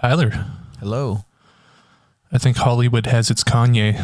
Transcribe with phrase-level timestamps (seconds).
[0.00, 0.46] Tyler,
[0.78, 1.24] Hello.
[2.32, 4.00] I think Hollywood has its Kanye.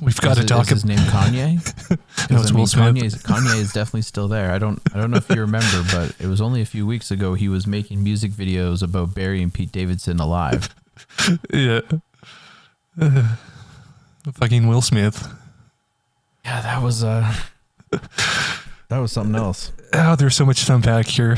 [0.00, 1.58] We've got Is to it- talk Is his name Kanye?
[2.30, 2.94] No, it's I mean, Will Smith.
[2.94, 4.52] Kanye is, Kanye is definitely still there.
[4.52, 7.10] I don't I don't know if you remember, but it was only a few weeks
[7.10, 10.68] ago he was making music videos about Barry and Pete Davidson alive.
[11.52, 11.80] Yeah.
[14.34, 15.26] fucking Will Smith.
[16.44, 17.34] Yeah, that was uh
[18.88, 19.72] that was something else.
[19.94, 21.36] Oh, there's so much to unpack here.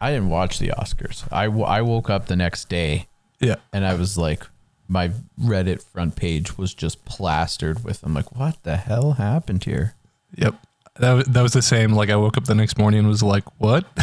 [0.00, 1.24] I didn't watch the Oscars.
[1.30, 3.06] I, w- I woke up the next day
[3.38, 3.56] Yeah.
[3.72, 4.46] and I was like,
[4.88, 5.10] my
[5.40, 8.02] Reddit front page was just plastered with.
[8.02, 9.94] I'm like, what the hell happened here?
[10.36, 10.54] Yep.
[10.96, 11.92] That, that was the same.
[11.92, 13.84] Like, I woke up the next morning and was like, what?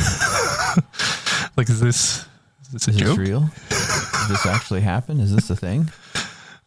[1.57, 2.25] like, is this,
[2.63, 3.41] is this a Is this real?
[3.69, 5.19] Did this actually happen?
[5.19, 5.89] Is this a thing?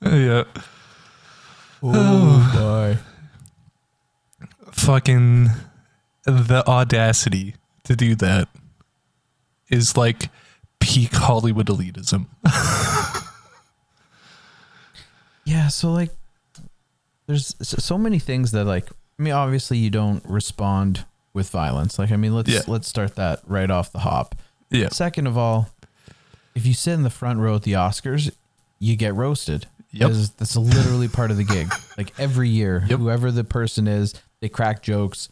[0.02, 0.44] yeah.
[1.82, 2.98] Oh, boy.
[4.72, 5.48] Fucking
[6.24, 7.54] the audacity
[7.84, 8.48] to do that
[9.70, 10.30] is like
[10.80, 12.26] peak Hollywood elitism.
[15.44, 16.10] Yeah, so like,
[17.26, 18.88] there's so many things that like.
[19.18, 21.04] I mean, obviously, you don't respond
[21.34, 21.98] with violence.
[21.98, 22.60] Like, I mean, let's Yeah.
[22.66, 24.34] let's start that right off the hop.
[24.70, 24.88] Yeah.
[24.88, 25.68] Second of all,
[26.54, 28.30] if you sit in the front row at the Oscars,
[28.78, 29.66] you get roasted.
[29.92, 30.12] Yep.
[30.38, 31.68] That's literally part of the gig.
[31.98, 32.98] Like every year, Yep.
[32.98, 35.28] whoever the person is, they crack jokes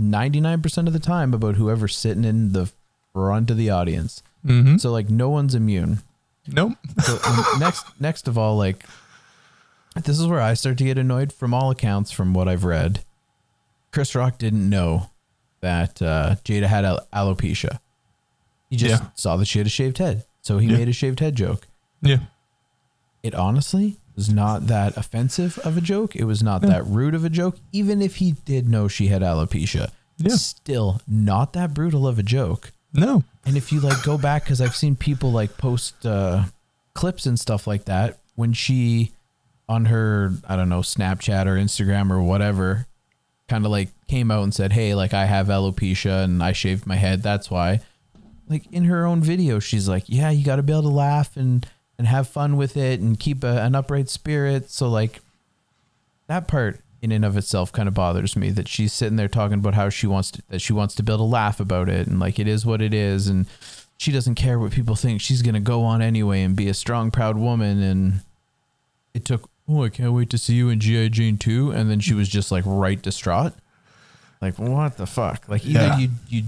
[0.00, 2.70] 99% of the time about whoever's sitting in the
[3.18, 4.22] front of the audience.
[4.46, 4.76] Mm-hmm.
[4.78, 5.98] So like no one's immune.
[6.46, 6.72] Nope.
[7.02, 7.18] So
[7.58, 8.84] next next of all like
[10.04, 13.04] this is where I start to get annoyed from all accounts from what I've read.
[13.92, 15.10] Chris Rock didn't know
[15.60, 17.80] that uh, Jada had al- alopecia.
[18.70, 19.08] He just Yeah.
[19.14, 20.24] saw that she had a shaved head.
[20.42, 20.76] So he Yeah.
[20.78, 21.66] made a shaved head joke.
[22.00, 22.18] Yeah.
[23.22, 26.14] It honestly was not that offensive of a joke.
[26.14, 26.68] It was not Yeah.
[26.70, 27.58] that rude of a joke.
[27.72, 30.36] Even if he did know she had alopecia, Yeah.
[30.36, 32.72] still not that brutal of a joke.
[32.92, 33.24] No.
[33.44, 36.44] And if you like go back, because I've seen people like post uh,
[36.94, 39.12] clips and stuff like that when she
[39.68, 42.86] on her I don't know Snapchat or Instagram or whatever,
[43.48, 46.86] kind of like came out and said, "Hey, like I have alopecia and I shaved
[46.86, 47.22] my head.
[47.22, 47.80] That's why."
[48.48, 51.36] Like in her own video, she's like, "Yeah, you got to be able to laugh
[51.36, 51.66] and
[51.98, 55.20] and have fun with it and keep a, an upright spirit." So like
[56.28, 59.58] that part in and of itself kind of bothers me that she's sitting there talking
[59.58, 62.18] about how she wants to that she wants to build a laugh about it and
[62.18, 63.46] like it is what it is and
[63.96, 67.10] she doesn't care what people think she's gonna go on anyway and be a strong
[67.10, 68.20] proud woman and
[69.14, 71.08] it took oh I can't wait to see you in G.I.
[71.08, 73.52] Jane 2 and then she was just like right distraught
[74.42, 75.98] like what the fuck like either Yeah.
[75.98, 76.42] you you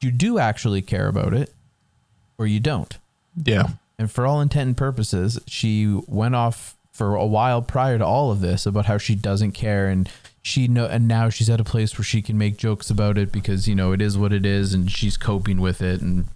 [0.00, 1.52] you do actually care about it
[2.38, 2.96] or you don't
[3.44, 3.68] Yeah.
[3.98, 8.30] and for all intent and purposes, she went off for a while prior to all
[8.30, 10.08] of this about how she doesn't care and
[10.40, 13.30] she know and now she's at a place where she can make jokes about it
[13.30, 16.26] because you know it is what it is and she's coping with it and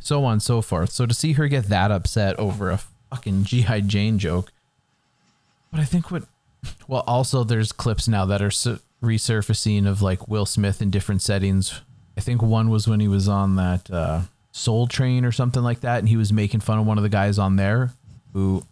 [0.00, 0.90] so on and so forth.
[0.90, 2.80] So to see her get that upset over a
[3.10, 4.50] fucking GI Jane joke,
[5.70, 6.24] but I think what
[6.88, 11.22] well also there's clips now that are su- resurfacing of like Will Smith in different
[11.22, 11.80] settings.
[12.16, 14.22] I think one was when he was on that uh,
[14.52, 17.08] Soul Train or something like that, and he was making fun of one of the
[17.08, 17.92] guys on there
[18.32, 18.64] who,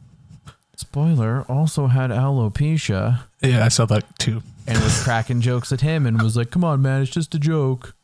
[0.80, 3.64] spoiler, also had alopecia Yeah.
[3.64, 4.42] I saw that too.
[4.66, 7.38] and was cracking jokes at him and was like, "Come on, man, it's just a
[7.38, 7.94] joke."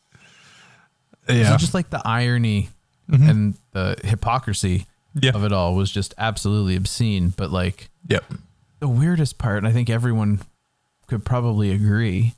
[1.29, 1.51] Yeah.
[1.51, 2.71] So just like the irony
[3.11, 3.29] Mhm.
[3.31, 5.33] and the hypocrisy yeah.
[5.35, 7.31] of it all was just absolutely obscene.
[7.37, 8.25] But like Yep.
[8.81, 10.41] the weirdest part, and I think everyone
[11.07, 12.35] could probably agree,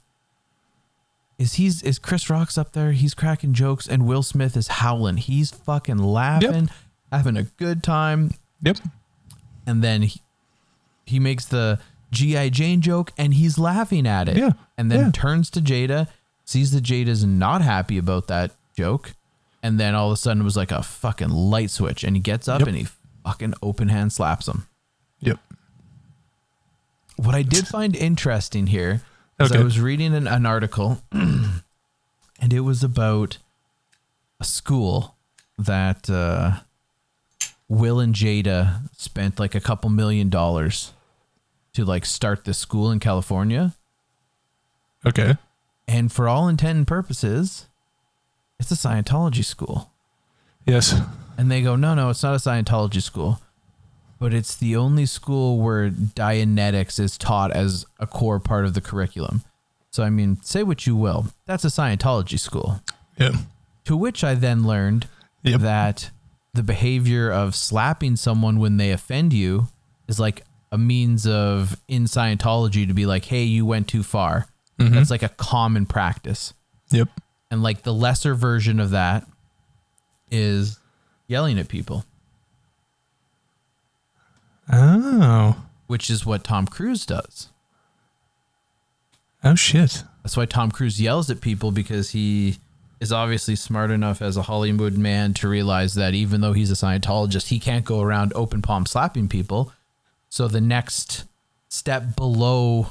[1.39, 5.19] is he's is Chris Rock's up there, he's cracking jokes, and Will Smith is howling.
[5.19, 6.69] He's fucking laughing,
[7.13, 8.33] having a good time,
[8.63, 8.79] Yep.
[9.67, 10.21] and then he,
[11.09, 11.79] he makes the
[12.11, 12.49] G.I.
[12.51, 14.37] Jane joke and he's laughing at it.
[14.37, 14.53] Yeah.
[14.77, 15.11] And then Yeah.
[15.13, 16.09] turns to Jada,
[16.45, 19.15] sees that Jada's not happy about that joke,
[19.63, 22.21] and then all of a sudden it was like a fucking light switch, and he
[22.23, 22.69] gets up Yep.
[22.69, 22.87] and he
[23.25, 24.67] fucking open hand slaps him.
[25.21, 25.39] Yep.
[27.17, 29.03] What I did find interesting here
[29.41, 33.39] is I was reading an, an article and it was about
[34.41, 35.17] a school
[35.59, 36.61] that uh,
[37.69, 40.93] Will and Jada spent like a couple million dollars
[41.79, 43.73] to like start this school in California.
[45.07, 45.37] Okay.
[45.87, 47.69] And for all intent and purposes,
[48.59, 49.93] it's a Scientology school.
[50.67, 51.01] Yes.
[51.37, 53.41] And they go, no, no, it's not a Scientology school,
[54.19, 58.81] but it's the only school where Dianetics is taught as a core part of the
[58.81, 59.43] curriculum.
[59.93, 62.83] So, I mean, say what you will, that's a Scientology school.
[63.17, 63.37] Yeah.
[63.85, 65.07] To which I then learned
[65.45, 65.61] Yep.
[65.61, 66.11] that
[66.53, 69.69] the behavior of slapping someone when they offend you
[70.09, 74.47] is like a means of in Scientology to be like, hey, you went too far.
[74.79, 74.93] Mhm.
[74.93, 76.53] That's like a common practice.
[76.91, 77.09] Yep.
[77.51, 79.27] And like the lesser version of that
[80.31, 80.79] is
[81.27, 82.05] yelling at people,
[84.71, 85.57] Oh.
[85.87, 87.49] which is what Tom Cruise does.
[89.43, 90.05] Oh shit.
[90.23, 92.59] That's why Tom Cruise yells at people because he
[93.01, 96.75] is obviously smart enough as a Hollywood man to realize that even though he's a
[96.75, 99.73] Scientologist, he can't go around open palm slapping people.
[100.29, 101.25] So the next
[101.69, 102.89] step below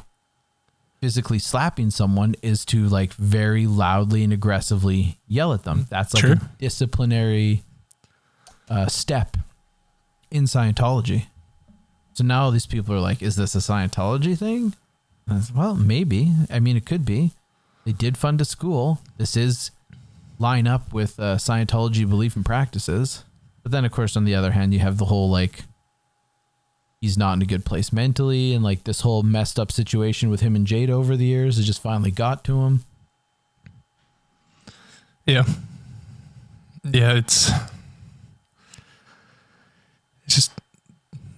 [1.01, 5.86] physically slapping someone is to like very loudly and aggressively yell at them.
[5.89, 6.34] That's like Sure.
[6.34, 7.63] a disciplinary
[8.69, 9.38] uh, step
[10.31, 11.28] in Scientology.
[12.13, 14.74] So now all these people are like, is this a Scientology thing?
[15.30, 16.34] Said, well, maybe.
[16.50, 17.34] I mean, it could be.
[17.86, 19.00] They did fund a school.
[19.18, 19.72] This is
[20.39, 23.24] line up with uh, Scientology belief and practices.
[23.62, 25.63] But then, of course, on the other hand, you have the whole like
[27.02, 30.42] he's not in a good place mentally, and like this whole messed up situation with
[30.42, 32.84] him and Jade over the years has just finally got to him.
[35.26, 35.44] Yeah.
[36.84, 37.52] Yeah, it's
[40.26, 40.52] it's just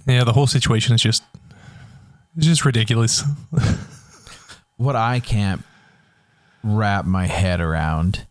[0.05, 1.23] yeah, the whole situation is just
[2.37, 3.23] it's just ridiculous.
[4.77, 5.65] What I can't
[6.63, 8.25] wrap my head around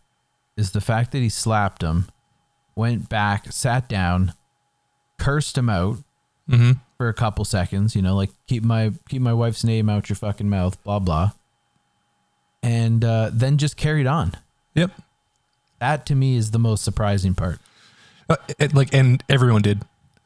[0.57, 2.07] is the fact that he slapped him,
[2.75, 4.33] went back, sat down,
[5.19, 5.99] cursed him out,
[6.49, 10.09] hmm for a couple seconds, you know, like keep my keep my wife's name out
[10.09, 11.31] your fucking mouth, blah blah.
[12.61, 14.33] And uh, then just carried on.
[14.75, 14.91] Yep.
[15.79, 17.59] That to me is the most surprising part.
[18.29, 19.83] Uh, it, like and everyone did.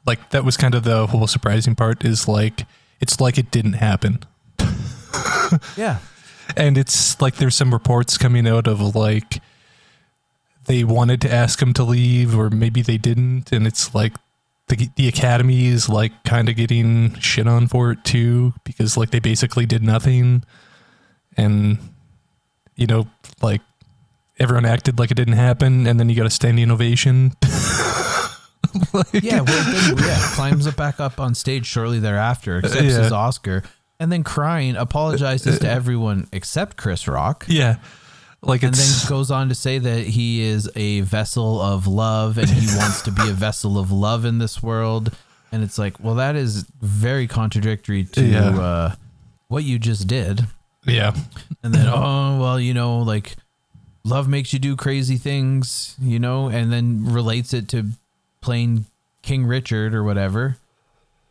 [0.08, 2.66] Like that was kind of the whole surprising part is like
[3.00, 4.20] it's like it didn't happen.
[5.78, 6.00] Yeah.
[6.58, 9.40] And it's like there's some reports coming out of like
[10.66, 14.14] they wanted to ask him to leave or maybe they didn't and it's like
[14.68, 19.12] the the academy is like kind of getting shit on for it too because like
[19.12, 20.44] they basically did nothing
[21.38, 21.78] and
[22.76, 23.06] you know
[23.42, 23.62] like
[24.40, 27.34] everyone acted like it didn't happen and then you got a standing ovation
[28.94, 32.84] Like- Yeah, well, then, yeah, climbs up back up on stage shortly thereafter, uh, accepts
[32.84, 33.04] Yeah.
[33.04, 33.62] his Oscar,
[34.00, 35.76] and then crying apologizes to uh, uh.
[35.76, 37.46] everyone except Chris Rock.
[37.48, 37.76] yeah
[38.46, 42.38] like And it's then goes on to say that he is a vessel of love
[42.38, 45.16] and he wants to be a vessel of love in this world.
[45.52, 48.50] And it's like, well, that is very contradictory to Yeah.
[48.60, 48.96] uh,
[49.48, 50.48] what you just did.
[50.86, 51.14] yeah
[51.64, 53.36] And then, oh, well, you know, like
[54.04, 57.86] love makes you do crazy things, you know, and then relates it to
[58.42, 58.86] playing
[59.22, 60.58] King Richard or whatever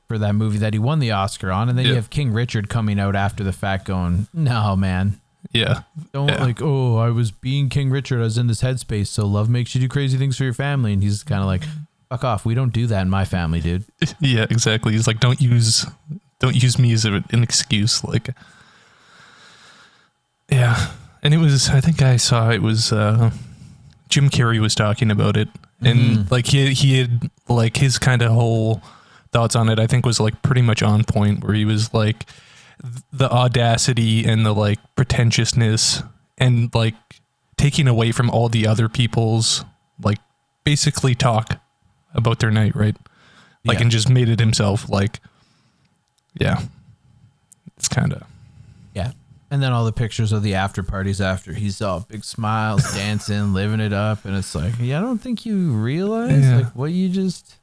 [0.08, 1.68] for that movie that he won the Oscar on.
[1.68, 5.20] And then you have King Richard coming out after the fact going, no, man.
[5.50, 6.42] Yeah Don't Yeah.
[6.44, 8.20] like, oh, I was being King Richard.
[8.20, 9.08] I was in this headspace.
[9.08, 10.92] So love makes you do crazy things for your family.
[10.92, 11.62] And he's kind of like,
[12.08, 12.44] fuck off.
[12.46, 13.84] We don't do that in my family, dude.
[14.20, 15.86] yeah exactly he's like don't use
[16.38, 18.30] don't use me as an excuse like
[20.50, 20.90] yeah
[21.22, 23.30] and it was i think i saw it was uh
[24.08, 25.48] jim carrey was talking about it
[25.80, 28.82] and like he he had like his kind of whole
[29.32, 32.26] thoughts on it i think was like pretty much on point where he was like
[33.12, 36.02] the audacity and the like pretentiousness
[36.38, 36.94] and like
[37.56, 39.64] taking away from all the other people's
[40.02, 40.18] like
[40.64, 41.60] basically talk
[42.14, 42.96] about their night right
[43.64, 43.82] like Yeah.
[43.82, 45.20] and just made it himself like
[46.40, 46.62] yeah
[47.76, 48.22] it's kind of
[48.94, 49.12] Yeah.
[49.50, 53.52] And then all the pictures of the after parties after he's all big smiles, dancing,
[53.52, 54.24] living it up.
[54.24, 56.56] And it's like, yeah, I don't think you realize Yeah.
[56.58, 57.56] like what you just.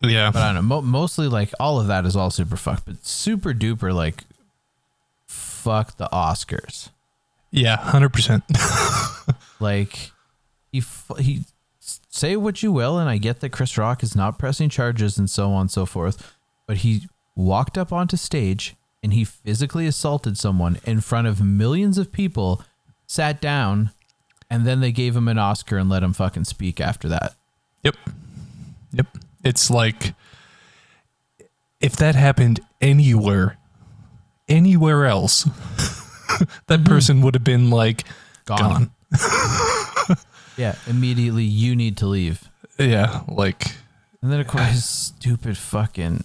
[0.00, 0.76] yeah But I don't know.
[0.76, 4.24] Mo- mostly like all of that is all super fucked, but super duper like
[5.62, 6.90] fuck the Oscars.
[7.50, 8.42] yeah 100%
[9.60, 10.10] Like
[10.70, 10.82] he
[11.18, 11.44] he
[12.08, 15.28] say what you will, and I get that Chris Rock is not pressing charges and
[15.28, 16.34] so on and so forth,
[16.66, 21.98] but he walked up onto stage and he physically assaulted someone in front of millions
[21.98, 22.62] of people,
[23.06, 23.90] sat down,
[24.48, 27.34] and then they gave him an Oscar and let him fucking speak after that.
[27.82, 27.96] yep
[28.92, 29.06] yep
[29.44, 30.14] it's like
[31.80, 33.58] if that happened anywhere
[34.52, 35.44] anywhere else
[36.66, 38.04] that person would have been like
[38.44, 38.90] Gone.
[39.10, 40.16] gone.
[40.56, 42.48] Yeah, immediately you need to leave.
[42.78, 43.74] yeah like
[44.20, 46.24] And then of course, stupid fucking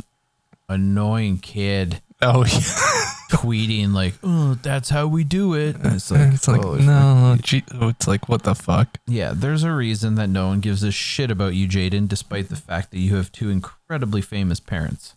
[0.69, 2.60] annoying kid oh yeah
[3.31, 6.86] tweeting like, "Oh, that's how we do it." And it's like, it's like oh, fuck.
[6.86, 10.60] no gee, oh, it's like what the fuck Yeah, there's a reason that no one
[10.62, 14.60] gives a shit about you, Jaden, despite the fact that you have two incredibly famous
[14.62, 15.13] parents.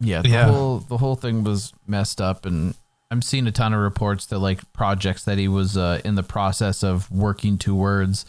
[0.00, 0.46] Yeah, the Yeah.
[0.50, 2.74] whole the whole thing was messed up, and
[3.10, 6.22] I'm seeing a ton of reports that like projects that he was uh, in the
[6.22, 8.24] process of working towards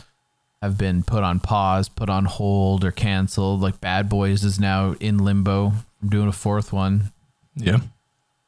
[0.62, 3.62] have been put on pause, put on hold, or canceled.
[3.62, 5.74] Like Bad Boys is now in limbo.
[6.04, 7.12] I'm doing a fourth one.
[7.56, 7.78] yeah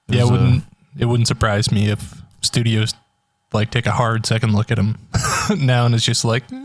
[0.10, 0.64] yeah it wouldn't
[0.98, 2.94] it wouldn't surprise me if studios
[3.54, 4.98] like take a hard second look at him
[5.58, 6.56] now, and it's just like, eh,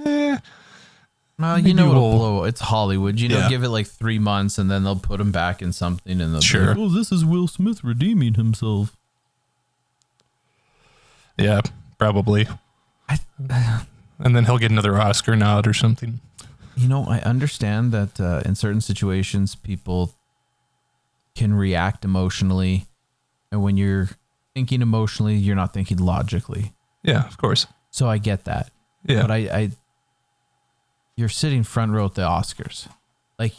[1.39, 2.45] Well, you know it'll we'll- blow.
[2.45, 3.21] It's Hollywood.
[3.21, 3.49] You know, Yeah.
[3.49, 6.41] give it like three months, and then they'll put him back in something, and they'll
[6.41, 6.63] Sure.
[6.63, 8.97] Be like, oh, this is Will Smith redeeming himself.
[11.37, 11.61] yeah,
[11.99, 12.47] probably.
[13.09, 13.19] I,
[14.21, 16.19] And then he'll get another Oscar nod or something.
[16.77, 20.13] you know, I understand that uh, in certain situations, people
[21.37, 22.87] can react emotionally,
[23.53, 24.09] and when you're
[24.55, 26.73] thinking emotionally, you're not thinking logically.
[27.05, 27.69] Yeah, of course.
[27.93, 28.71] So I get that.
[29.07, 29.71] Yeah, But I, I,
[31.19, 32.87] you're sitting front row at the Oscars,
[33.41, 33.55] like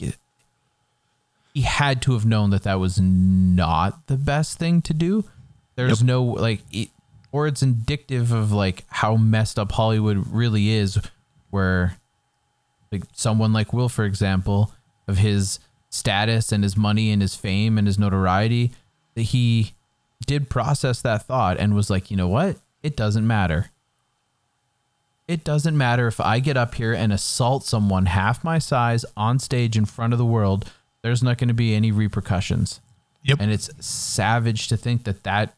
[1.53, 5.25] he had to have known that that was not the best thing to do.
[5.75, 6.07] There's Yep.
[6.07, 6.87] no like, it,
[7.33, 10.99] or it's indicative of like how messed up Hollywood really is,
[11.49, 11.97] where
[12.93, 14.71] like someone like Will, for example,
[15.09, 18.71] of his status and his money and his fame and his notoriety,
[19.15, 19.73] that he
[20.25, 23.69] did process that thought and was like, you know what, it doesn't matter
[25.29, 29.37] it doesn't matter if I get up here and assault someone half my size on
[29.37, 30.71] stage in front of the world.
[31.03, 32.81] There's not going to be any repercussions.
[33.23, 33.37] Yep.
[33.39, 35.53] And it's savage to think that that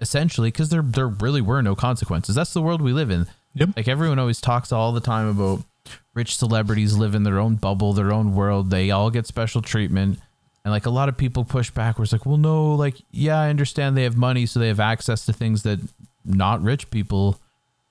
[0.00, 2.34] essentially, because there there really were no consequences.
[2.34, 3.26] That's the world we live in.
[3.54, 3.70] Yep.
[3.74, 5.64] Like everyone always talks all the time about
[6.12, 8.68] rich celebrities live in their own bubble, their own world.
[8.68, 10.18] They all get special treatment.
[10.62, 13.40] And like a lot of people push back where it's like, well, no, like, yeah,
[13.40, 15.78] I understand they have money, so they have access to things that
[16.22, 17.40] not rich people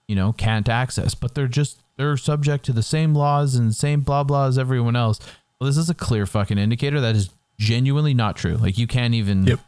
[0.08, 4.02] you know, can't access, but they're just they're subject to the same laws and same
[4.02, 5.20] blah blah as everyone else.
[5.60, 8.56] Well, this is a clear fucking indicator that is genuinely not true.
[8.58, 9.60] Like you can't even Yep.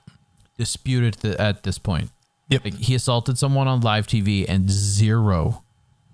[0.57, 2.09] dispute it th- at this point.
[2.49, 2.63] Yep.
[2.65, 5.63] Like he assaulted someone on live TV and zero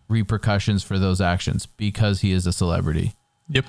[0.09, 3.13] repercussions for those actions because he is a celebrity.
[3.49, 3.65] Yep.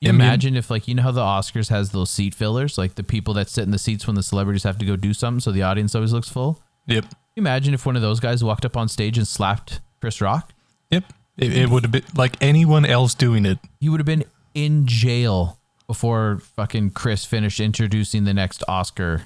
[0.00, 2.78] You I mean- imagine if like you know how the Oscars has those seat fillers,
[2.78, 5.12] like the people that sit in the seats when the celebrities have to go do
[5.14, 6.62] something so the audience always looks full?
[6.86, 7.06] Yep.
[7.36, 10.52] You imagine if one of those guys walked up on stage and slapped Chris Rock?
[10.90, 11.12] Yep.
[11.36, 13.58] It, it would have been like anyone else doing it.
[13.78, 14.24] He would have been
[14.54, 19.24] in jail before fucking Chris finished introducing the next Oscar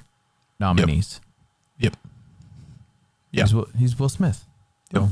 [0.59, 1.21] nominees.
[1.79, 1.95] Yep.
[3.31, 3.43] Yeah.
[3.43, 4.43] He's, Will, he's Will Smith.
[4.93, 5.09] So,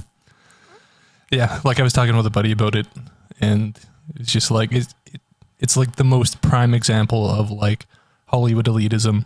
[1.32, 1.62] Yeah.
[1.64, 2.88] Like I was talking with a buddy about it,
[3.40, 3.80] and
[4.16, 5.22] it's just like it's it,
[5.60, 7.86] it's like the most prime example of like
[8.28, 9.24] Hollywood elitism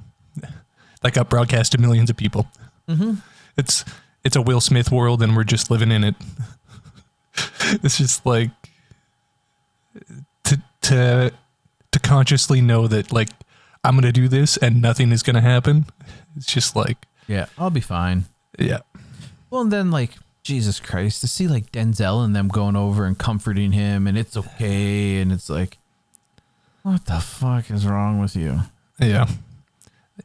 [1.01, 2.47] that got broadcast to millions of people.
[2.87, 3.15] Mm-hmm.
[3.57, 3.85] It's
[4.23, 6.15] it's a Will Smith world, and we're just living in it.
[7.83, 8.51] it's just like
[10.43, 11.31] to to
[11.91, 13.29] to consciously know that like
[13.83, 15.85] I'm gonna do this and nothing is gonna happen.
[16.35, 18.25] It's just like yeah, I'll be fine.
[18.59, 18.79] yeah,
[19.49, 20.11] Well, and then like
[20.43, 24.35] Jesus Christ, to see like Denzel and them going over and comforting him, and it's
[24.35, 25.77] okay, and it's like,
[26.81, 28.61] what the fuck is wrong with you?
[28.99, 29.27] yeah.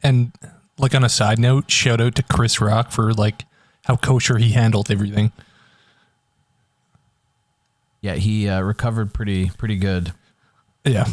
[0.03, 0.31] And
[0.79, 3.45] like on a side note, shout out to Chris Rock for like
[3.85, 5.31] how kosher he handled everything.
[8.01, 10.13] Yeah, he uh, recovered pretty pretty good.
[10.85, 11.05] Yeah,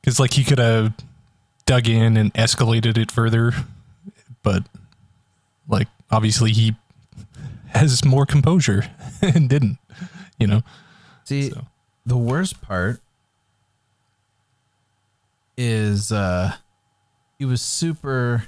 [0.00, 0.94] because like he could have
[1.66, 3.52] dug in and escalated it further,
[4.42, 4.64] but
[5.68, 6.74] like obviously he
[7.68, 8.84] has more composure
[9.22, 9.78] and didn't.
[10.38, 10.62] You know.
[11.24, 11.66] See, So.
[12.06, 13.00] the worst part
[15.56, 16.52] is uh
[17.38, 18.44] he was super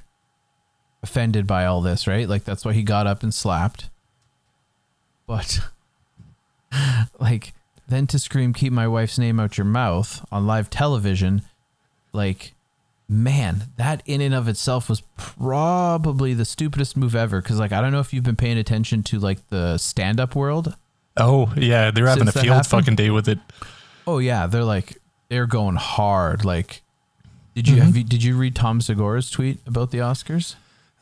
[1.06, 2.28] offended by all this, right?
[2.28, 3.88] Like that's why he got up and slapped.
[5.26, 5.60] But
[7.20, 7.52] like
[7.88, 11.42] then to scream keep my wife's name out your mouth on live television,
[12.12, 12.54] like
[13.08, 17.80] man, that in and of itself was probably the stupidest move ever cuz like I
[17.80, 20.74] don't know if you've been paying attention to like the stand-up world
[21.16, 22.66] Oh yeah, they're having a field happened?
[22.66, 23.38] fucking day with it.
[24.06, 24.98] Oh yeah, they're like
[25.28, 26.44] they're going hard.
[26.44, 26.82] Like,
[27.54, 27.98] did you, have mm-hmm.
[27.98, 30.56] you did you read Tom Segura's tweet about the Oscars?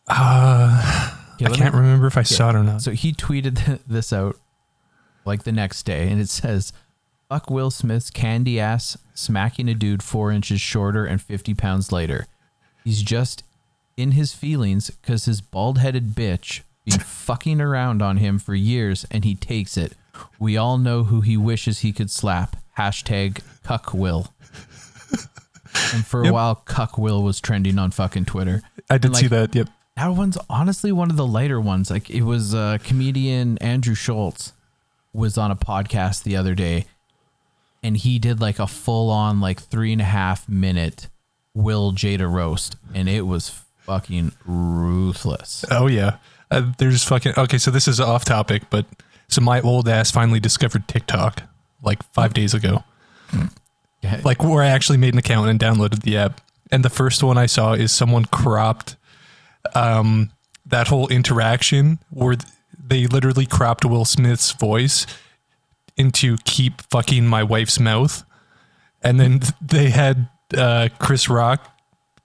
[0.09, 2.81] Uh, Okay, I can't me- remember if I saw it or not.
[2.83, 4.37] So he tweeted this out
[5.25, 6.73] like the next day, and it says,
[7.29, 12.27] "Fuck Will Smith's candy ass smacking a dude four inches shorter and fifty pounds lighter.
[12.85, 13.43] He's just
[13.97, 19.05] in his feelings because his bald headed bitch been fucking around on him for years,
[19.11, 19.95] and he takes it.
[20.39, 22.55] We all know who he wishes he could slap.
[22.79, 24.33] Hashtag cuck Will."
[25.93, 26.33] And for a Yep.
[26.33, 28.63] while, cuck Will was trending on fucking Twitter.
[28.89, 29.53] I did and, see that.
[29.55, 29.69] Yep.
[29.97, 31.91] That one's honestly one of the lighter ones.
[31.91, 34.53] Like it was uh, comedian Andrew Schulz
[35.13, 36.87] was on a podcast the other day,
[37.83, 41.09] and he did like a full on like three and a half minute
[41.55, 45.65] Will Jada roast, and it was fucking ruthless.
[45.71, 46.17] Oh yeah.
[46.51, 47.59] Uh, there's fucking okay.
[47.59, 48.87] So this is off topic, but
[49.29, 51.43] so my old ass finally discovered TikTok
[51.83, 52.83] like five days ago.
[54.03, 54.21] Yeah.
[54.25, 56.41] Like where I actually made an account and downloaded the app.
[56.71, 58.97] And the first one I saw is someone cropped
[59.75, 60.31] um
[60.67, 62.37] that whole interaction where
[62.87, 65.07] they literally cropped Will Smith's voice
[65.97, 68.25] into "keep fucking my wife's mouth,"
[69.03, 71.71] and then they had uh, Chris Rock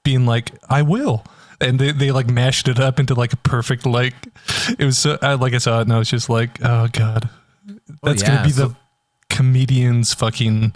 [0.04, 1.24] being like, "I will."
[1.62, 4.14] And they, they like mashed it up into like a perfect like
[4.80, 7.30] it was so I, like I saw it and I was just like oh god
[8.02, 8.76] that's Oh, yeah, gonna be so- the
[9.30, 10.74] comedians fucking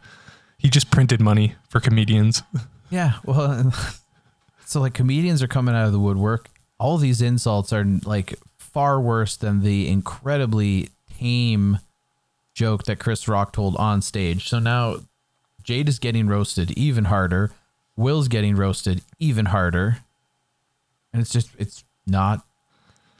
[0.57, 2.43] he just printed money for comedians
[2.89, 3.71] Yeah, well,
[4.65, 6.49] so like comedians are coming out of the woodwork.
[6.83, 11.79] All these insults are like far worse than the incredibly tame
[12.53, 14.49] joke that Chris Rock told on stage.
[14.49, 14.97] So now
[15.63, 17.51] Jade is getting roasted even harder.
[17.95, 19.99] Will's getting roasted even harder.
[21.13, 22.45] And it's just it's not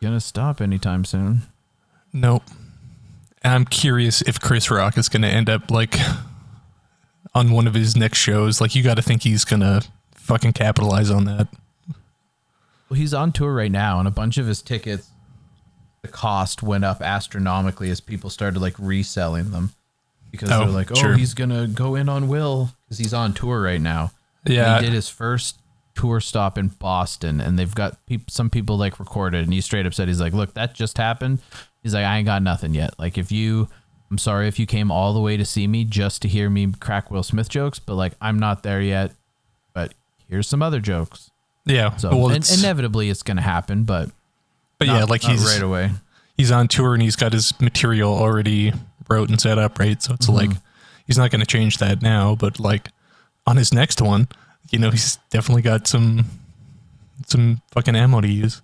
[0.01, 1.43] gonna stop anytime soon.
[2.12, 2.43] Nope.
[3.43, 5.96] And I'm curious if Chris Rock is going to end up like
[7.36, 8.62] on one of his next shows.
[8.62, 9.84] Like, you got to think he's going to
[10.15, 11.48] fucking capitalize on that.
[12.90, 15.10] Well, he's on tour right now, and a bunch of his tickets,
[16.02, 19.72] the cost went up astronomically as people started like reselling them
[20.32, 21.16] because Oh, they're like, "Oh, sure.
[21.16, 24.12] he's gonna go in on Will because he's on tour right now."
[24.46, 24.80] Yeah.
[24.80, 25.60] he did his first
[25.96, 29.86] tour stop in Boston, and they've got peop some people like recorded, and he straight
[29.86, 31.40] up said, "He's like, look, that just happened."
[31.82, 32.94] He's like, "I ain't got nothing yet.
[33.00, 33.70] Like, if you."
[34.12, 36.72] I'm sorry if you came all the way to see me just to hear me
[36.80, 39.12] crack Will Smith jokes, but like I'm not there yet.
[39.74, 39.96] But
[40.30, 41.32] here's some other jokes.
[41.65, 41.96] Yeah.
[41.98, 44.10] So well, it's- inevitably it's going to happen, but
[44.79, 45.91] but yeah, like he's right away.
[46.36, 48.74] he's on tour and he's got his material already
[49.10, 50.01] wrote and set up, right?
[50.01, 50.36] So it's Mm-hmm.
[50.51, 50.58] like
[51.08, 52.89] he's not going to change that now, but like
[53.48, 54.27] on his next one,
[54.72, 56.25] you know, he's definitely got some
[57.27, 58.62] some fucking ammo to use.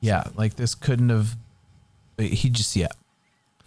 [0.00, 1.36] Yeah, like this couldn't have.
[2.18, 2.88] He just yeah,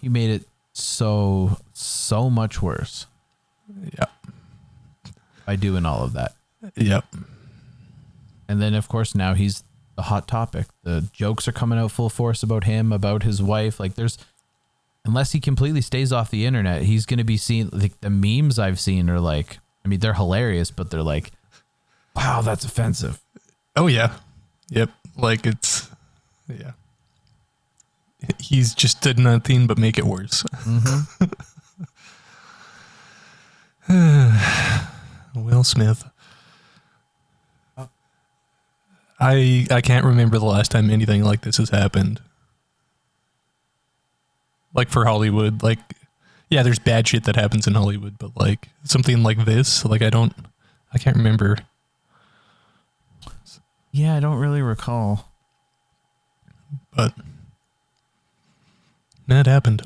[0.02, 3.06] he made it so so much worse
[3.98, 4.06] Yeah.
[5.46, 6.34] by doing all of that.
[6.76, 7.06] Yep.
[8.48, 9.64] And then of course now he's
[9.96, 10.68] the hot topic.
[10.84, 13.80] The jokes are coming out full force about him, about his wife.
[13.80, 14.18] Like there's
[15.06, 18.60] unless he completely stays off the internet, he's going to be seen like the memes
[18.60, 21.32] I've seen are like I mean they're hilarious, but they're like
[22.16, 23.22] wow, that's offensive.
[23.76, 24.14] Oh yeah.
[24.70, 24.90] Yep.
[25.18, 25.90] Like it's
[26.48, 26.72] yeah.
[28.40, 30.44] He's just did nothing but make it worse.
[30.44, 31.26] Mm-hmm.
[35.36, 36.04] Will Smith.
[39.20, 42.20] I I can't remember the last time anything like this has happened.
[44.74, 45.80] Like for Hollywood, like
[46.50, 50.10] yeah, there's bad shit that happens in Hollywood, but like something like this, like I
[50.10, 50.34] don't
[50.94, 51.58] I can't remember.
[53.92, 55.30] Yeah, I don't really recall.
[56.96, 57.14] But
[59.28, 59.84] that happened.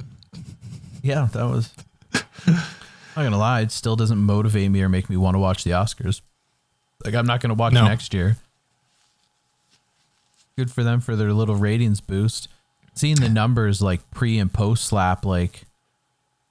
[1.03, 1.71] Yeah, that was.
[2.47, 2.53] I'm
[3.15, 5.71] not gonna lie, it still doesn't motivate me or make me want to watch the
[5.71, 6.21] Oscars.
[7.05, 7.85] Like I'm not gonna watch No.
[7.87, 8.37] next year.
[10.59, 12.49] Good for them for their little ratings boost.
[12.93, 15.61] Seeing the numbers like pre and post slap, like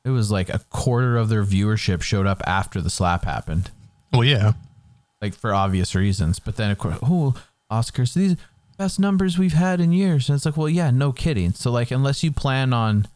[0.03, 3.71] it was like a quarter of their viewership showed up after the slap happened,
[4.15, 4.53] Well, yeah.
[5.21, 6.39] like for obvious reasons.
[6.39, 7.35] But then of course, oh,
[7.71, 8.37] Oscars, these
[8.79, 11.53] best numbers we've had in years, and it's like, well, yeah, no kidding.
[11.53, 13.09] So like, unless you plan on,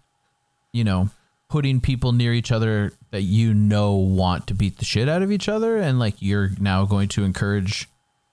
[0.75, 1.09] you know,
[1.49, 5.33] putting people near each other that you know want to beat the shit out of
[5.33, 7.89] each other, and like you're now going to encourage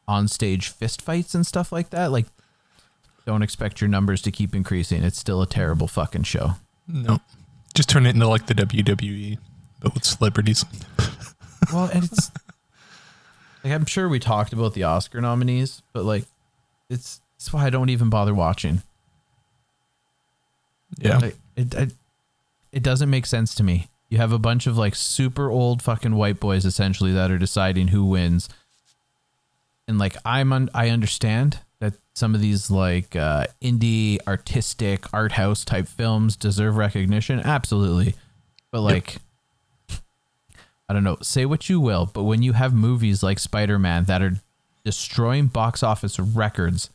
[0.09, 2.25] on stage fist fights and stuff like that, like.
[3.29, 5.03] Don't expect your numbers to keep increasing.
[5.03, 6.53] It's still a terrible fucking show.
[6.87, 7.19] No.
[7.75, 9.37] Just turn it into like the WWE,
[9.79, 10.65] but with celebrities.
[11.71, 12.31] Well, and it's
[13.63, 16.23] like I'm sure we talked about the Oscar nominees, but like
[16.89, 18.81] it's it's why I don't even bother watching.
[20.97, 21.17] Yeah.
[21.17, 21.93] Like, it, it
[22.71, 23.89] it doesn't make sense to me.
[24.07, 27.89] You have a bunch of like super old fucking white boys essentially that are deciding
[27.89, 28.49] who wins.
[29.87, 31.59] And like I'm un- I understand
[32.19, 38.13] some of these like uh indie artistic art house type films deserve recognition absolutely.
[38.71, 39.17] But like
[40.89, 44.21] I don't know, say what you will, but when you have movies like Spider-Man that
[44.23, 44.39] are
[44.83, 46.89] destroying box office records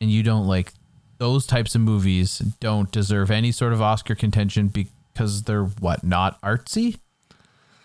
[0.00, 0.72] and you don't like
[1.18, 6.40] those types of movies don't deserve any sort of Oscar contention because they're what not
[6.42, 6.98] artsy.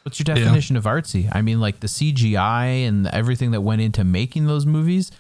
[0.04, 0.44] What's your Yeah.
[0.44, 1.30] definition of artsy?
[1.36, 5.12] I mean, like the CGI and everything that went into making those movies,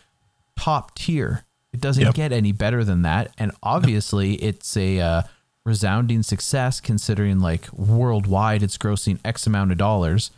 [0.57, 1.43] top tier.
[1.73, 2.13] It doesn't Yep.
[2.15, 5.21] get any better than that, and obviously, it's a uh,
[5.65, 10.31] resounding success considering like worldwide it's grossing X amount of dollars.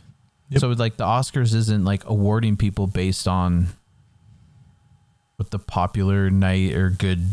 [0.50, 0.60] Yep.
[0.60, 3.68] So like the Oscars isn't like awarding people based on
[5.36, 7.30] what the popular night or good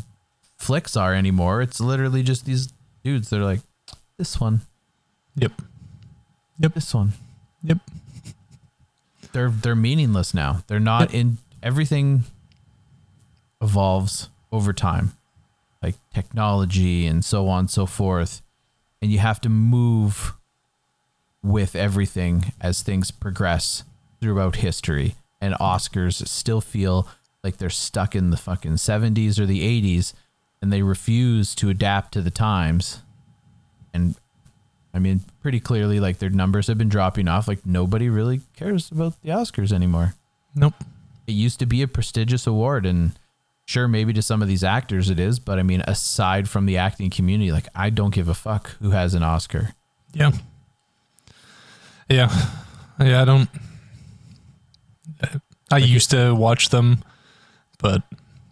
[0.57, 1.61] flicks are anymore.
[1.61, 2.71] It's literally just these
[3.03, 3.29] dudes.
[3.29, 3.59] They're like,
[4.17, 4.61] this one,
[5.35, 5.51] Yep.
[6.59, 6.73] Yep.
[6.73, 7.11] This one.
[7.63, 7.79] Yep.
[9.33, 10.63] They're they're meaningless now.
[10.67, 12.23] They're not in everything
[13.61, 15.13] evolves over time.
[15.81, 18.41] like technology and so on and so forth.
[19.01, 20.33] And you have to move
[21.41, 23.83] with everything as things progress
[24.19, 25.15] throughout history.
[25.39, 27.07] And Oscars still feel
[27.45, 30.13] like they're stuck in the fucking 70s or the 80s
[30.61, 32.99] and they refuse to adapt to the times.
[33.93, 34.15] And
[34.93, 37.47] I mean, pretty clearly, like their numbers have been dropping off.
[37.47, 40.15] Like nobody really cares about the Oscars anymore.
[40.53, 40.73] Nope.
[41.25, 43.13] It used to be a prestigious award, and
[43.69, 46.77] sure, maybe to some of these actors it is, but I mean, aside from the
[46.77, 49.75] acting community, like I don't give a fuck who has an Oscar.
[50.11, 50.31] Yeah.
[52.09, 52.29] Yeah.
[52.99, 53.47] Yeah, I don't
[55.71, 57.03] I used to watch them,
[57.77, 58.01] but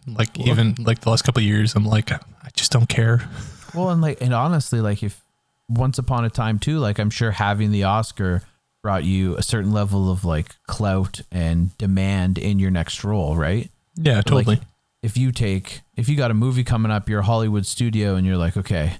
[0.06, 2.20] like Well- even like the last couple of years I'm like I
[2.54, 3.28] just don't care.
[3.74, 5.20] Well, and like, and honestly, like if
[5.68, 8.42] once upon a time too, like I'm sure having the Oscar
[8.82, 13.68] brought you a certain level of like clout and demand in your next role, right?
[13.96, 14.67] Yeah, But, like, totally.
[15.02, 18.26] If you take if you got a movie coming up, you're a Hollywood studio, and
[18.26, 18.98] you're like, okay,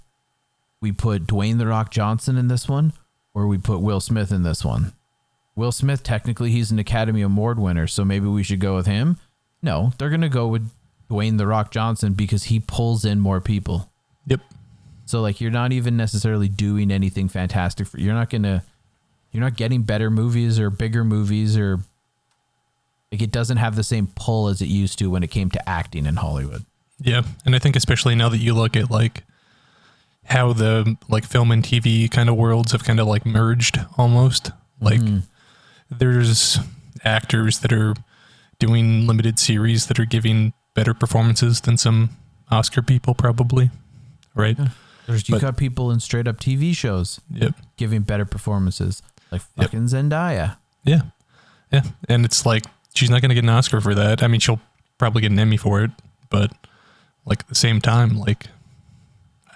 [0.81, 2.93] we put Dwayne the Rock Johnson in this one,
[3.35, 4.93] or we put Will Smith in this one.
[5.57, 9.19] Will Smith, technically, he's an Academy Award winner, so maybe we should go with him.
[9.61, 10.71] No, they're gonna go with
[11.11, 13.91] Dwayne the Rock Johnson because he pulls in more people.
[14.27, 14.41] Yep.
[15.05, 17.89] So like, you're not even necessarily doing anything fantastic.
[17.89, 18.63] For, you're not gonna,
[19.33, 21.81] you're not getting better movies or bigger movies or
[23.13, 25.69] like it doesn't have the same pull as it used to when it came to
[25.69, 26.65] acting in Hollywood.
[27.01, 29.23] Yeah, and I think especially now that you look at like
[30.25, 34.51] how the like film and TV kind of worlds have kind of like merged almost.
[34.81, 35.23] Like Mhm.
[35.91, 36.59] there's
[37.05, 37.95] actors that are
[38.59, 42.11] doing limited series that are giving better performances than some
[42.51, 43.71] Oscar people probably.
[44.35, 44.59] Right?
[44.59, 44.69] Yeah.
[45.07, 47.55] There's you But- got people in straight up TV shows Yep.
[47.77, 49.67] giving better performances, like Yep.
[49.71, 50.57] fucking Zendaya.
[50.85, 51.03] Yeah.
[51.73, 51.83] Yeah.
[52.09, 52.65] And it's like
[52.99, 54.23] she's not going to get an Oscar for that.
[54.23, 54.61] I mean, she'll
[54.99, 55.93] probably get an Emmy for it,
[56.31, 56.53] but
[57.25, 58.47] like at the same time, like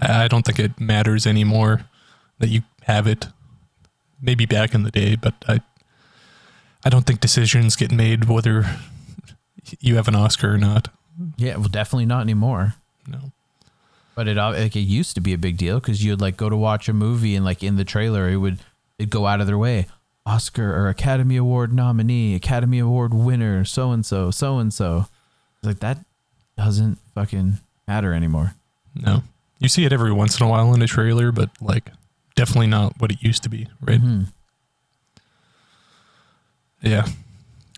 [0.00, 1.86] I don't think it matters anymore
[2.38, 3.28] that you have it.
[4.20, 5.60] Maybe back in the day, but I
[6.84, 8.78] I don't think decisions get made whether
[9.80, 10.88] you have an Oscar or not.
[11.36, 12.74] Yeah, well, definitely not anymore.
[13.06, 13.32] No.
[14.14, 16.56] But it like it used to be a big deal because you'd like go to
[16.56, 18.58] watch a movie and like in the trailer it would
[18.98, 19.86] it'd go out of their way
[20.24, 25.06] Oscar or Academy Award nominee, Academy Award winner, so and so, so and so.
[25.62, 25.98] Like that
[26.56, 27.58] doesn't fucking
[27.88, 28.54] matter anymore.
[28.94, 29.22] No.
[29.58, 31.90] You see it every once in a while in a trailer, but like
[32.34, 34.00] definitely not what it used to be, right?
[34.00, 34.26] Mhm.
[36.82, 37.06] Yeah.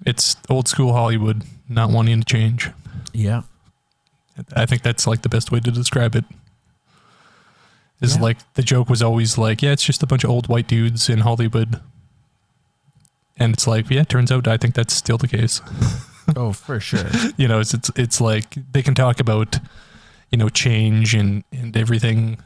[0.06, 2.70] It's old school Hollywood not wanting to change.
[3.12, 3.42] Yeah.
[4.54, 6.24] I think that's like the best way to describe it.
[8.00, 8.22] Is Yeah.
[8.22, 11.08] like the joke was always like, yeah, it's just a bunch of old white dudes
[11.08, 11.80] in Hollywood.
[13.36, 15.60] And it's like, yeah, it turns out I think that's still the case.
[16.36, 17.04] Oh, for sure.
[17.36, 19.58] you know, it's it's it's like they can talk about,
[20.30, 22.38] you know, change and and everything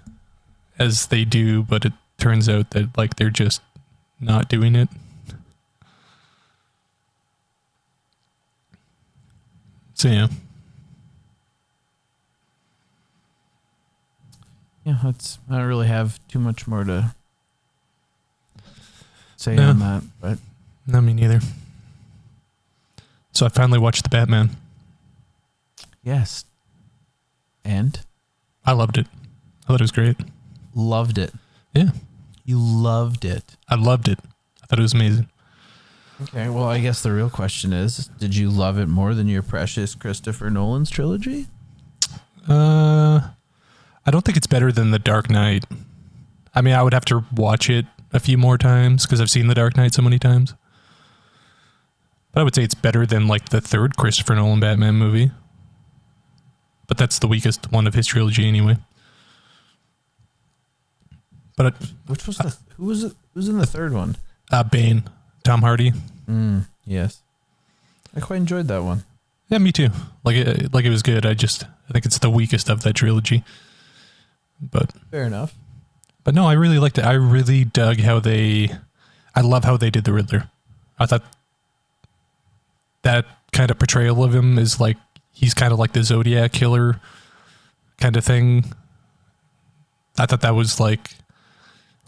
[0.80, 3.62] as they do, but it turns out that like they're just
[4.20, 4.88] not doing it.
[9.94, 10.26] So yeah.
[14.84, 17.14] Yeah, that's I don't really have too much more to
[19.36, 19.70] say No.
[19.70, 20.38] on that, but
[20.88, 21.40] No, me neither.
[23.32, 24.56] So I finally watched the Batman.
[26.02, 26.44] yes.
[27.64, 28.00] And
[28.64, 29.06] I loved it.
[29.64, 30.16] I thought it was great.
[30.74, 31.34] loved it.
[31.74, 31.90] Yeah.
[32.46, 33.56] You loved it.
[33.68, 34.18] I loved it.
[34.62, 35.28] I thought it was amazing.
[36.22, 39.42] Okay, well, I guess the real question is, did you love it more than your
[39.42, 41.46] precious Christopher Nolan's trilogy?
[42.48, 43.20] Uh,
[44.06, 45.66] I don't think it's better than The Dark Knight.
[46.54, 49.46] I mean, I would have to watch it a few more times because I've seen
[49.48, 50.54] The Dark Knight so many times.
[52.32, 55.30] But I would say it's better than like the third Christopher Nolan Batman movie.
[56.86, 58.76] But that's the weakest one of his trilogy anyway.
[61.56, 63.12] But uh, Which was the who was it?
[63.34, 64.16] Who was in the third one?
[64.50, 65.02] uh, Bane,
[65.44, 65.92] Tom Hardy.
[66.28, 67.20] Mm, yes,
[68.16, 69.04] I quite enjoyed that one.
[69.48, 69.88] Yeah, me too.
[70.24, 71.26] Like it, like it was good.
[71.26, 73.44] I just I think it's the weakest of that trilogy.
[74.60, 75.54] But Fair enough.
[76.24, 77.04] but no, I really liked it.
[77.04, 78.70] I really dug how they.
[79.34, 80.48] I love how they did the Riddler.
[80.98, 81.22] I thought
[83.08, 84.98] that kind of portrayal of him is like
[85.32, 87.00] he's kind of like the Zodiac killer
[87.98, 88.64] kind of thing.
[90.18, 91.12] I thought that was like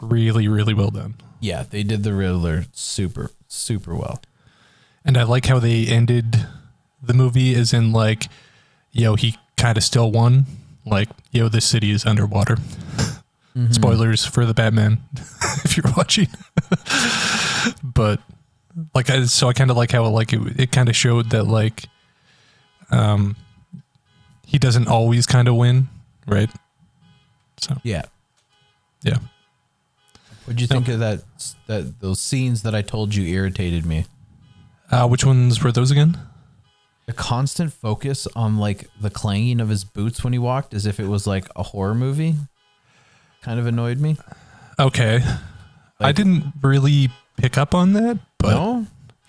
[0.00, 1.14] really really well done.
[1.40, 4.20] Yeah, they did the Riddler super super well.
[5.02, 6.46] And I like how they ended
[7.02, 8.26] the movie as in like,
[8.92, 10.44] yo, he kind of still won.
[10.84, 12.56] Like, yo, this city is underwater.
[13.56, 13.72] Mhm.
[13.80, 14.98] Spoilers for the Batman
[15.64, 16.28] if you're watching.
[17.82, 18.20] but
[18.94, 21.44] like, I, so I kind of like how like it, it kind of showed that
[21.44, 21.84] like,
[22.90, 23.36] um,
[24.46, 25.88] he doesn't always kind of win,
[26.26, 26.50] right?
[27.58, 28.02] So Yeah.
[29.02, 29.18] yeah.
[30.44, 30.74] What do you No.
[30.76, 31.22] think of that?
[31.66, 34.06] That those scenes that I told you irritated me.
[34.90, 36.18] Uh, which ones were those again?
[37.06, 40.98] The constant focus on like the clanging of his boots when he walked, as if
[40.98, 42.34] it was like a horror movie,
[43.42, 44.16] kind of annoyed me.
[44.78, 45.22] Okay.
[46.00, 48.86] I didn't really pick up on that, but no.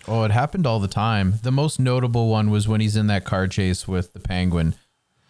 [0.08, 1.36] Oh, it happened all the time.
[1.44, 4.74] The most notable one was when he's in that car chase with the penguin,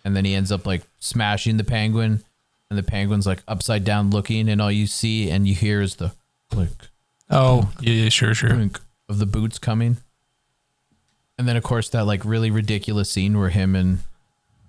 [0.05, 2.23] and then he ends up like smashing the penguin,
[2.69, 5.95] and the penguin's like upside down looking, and all you see and you hear is
[5.95, 6.13] the
[6.49, 6.69] click,
[7.29, 8.49] oh yeah, yeah, sure, sure.
[8.51, 9.97] clink of the boots coming.
[11.37, 13.99] And then of course that like really ridiculous scene where him and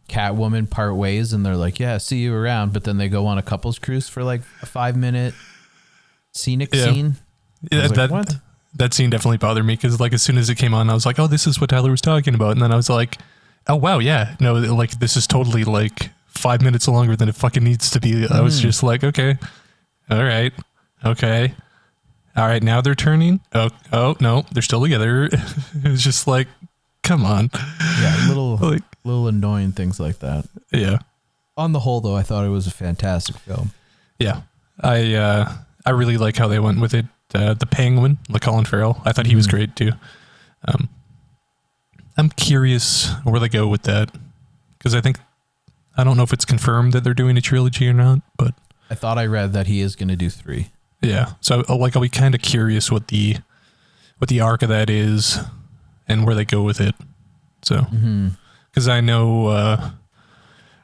[0.08, 3.38] Catwoman part ways, and they're like, "Yeah, see you around," but then they go on
[3.38, 5.32] a couples cruise for like a five minute
[6.32, 6.84] scenic Yeah.
[6.84, 7.16] scene.
[7.70, 8.36] Yeah, was like, that "What?"
[8.74, 11.04] That scene definitely bothered me because like as soon as it came on, I was
[11.06, 13.18] like, oh, this is what Tyler was talking about, and then I was like,
[13.68, 17.62] oh wow, yeah, no, like this is totally like five minutes longer than it fucking
[17.62, 18.26] needs to be.
[18.28, 18.62] I was Mhm.
[18.62, 19.36] just like, okay,
[20.10, 20.52] all right,
[21.04, 21.54] okay,
[22.36, 23.40] all right, now they're turning.
[23.54, 25.24] Oh, oh no, they're still together.
[25.84, 26.48] it was just like,
[27.02, 27.50] come on,
[28.00, 30.46] Yeah, little like little annoying things like that.
[30.72, 30.98] yeah.
[31.58, 33.72] On the whole, though, I thought it was a fantastic film.
[34.18, 34.40] Yeah,
[34.80, 35.52] I uh,
[35.84, 37.04] I really like how they went with it.
[37.34, 39.50] Uh, the Penguin, like Colin Farrell, I thought he was Mhm.
[39.50, 39.92] great too.
[40.68, 40.88] Um,
[42.16, 44.10] I'm curious where they go with that
[44.78, 45.18] because I think
[45.96, 48.54] I don't know if it's confirmed that they're doing a trilogy or not, but
[48.90, 50.70] I thought I read that he is going to do three.
[51.00, 51.32] yeah.
[51.40, 53.36] So uh, like I'll be kind of curious what the
[54.18, 55.38] what the arc of that is
[56.06, 56.94] and where they go with it.
[57.62, 58.28] So Mm-hmm.
[58.70, 59.90] because I know uh,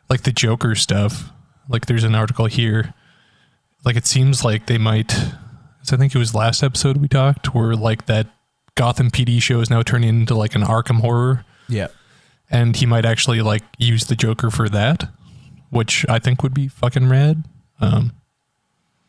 [0.08, 1.30] like the Joker stuff.
[1.68, 2.94] Like there's an article here.
[3.84, 5.14] Like it seems like they might.
[5.92, 8.26] I think it was last episode we talked where like that
[8.74, 11.88] Gotham PD show is now turning into like an Arkham horror, Yeah.
[12.50, 15.10] and he might actually like use the Joker for that,
[15.70, 17.44] which I think would be fucking rad.
[17.80, 18.12] Um,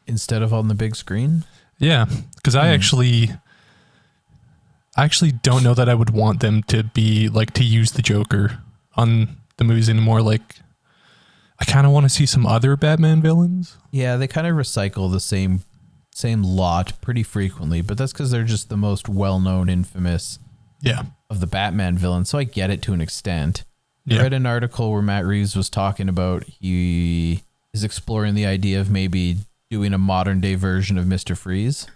[0.07, 1.43] Instead of on the big screen.
[1.77, 2.73] yeah, because I Hmm.
[2.73, 3.31] actually,
[4.97, 8.01] I actually don't know that I would want them to be like to use the
[8.01, 8.59] Joker
[8.95, 10.21] on the movies anymore.
[10.21, 10.57] Like,
[11.59, 13.77] I kind of want to see some other Batman villains.
[13.91, 15.61] Yeah, they kind of recycle the same
[16.19, 20.37] same lot pretty frequently, but that's because they're just the most well known, infamous
[20.81, 22.29] Yeah, of the Batman villains.
[22.29, 23.63] So I get it to an extent.
[24.05, 24.19] Yeah.
[24.19, 28.81] I read an article where Matt Reeves was talking about he is exploring the idea
[28.81, 29.37] of maybe
[29.69, 31.87] doing a modern day version of Mister Freeze.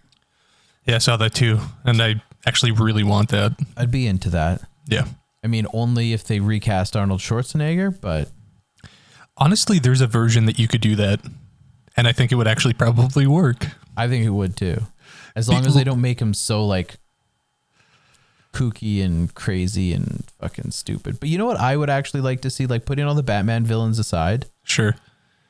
[0.86, 0.96] yeah.
[0.96, 3.54] I saw that too, and I actually really want that.
[3.76, 4.62] I'd be into that.
[4.88, 5.06] Yeah,
[5.44, 8.30] I mean, only if they recast Arnold Schwarzenegger, but
[9.38, 11.20] honestly, there's a version that you could do that,
[11.96, 13.68] and I think it would actually probably work.
[13.96, 14.82] I think it would too.
[15.36, 16.96] As long as they don't make him so like
[18.54, 21.20] kooky and crazy and fucking stupid.
[21.20, 23.66] But you know what I would actually like to see like putting all the Batman
[23.66, 24.96] villains aside, Sure.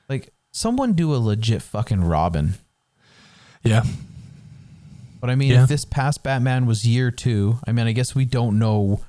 [0.08, 2.54] like someone do a legit fucking Robin.
[3.64, 3.84] Yeah,
[5.22, 5.64] But I mean, Yeah.
[5.64, 9.02] if this past Batman was year 2, I mean, I guess we don't know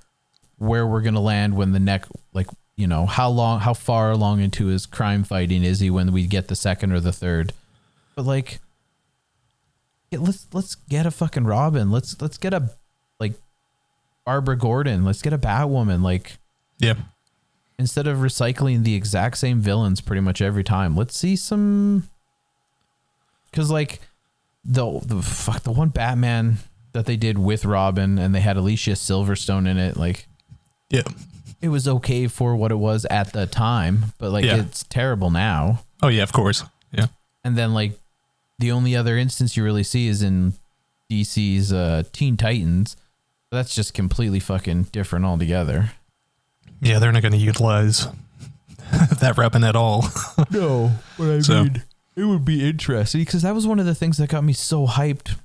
[0.58, 4.10] where we're going to land when the neck like, you know, how long how far
[4.10, 7.52] along into his crime fighting is he when we get the second or the third.
[8.16, 8.60] But like
[10.12, 11.90] let's let's get a fucking Robin.
[11.90, 12.70] Let's let's get a
[13.20, 13.34] like
[14.24, 15.04] Barbara Gordon.
[15.04, 16.02] Let's get a Batwoman.
[16.02, 16.38] Like
[16.78, 16.94] yeah,
[17.78, 22.08] instead of recycling the exact same villains pretty much every time, let's see some.
[23.50, 24.00] Because like
[24.64, 26.58] the the fuck the one Batman
[26.92, 30.26] that they did with Robin and they had Alicia Silverstone in it, like
[30.90, 31.02] yeah.
[31.64, 34.56] It was okay for what it was at the time, but like Yeah.
[34.56, 35.80] it's terrible now.
[36.02, 36.62] Oh yeah, of course.
[36.92, 37.06] Yeah,
[37.42, 37.98] And then like
[38.58, 40.52] the only other instance you really see is in
[41.10, 42.96] DC's uh, Teen Titans.
[43.50, 45.90] That's just completely fucking different altogether.
[46.80, 46.98] yeah.
[46.98, 48.06] They're not going to utilize
[49.20, 50.04] that Robin at all.
[50.50, 51.82] No, but I So- mean,
[52.16, 54.86] it would be interesting because that was one of the things that got me so
[54.86, 55.36] hyped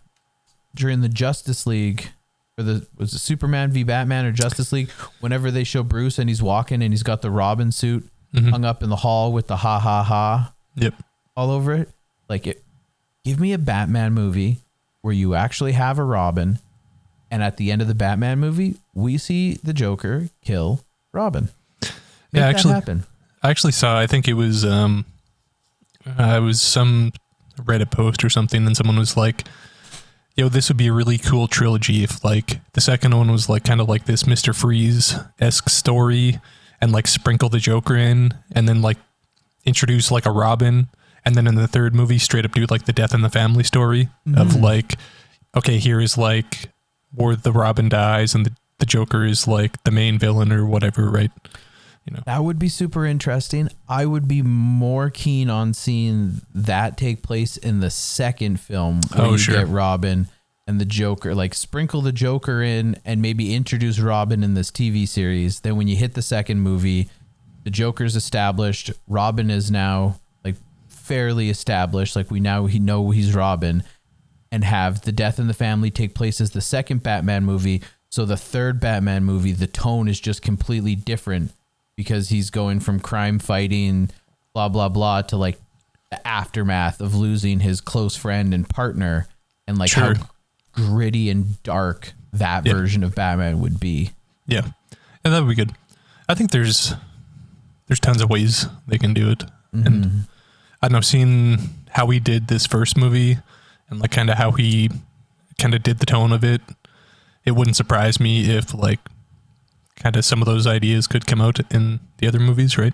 [0.75, 2.09] during the Justice League,
[2.59, 4.89] or the was it Superman v Batman or Justice League?
[5.21, 8.49] Whenever they show Bruce and he's walking and he's got the Robin suit Mhm.
[8.51, 10.93] hung up in the hall with the ha ha ha Yep.
[11.35, 11.89] all over it,
[12.27, 12.63] like it.
[13.23, 14.59] Give me a Batman movie
[15.01, 16.59] where you actually have a Robin,
[17.31, 21.49] and at the end of the Batman movie, we see the Joker kill Robin.
[21.81, 21.91] Make
[22.33, 23.03] Yeah, actually- happen.
[23.41, 23.97] I actually saw.
[23.97, 25.05] I think it was um,
[26.05, 27.11] uh, it was some
[27.61, 29.45] Reddit post or something, and someone was like,
[30.35, 33.63] "Yo, this would be a really cool trilogy if like the second one was like
[33.63, 36.39] kind of like this Mister Freeze esque story,
[36.81, 38.97] and like sprinkle the Joker in, and then like
[39.65, 40.87] introduce like a Robin,
[41.25, 43.63] and then in the third movie, straight up do like the death in the family
[43.63, 44.61] story of Mhm.
[44.61, 44.97] like,
[45.55, 46.69] okay, here is like
[47.13, 51.09] where the Robin dies, and the the Joker is like the main villain or whatever,
[51.09, 51.31] right?
[52.05, 53.69] You know, That would be super interesting.
[53.87, 59.27] I would be more keen on seeing that take place in the second film where
[59.27, 59.55] Oh, you sure.
[59.55, 60.27] get Robin
[60.67, 65.07] and the Joker, like sprinkle the Joker in and maybe introduce Robin in this TV
[65.07, 65.59] series.
[65.61, 67.09] Then when you hit the second movie,
[67.63, 68.91] the Joker's established.
[69.07, 70.55] Robin is now like
[70.87, 72.15] fairly established.
[72.15, 73.83] Like we now he know he's Robin
[74.51, 77.83] and have the death in the family take place as the second Batman movie.
[78.09, 81.51] So the third Batman movie, the tone is just completely different
[81.99, 84.09] because he's going from crime fighting,
[84.53, 85.59] blah blah blah, to like
[86.09, 89.27] the aftermath of losing his close friend and partner,
[89.67, 90.15] and like Sure.
[90.15, 90.29] how
[90.71, 92.71] gritty and dark that Yeah.
[92.71, 94.11] version of Batman would be.
[94.47, 94.61] yeah,
[95.25, 95.73] and that would be good.
[96.29, 96.93] I think there's
[97.87, 100.19] there's tons of ways they can do it, and mm-hmm.
[100.81, 101.57] I don't know, seeing
[101.89, 103.39] how he did this first movie
[103.89, 104.89] and like kind of how he
[105.59, 106.61] kind of did the tone of it,
[107.43, 109.01] it wouldn't surprise me if like
[109.99, 112.93] kind of some of those ideas could come out in the other movies, right?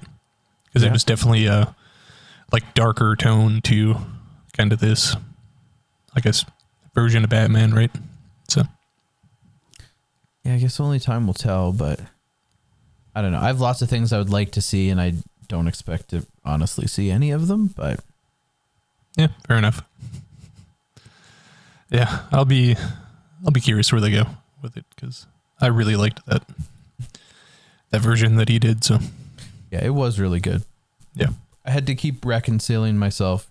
[0.66, 0.90] Because Yeah.
[0.90, 1.76] it was definitely a
[2.52, 3.96] like darker tone to
[4.54, 5.16] kind of this,
[6.16, 6.46] I guess,
[6.94, 7.92] version of Batman, right?
[8.48, 8.64] So
[10.44, 12.00] Yeah, I guess only time will tell, but
[13.16, 13.40] I don't know.
[13.40, 15.14] I have lots of things I would like to see, and I
[15.48, 17.68] don't expect to honestly see any of them.
[17.68, 18.00] But
[19.16, 19.84] yeah, fair enough.
[21.90, 22.76] Yeah, I'll be
[23.46, 24.26] I'll be curious where they go
[24.62, 25.28] with it because
[25.62, 26.44] I really liked that
[27.92, 28.84] that version that he did.
[28.84, 29.00] So
[29.72, 30.64] yeah, it was really good.
[31.16, 31.30] yeah,
[31.66, 33.50] I had to keep reconciling myself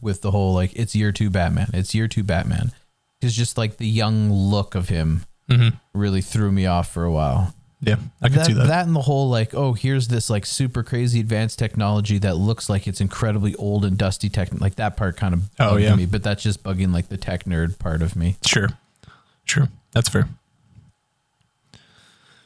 [0.00, 1.70] with the whole like it's year two Batman.
[1.72, 2.72] It's year two Batman.
[3.20, 7.10] Because just like the young look of him hmm really threw me off for a
[7.12, 7.54] while.
[7.80, 8.66] yeah, I can that, see that.
[8.66, 12.68] that and the whole like, oh, here's this like super crazy advanced technology that looks
[12.70, 14.48] like it's incredibly old and dusty tech.
[14.58, 15.94] Like that part kind of Oh, yeah.
[15.94, 18.36] me, but that's just bugging like the tech nerd part of me.
[18.44, 18.68] Sure,
[19.44, 20.28] sure, that's fair.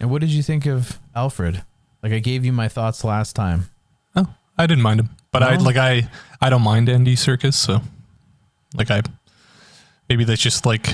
[0.00, 1.62] And what did you think of Alfred?
[2.02, 3.68] Like I gave you my thoughts last time.
[4.14, 6.08] Oh, I didn't mind him, but I like I
[6.40, 7.54] I don't mind Andy Serkis.
[7.54, 7.80] So
[8.74, 9.02] like I
[10.08, 10.88] maybe that's just like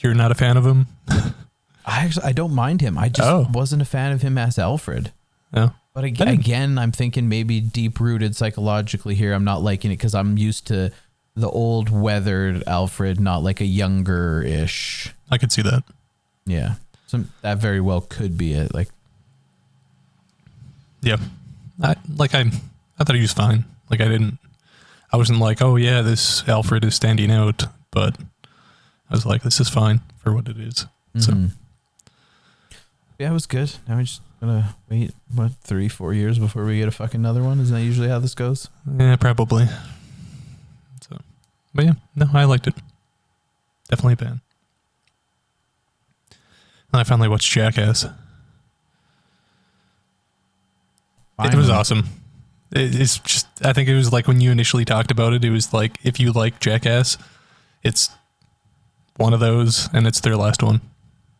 [0.00, 0.86] you're not a fan of him.
[1.08, 2.98] I actually I don't mind him.
[2.98, 3.46] I just Oh.
[3.52, 5.12] wasn't a fan of him as Alfred.
[5.52, 9.32] No, But ag- again, I'm thinking maybe deep rooted psychologically here.
[9.32, 10.90] I'm not liking it because I'm used to
[11.34, 15.14] the old weathered Alfred, not like a younger ish.
[15.30, 15.84] I could see that.
[16.44, 16.74] Yeah.
[17.08, 18.74] So that very well could be it.
[18.74, 18.88] Like,
[21.02, 21.16] Yeah,
[21.82, 22.50] I like I
[22.98, 23.64] I thought he was fine.
[23.90, 24.38] Like I didn't.
[25.10, 28.18] I wasn't like, oh yeah, this Alfred is standing out, but
[29.10, 30.86] I was like, this is fine for what it is.
[31.16, 31.52] So mhm.
[33.18, 33.72] yeah, it was good.
[33.88, 37.42] Now we're just gonna wait, what, three, four years before we get a fucking another
[37.42, 37.58] one?
[37.58, 38.68] Isn't that usually how this goes?
[38.98, 39.66] yeah, probably.
[41.08, 41.16] So,
[41.74, 42.74] but yeah, no, I liked it.
[43.88, 44.40] Definitely a fan.
[46.92, 48.06] And I finally watched Jackass.
[51.44, 52.08] It was awesome.
[52.72, 55.50] It, it's just, I think it was like when you initially talked about it, it
[55.50, 57.16] was like if you like Jackass,
[57.82, 58.10] it's
[59.16, 60.80] one of those, and it's their last one,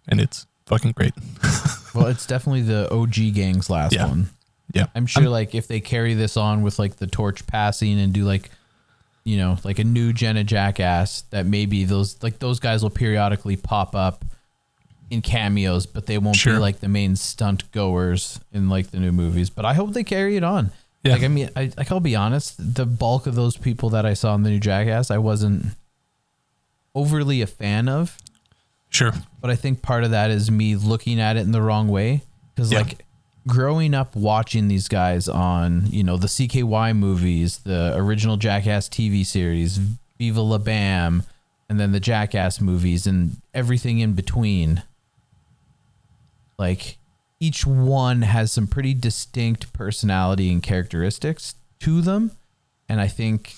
[0.09, 1.15] and it's fucking great.
[1.95, 4.07] Well, it's definitely the OG gang's last Yeah.
[4.07, 4.29] one.
[4.73, 8.13] Yeah, I'm sure, like, if they carry this on with like the torch passing and
[8.13, 8.51] do like,
[9.25, 12.91] you know, like a new gen of Jackass, that maybe those like those guys will
[12.91, 14.25] periodically pop up
[15.11, 16.55] in cameos, but they won't Sure.
[16.55, 19.49] be like the main stunt goers in like the new movies.
[19.51, 20.71] But I hope they carry it on.
[21.05, 21.12] Yeah.
[21.14, 24.14] Like I mean, I like I'll be honest, the bulk of those people that I
[24.14, 25.66] saw in the new Jackass, I wasn't
[26.94, 28.16] overly a fan of.
[28.90, 29.12] sure.
[29.40, 32.23] But I think part of that is me looking at it in the wrong way
[32.55, 32.79] because Yeah.
[32.79, 33.05] like
[33.47, 39.25] growing up watching these guys on you know the CKY movies, the original Jackass TV
[39.25, 39.79] series,
[40.18, 41.23] Viva La Bam,
[41.68, 44.83] and then the Jackass movies and everything in between.
[46.59, 46.99] Like
[47.40, 52.33] each one has some pretty distinct personality and characteristics to them,
[52.88, 53.55] and I think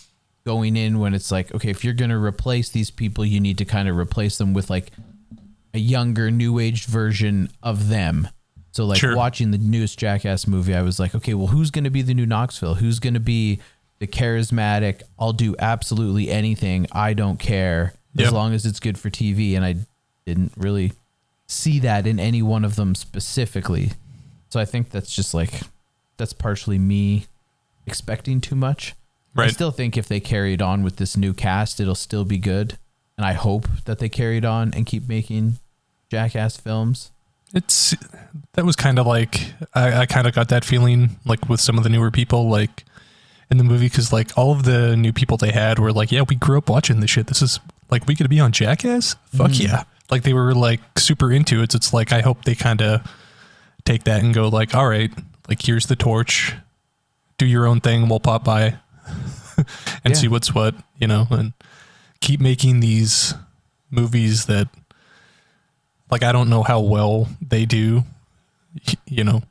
[0.46, 3.58] going in when it's like okay if you're going to replace these people you need
[3.58, 4.90] to kind of replace them with like
[5.74, 8.26] a younger new age version of them.
[8.72, 9.14] So like Sure.
[9.16, 12.14] watching the newest jackass movie i was like okay well who's going to be the
[12.14, 12.74] new knoxville?
[12.74, 13.60] Who's going to be
[13.98, 19.10] the charismatic i'll do absolutely anything i don't care as long as it's good for
[19.10, 19.74] tv and i
[20.26, 20.92] didn't really
[21.50, 23.90] see that in any one of them specifically
[24.50, 25.60] so i think that's just like
[26.16, 27.26] that's partially me
[27.86, 28.94] expecting too much
[29.36, 32.76] I still think if they carried on with this new cast, it'll still be good.
[33.16, 35.58] And I hope that they carried on and keep making
[36.10, 37.12] jackass films.
[37.54, 37.94] It's
[38.54, 41.78] that was kind of like I, I kind of got that feeling like with some
[41.78, 42.84] of the newer people like
[43.52, 46.22] in the movie because like all of the new people they had were like yeah
[46.28, 49.52] we grew up watching this shit this is like we could be on Jackass fuck
[49.52, 49.60] Mm.
[49.64, 52.80] yeah like they were like super into it so it's like I hope they kind
[52.82, 53.00] of
[53.84, 55.10] take that and go like all right
[55.48, 56.54] like here's the torch,
[57.38, 58.78] do your own thing, we'll pop by
[59.56, 59.66] and
[60.06, 60.12] Yeah.
[60.14, 61.52] see what's what, you know, and
[62.20, 63.34] keep making these
[63.90, 64.68] movies that
[66.10, 68.04] like I don't know how well they do,
[69.06, 69.42] you know,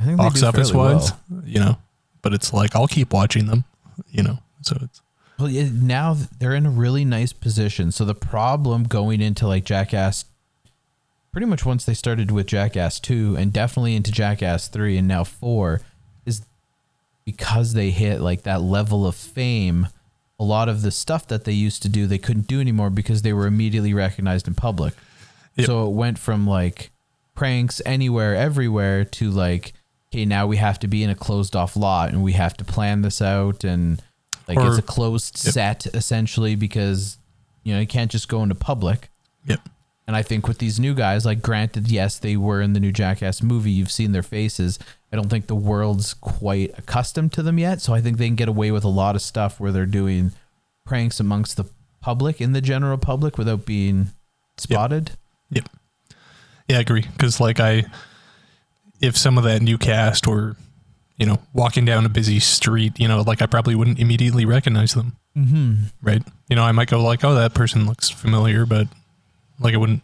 [0.00, 1.42] I think they box office wise, well.
[1.44, 1.78] you know,
[2.22, 3.64] but it's like I'll keep watching them,
[4.10, 4.38] you know.
[4.62, 5.00] So it's
[5.40, 7.92] Well, yeah, now they're in a really nice position.
[7.92, 10.26] So the problem going into like Jackass,
[11.32, 15.24] pretty much once they started with Jackass two, and definitely into Jackass three, and now
[15.24, 15.80] four,
[16.26, 16.42] is
[17.24, 19.88] because they hit like that level of fame.
[20.38, 23.22] A lot of the stuff that they used to do, they couldn't do anymore because
[23.22, 24.94] they were immediately recognized in public.
[25.56, 25.66] Yep.
[25.66, 26.90] So it went from like
[27.34, 29.72] pranks anywhere, everywhere to like,
[30.12, 32.64] okay, now we have to be in a closed off lot and we have to
[32.64, 34.02] plan this out and
[34.56, 35.52] like Or- it's a closed Yep.
[35.54, 37.18] set essentially because
[37.62, 39.10] you know you can't just go into public.
[39.44, 39.60] yep.
[40.06, 42.90] And I think with these new guys, like granted, yes, they were in the new
[42.90, 43.70] Jackass movie.
[43.70, 44.76] You've seen their faces.
[45.12, 47.80] I don't think the world's quite accustomed to them yet.
[47.80, 50.32] So I think they can get away with a lot of stuff where they're doing
[50.84, 51.64] pranks amongst the
[52.00, 54.10] public in the general public without being
[54.58, 55.12] spotted.
[55.50, 55.68] Yep.
[56.68, 57.02] Yeah, I agree.
[57.02, 57.84] Because like I,
[59.00, 60.56] if some of that new cast were,
[61.20, 64.94] you know, walking down a busy street, you know, like I probably wouldn't immediately recognize
[64.94, 65.74] them, Mm-hmm.
[66.02, 66.22] right?
[66.48, 68.88] You know, I might go like, oh, that person looks familiar, but
[69.60, 70.02] like I wouldn't.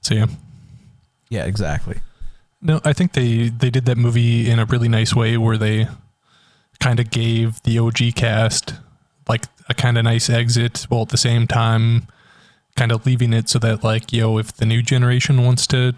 [0.00, 0.26] So yeah,
[1.28, 1.98] Yeah, exactly.
[2.62, 5.88] no, I think they they did that movie in a really nice way where they
[6.80, 8.74] kind of gave the OG cast
[9.28, 12.06] like a kind of nice exit, while at the same time
[12.76, 15.94] kind of leaving it so that like yo, if the new generation wants to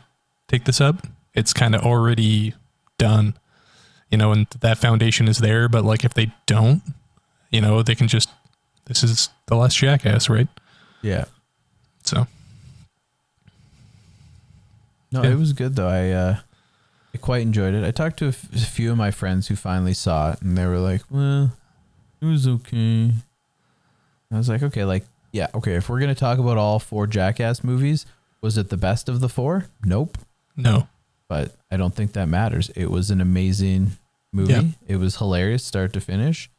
[0.48, 2.54] take this up, it's kind of already
[2.98, 3.34] done,
[4.10, 5.68] you know, and that foundation is there.
[5.68, 6.82] But like if they don't,
[7.50, 8.28] you know, they can just
[8.86, 10.48] this is the last jackass, right?
[11.02, 11.24] Yeah.
[12.04, 12.26] So
[15.12, 15.30] No, Yeah.
[15.30, 15.88] it was good though.
[15.88, 16.36] I uh,
[17.14, 17.84] I quite enjoyed it.
[17.84, 20.56] I talked to a, f- a few of my friends who finally saw it, and
[20.56, 21.52] they were like, "Well,
[22.20, 23.10] it was okay."
[24.32, 25.74] I was like, "Okay, like, yeah, okay.
[25.74, 28.06] If we're gonna talk about all four Jackass movies,
[28.40, 29.66] was it the best of the four?
[29.84, 30.18] Nope.
[30.56, 30.88] no,
[31.28, 32.68] But I don't think that matters.
[32.70, 33.92] It was an amazing
[34.32, 34.52] movie.
[34.52, 34.62] Yeah.
[34.86, 36.50] It was hilarious, start to finish.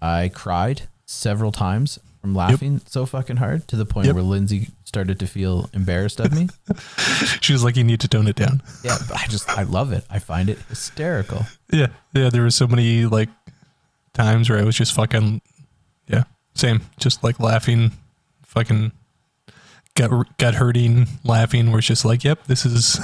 [0.00, 4.14] I cried several times from laughing so fucking hard to the point Yep.
[4.16, 6.48] where Lindsay started to feel embarrassed of me.
[7.40, 8.62] she was like, you need to tone it down.
[8.82, 10.04] Yeah, but I just I love it.
[10.10, 11.46] I find it hysterical.
[11.72, 12.30] Yeah, yeah.
[12.30, 13.28] There were so many like
[14.12, 15.40] times where I was just fucking,
[16.08, 17.92] yeah, same, just like laughing,
[18.44, 18.92] fucking
[19.94, 21.70] gut gut hurting, laughing.
[21.70, 22.98] Where it's just like, yep, this is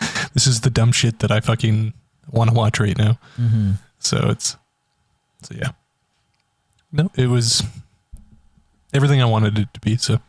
[0.34, 1.94] this is the dumb shit that I fucking
[2.30, 3.18] want to watch right now.
[3.38, 3.72] Mm-hmm.
[3.98, 4.56] So it's
[5.42, 5.70] so yeah.
[6.92, 7.62] No, it was
[8.94, 9.96] everything I wanted it to be.
[9.96, 10.20] So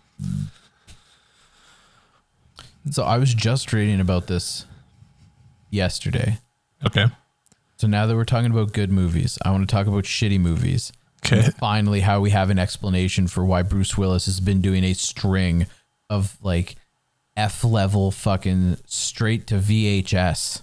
[2.91, 4.65] So I was just reading about this
[5.69, 6.37] yesterday.
[6.85, 7.07] okay,
[7.77, 10.93] So now that we're talking about good movies, I want to talk about shitty movies.
[11.25, 14.83] okay, And finally, how we have an explanation for why Bruce Willis has been doing
[14.85, 15.67] a string
[16.09, 16.75] of like
[17.35, 20.61] F level fucking straight to VHS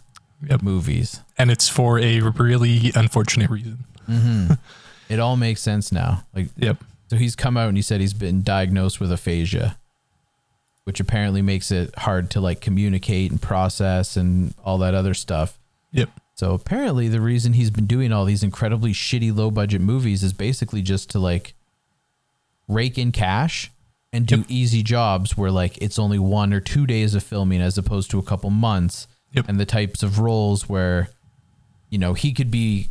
[0.49, 0.62] Yep.
[0.62, 1.20] movies.
[1.39, 3.85] And it's for a really unfortunate reason.
[4.09, 4.53] Mm-hmm.
[5.09, 6.24] it all makes sense now.
[6.35, 6.78] Like Yep.
[7.11, 9.76] So he's come out and he said he's been diagnosed with aphasia,
[10.85, 15.59] which apparently makes it hard to like communicate and process and all that other stuff.
[15.93, 16.11] Yep.
[16.35, 20.32] So apparently the reason he's been doing all these incredibly shitty low budget movies is
[20.32, 21.55] basically just to like
[22.68, 23.70] rake in cash
[24.12, 24.47] and do Yep.
[24.49, 28.18] easy jobs where like it's only one or two days of filming as opposed to
[28.18, 29.49] a couple months Yep.
[29.49, 31.11] and the types of roles where
[31.95, 32.88] you know he could be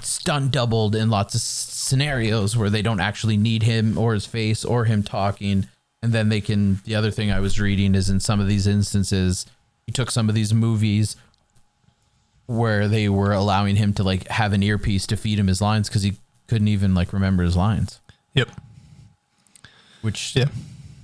[0.00, 4.64] stunt doubled in lots of scenarios where they don't actually need him or his face
[4.64, 5.66] or him talking
[6.00, 8.68] and then they can the other thing i was reading is in some of these
[8.68, 9.44] instances
[9.86, 11.16] he took some of these movies
[12.46, 15.88] where they were allowing him to like have an earpiece to feed him his lines
[15.88, 16.14] because he
[16.46, 17.98] couldn't even like remember his lines
[18.34, 18.48] Yep.
[20.02, 20.46] which Yeah.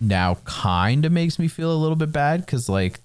[0.00, 3.00] now kind of makes me feel a little bit bad because like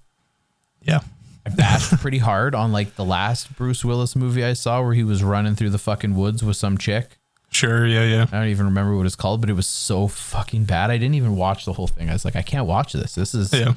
[0.84, 1.00] Yeah.
[1.46, 5.04] I bashed pretty hard on like the last Bruce Willis movie I saw where he
[5.04, 7.18] was running through the fucking woods with some chick.
[7.50, 7.86] Sure.
[7.86, 8.04] Yeah.
[8.06, 8.26] Yeah.
[8.32, 10.90] I don't even remember what it's called, but it was so fucking bad.
[10.92, 12.10] I didn't even watch the whole thing.
[12.10, 13.16] I was like, I can't watch this.
[13.16, 13.74] This is Yeah.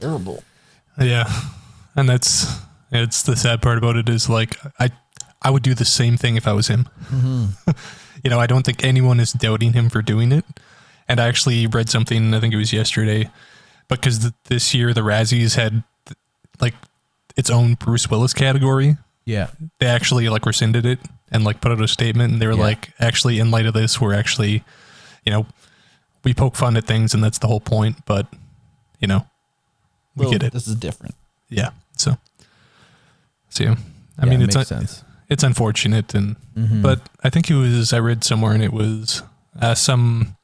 [0.00, 0.42] terrible.
[0.98, 1.30] Yeah,
[1.94, 2.46] and that's
[2.90, 4.90] it's the sad part about it is like I
[5.42, 6.88] I would do the same thing if I was him.
[7.10, 7.70] Mm-hmm.
[8.24, 10.44] you know, I don't think anyone is doubting him for doing it.
[11.08, 12.34] And I actually read something.
[12.34, 13.30] I think it was yesterday,
[13.88, 15.82] because th- this year the Razzies had
[16.60, 16.74] like
[17.36, 18.96] its own Bruce Willis category.
[19.24, 19.48] Yeah.
[19.78, 20.98] They actually like rescinded it
[21.30, 22.60] and like put out a statement, and they were Yeah.
[22.60, 24.62] like, actually, in light of this, we're actually,
[25.24, 25.46] you know,
[26.24, 28.04] we poke fun at things, and that's the whole point.
[28.06, 28.26] But
[29.00, 29.26] you know,
[30.14, 30.52] we Well, get it.
[30.52, 31.14] This is different.
[31.48, 31.70] yeah.
[31.96, 32.16] So,
[33.50, 33.74] so yeah.
[34.18, 34.88] I Yeah, mean, it it's un-
[35.28, 36.82] it's unfortunate, and Mhm.
[36.82, 39.22] but I think it was I read somewhere, and it was
[39.60, 40.35] uh, some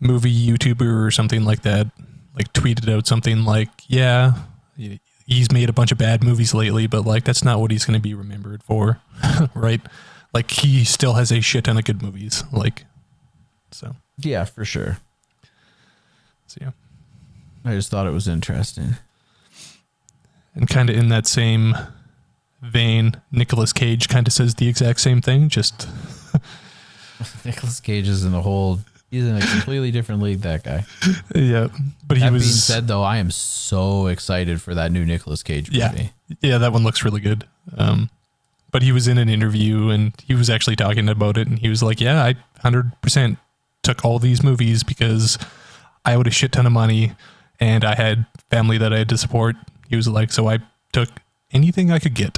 [0.00, 1.88] movie YouTuber or something like that,
[2.34, 4.34] like tweeted out something like, "Yeah,
[5.26, 7.98] he's made a bunch of bad movies lately, but like that's not what he's going
[7.98, 9.00] to be remembered for,
[9.54, 9.80] right?
[10.32, 12.84] Like he still has a shit ton of good movies, like
[13.70, 14.98] so." yeah, for sure.
[16.46, 16.70] So yeah.
[17.64, 18.96] I just thought it was interesting.
[20.54, 21.76] And kind of in that same
[22.62, 25.48] vein, Nicolas Cage kind of says the exact same thing.
[25.48, 25.88] Just
[27.44, 28.80] Nicolas Cage is in a whole.
[29.10, 30.40] He's in a completely different league.
[30.40, 30.84] That guy.
[31.34, 31.68] yeah,
[32.06, 35.42] but he that was being said, though, I am so excited for that new Nicolas
[35.42, 35.90] Cage Yeah.
[35.92, 36.12] movie.
[36.42, 37.46] yeah, that one looks really good.
[37.76, 38.10] Um,
[38.70, 41.68] but he was in an interview and he was actually talking about it, and he
[41.70, 43.38] was like, "Yeah, I hundred percent
[43.82, 45.38] took all these movies because
[46.04, 47.12] I owed a shit ton of money,
[47.60, 49.56] and I had family that I had to support."
[49.88, 50.58] He was like, "So I
[50.92, 51.08] took
[51.50, 52.36] anything I could get,"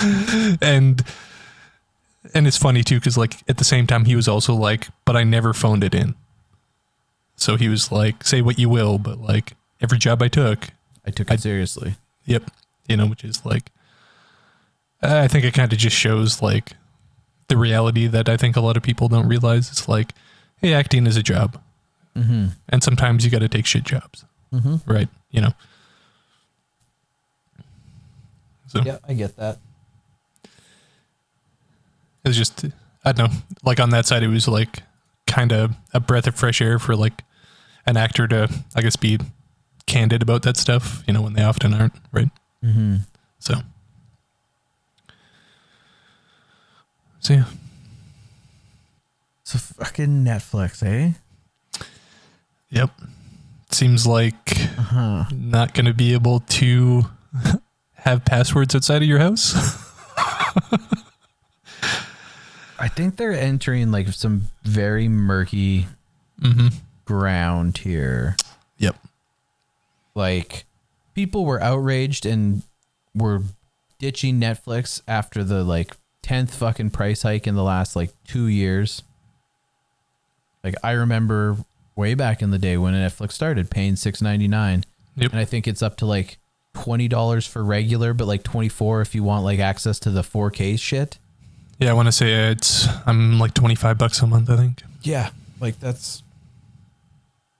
[0.62, 1.02] and
[2.34, 5.16] and it's funny too because like at the same time he was also like, "But
[5.16, 6.14] I never phoned it in."
[7.36, 10.68] So he was like, "Say what you will, but like every job I took,
[11.06, 11.96] I took it seriously.
[12.26, 12.50] Yep.
[12.88, 13.70] You know, which is like,
[15.02, 16.72] I think it kind of just shows like
[17.48, 19.70] the reality that I think a lot of people don't realize.
[19.70, 20.12] It's like,
[20.60, 21.60] hey, acting is a job.
[22.16, 22.46] Mm-hmm.
[22.68, 24.76] And sometimes you got to take shit jobs, Mm-hmm.
[24.90, 25.08] right?
[25.30, 25.52] You know?
[28.68, 29.58] So Yeah, I get that.
[32.24, 32.64] It's just,
[33.04, 34.82] I don't know, like on that side, it was like
[35.26, 37.22] kind of a breath of fresh air for like
[37.86, 39.18] an actor to, I guess, be
[39.86, 42.30] candid about that stuff, you know, when they often aren't, right?
[42.64, 42.96] Mm-hmm.
[43.40, 43.54] So,
[47.20, 47.44] so yeah.
[49.44, 51.12] So fucking Netflix, eh?
[52.70, 52.90] Yep.
[53.70, 55.24] Seems like Uh-huh.
[55.34, 57.04] not going to be able to
[57.94, 59.54] have passwords outside of your house.
[62.82, 65.86] I think they're entering like some very murky
[66.40, 66.66] mm-hmm.
[67.04, 68.36] ground here.
[68.78, 68.96] Yep.
[70.16, 70.64] Like
[71.14, 72.64] people were outraged and
[73.14, 73.44] were
[74.00, 79.04] ditching Netflix after the like 10th fucking price hike in the last like 2 years.
[80.64, 81.58] Like I remember
[81.94, 84.82] way back in the day when Netflix started paying 6.99
[85.14, 85.30] Yep.
[85.30, 86.38] and I think it's up to like
[86.74, 91.18] $20 for regular but like 24 if you want like access to the 4K shit.
[91.82, 94.84] Yeah, I want to say it's I'm like 25 bucks a month, I think.
[95.02, 96.22] Yeah, like that's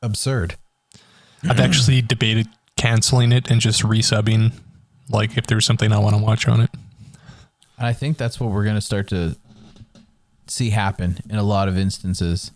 [0.01, 0.55] absurd.
[1.43, 2.47] I've actually debated
[2.77, 4.53] canceling it and just resubbing
[5.11, 6.71] like if there's something I want to watch on it.
[7.77, 9.35] And I think that's what we're going to start to
[10.47, 12.53] see happen in a lot of instances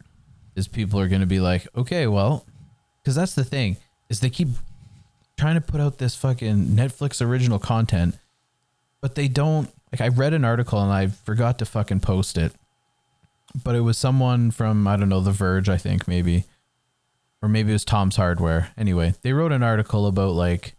[0.55, 2.47] is people are going to be like, "Okay, well,
[3.05, 3.77] cuz that's the thing
[4.09, 4.51] is they keep
[5.37, 8.17] trying to put out this fucking Netflix original content,
[9.01, 12.53] but they don't like I read an article and I forgot to fucking post it.
[13.64, 16.45] But it was someone from I don't know, The Verge, I think maybe.
[17.43, 18.70] Or maybe it was Tom's Hardware.
[18.76, 20.74] Anyway, they wrote an article about like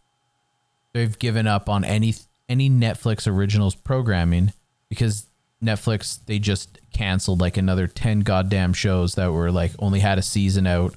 [0.94, 2.16] they've given up on any
[2.50, 4.54] any Netflix originals programming
[4.90, 5.28] because
[5.64, 10.24] Netflix they just canceled like another 10 goddamn shows that were like only had a
[10.24, 10.96] season out.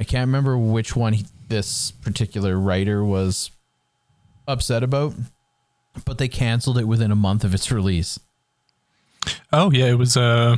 [0.00, 3.50] I can't remember which one he, this particular writer was
[4.48, 5.12] upset about,
[6.04, 8.18] but they canceled it within a month of its release.
[9.52, 10.56] Oh, yeah, it was uh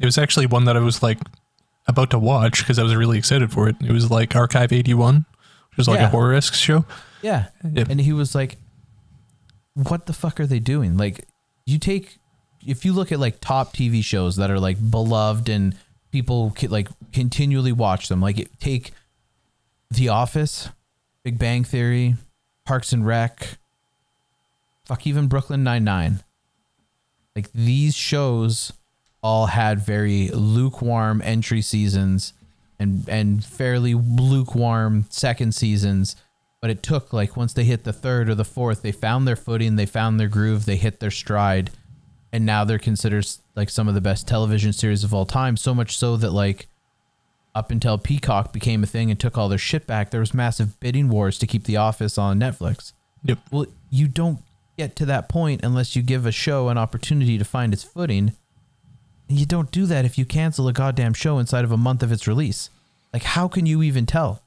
[0.00, 1.18] it was actually one that I was like
[1.86, 3.76] about to watch because I was really excited for it.
[3.82, 5.24] It was like Archive 81,
[5.70, 6.06] which was like Yeah.
[6.06, 6.84] a horror-esque show.
[7.22, 7.46] Yeah.
[7.64, 7.88] Yep.
[7.88, 8.58] And he was like,
[9.74, 10.96] what the fuck are they doing?
[10.96, 11.26] Like,
[11.66, 12.18] you take,
[12.66, 15.74] if you look at like top TV shows that are like beloved and
[16.12, 18.92] people like continually watch them, like it, take
[19.90, 20.68] The Office,
[21.24, 22.16] Big Bang Theory,
[22.66, 23.58] Parks and Rec,
[24.88, 26.20] fuck, even Brooklyn Nine-Nine.
[27.36, 28.72] Like, these shows
[29.22, 32.32] all had very lukewarm entry seasons
[32.78, 36.14] and and fairly lukewarm second seasons
[36.60, 39.36] but it took like once they hit the third or the fourth they found their
[39.36, 41.70] footing they found their groove they hit their stride
[42.32, 43.26] and now they're considered
[43.56, 46.68] like some of the best television series of all time so much so that like
[47.56, 50.78] up until peacock became a thing and took all their shit back there was massive
[50.78, 52.92] bidding wars to keep the office on netflix
[53.24, 53.38] Yep.
[53.50, 54.38] well you don't
[54.78, 58.32] get to that point unless you give a show an opportunity to find its footing
[59.28, 62.10] you don't do that if you cancel a goddamn show inside of a month of
[62.12, 62.70] its release
[63.12, 64.42] like how can you even tell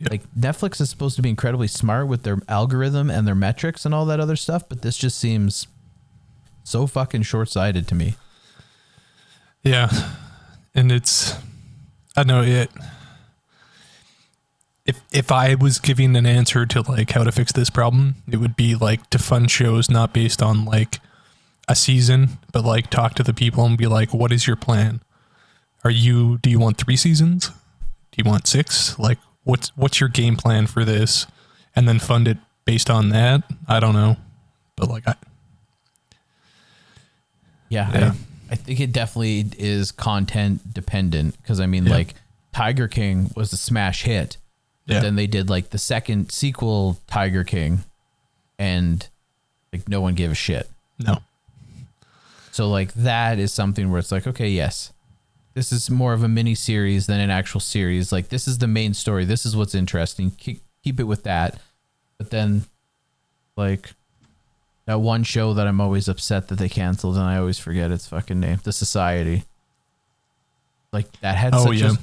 [0.00, 0.10] Yep.
[0.10, 3.94] like Netflix is supposed to be incredibly smart with their algorithm and their metrics and
[3.94, 5.68] all that other stuff, but this just seems
[6.64, 8.16] so fucking short-sighted to me.
[9.62, 9.88] Yeah.
[10.74, 11.36] And it's
[12.16, 12.70] I know it
[14.86, 18.36] if if I was giving an answer to like how to fix this problem, it
[18.36, 21.00] would be like to fund shows not based on like
[21.68, 25.00] a season, but like talk to the people and be like, what is your plan?
[25.84, 27.48] Are you do you want three seasons?
[27.48, 28.98] Do you want six?
[28.98, 31.26] Like what's what's your game plan for this?
[31.74, 33.42] And then fund it based on that.
[33.66, 34.16] I don't know.
[34.76, 35.14] But like I
[37.68, 38.12] Yeah, Yeah.
[38.50, 41.92] I, I think it definitely is content dependent because I mean, Yeah.
[41.94, 42.14] like
[42.52, 44.36] Tiger King was a smash hit.
[44.86, 45.00] Yeah.
[45.00, 47.84] Then they did like the second sequel, Tiger King,
[48.58, 49.06] and
[49.72, 50.68] like no one gave a shit.
[50.98, 51.18] no.
[52.52, 54.92] So like that is something where it's like, okay, yes,
[55.54, 58.12] this is more of a mini series than an actual series.
[58.12, 59.24] Like this is the main story.
[59.24, 60.30] This is what's interesting.
[60.32, 61.58] Keep keep it with that.
[62.18, 62.64] But then,
[63.56, 63.90] like
[64.86, 68.06] that one show that I'm always upset that they canceled, and I always forget its
[68.06, 68.60] fucking name.
[68.62, 69.44] The Society.
[70.92, 71.92] Like that had Oh, such yeah.
[71.92, 71.96] a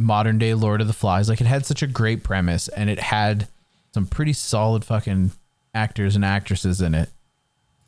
[0.00, 1.28] modern day Lord of the Flies.
[1.28, 3.48] Like it had such a great premise, and it had
[3.92, 5.32] some pretty solid fucking
[5.74, 7.10] actors and actresses in it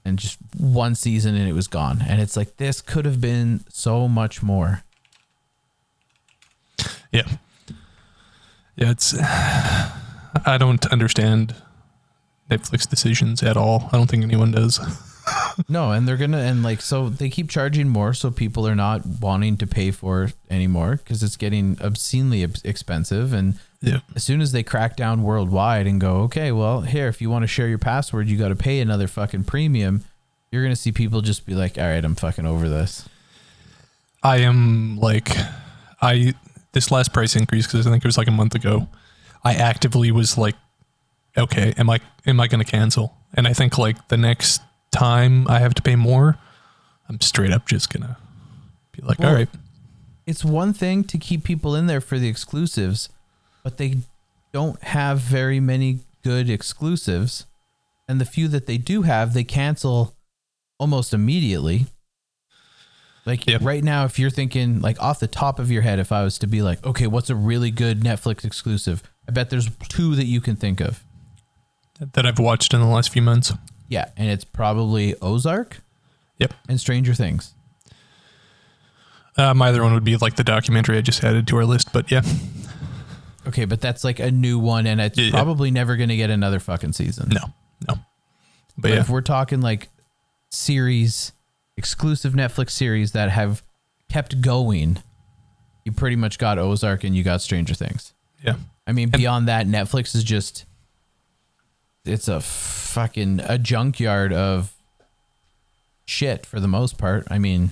[0.04, 2.02] and just one season and it was gone.
[2.06, 4.82] And it's like this could have been so much more.
[7.12, 7.28] Yeah.
[8.76, 11.54] Yeah, it's I don't understand
[12.50, 13.88] Netflix decisions at all.
[13.92, 14.80] I don't think anyone does.
[15.68, 19.04] No, and they're gonna and like so they keep charging more, so people are not
[19.06, 23.32] wanting to pay for it anymore because it's getting obscenely expensive.
[23.32, 23.98] And Yeah.
[24.16, 27.42] as soon as they crack down worldwide and go, okay, well here, if you want
[27.42, 30.02] to share your password, you got to pay another fucking premium.
[30.50, 33.08] You're gonna see people just be like, all right, I'm fucking over this.
[34.22, 35.30] I am like
[36.00, 36.34] I
[36.72, 38.88] this last price increase because I think it was like a month ago.
[39.44, 40.54] I actively was like,
[41.36, 43.14] okay, am I am I going to cancel?
[43.34, 44.60] And I think like the next
[44.92, 46.38] time I have to pay more,
[47.08, 48.16] I'm straight up just gonna
[48.92, 49.48] be like, Well, all right,
[50.26, 53.08] it's one thing to keep people in there for the exclusives,
[53.64, 53.98] but they
[54.52, 57.46] don't have very many good exclusives.
[58.08, 60.14] And the few that they do have, they cancel
[60.78, 61.86] almost immediately.
[63.24, 63.62] Like Yep.
[63.62, 66.38] right now, if you're thinking like off the top of your head, if I was
[66.38, 69.02] to be like, okay, what's a really good Netflix exclusive?
[69.28, 71.02] I bet there's two that you can think of.
[72.14, 73.52] that I've watched in the last few months.
[73.92, 75.80] Yeah, and it's probably Ozark
[76.38, 76.54] Yep.
[76.66, 77.52] and Stranger Things.
[79.36, 81.92] Uh, my other one would be like the documentary I just added to our list,
[81.92, 82.22] but yeah,
[83.46, 85.30] Okay, but that's like a new one, and it's Yeah, yeah.
[85.32, 87.28] probably never going to get another fucking season.
[87.30, 87.40] no,
[87.88, 87.94] no.
[87.94, 87.98] But
[88.78, 89.88] But yeah, if we're talking like
[90.50, 91.32] series,
[91.76, 93.62] exclusive Netflix series that have
[94.08, 94.98] kept going,
[95.84, 98.14] you pretty much got Ozark and you got Stranger Things.
[98.42, 98.54] yeah,
[98.86, 100.64] I mean, beyond that, Netflix is just
[102.04, 104.74] it's a fucking a junkyard of
[106.04, 107.26] shit for the most part.
[107.30, 107.70] I mean,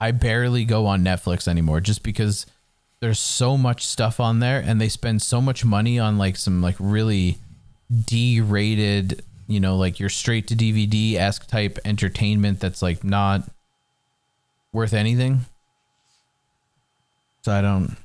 [0.00, 2.46] I barely go on Netflix anymore just because
[3.00, 6.62] there's so much stuff on there and they spend so much money on like some
[6.62, 7.38] like really
[8.06, 13.48] D-rated, you know, like your straight to DVD esque type entertainment that's like not
[14.72, 15.40] worth anything.
[17.42, 17.96] So I don't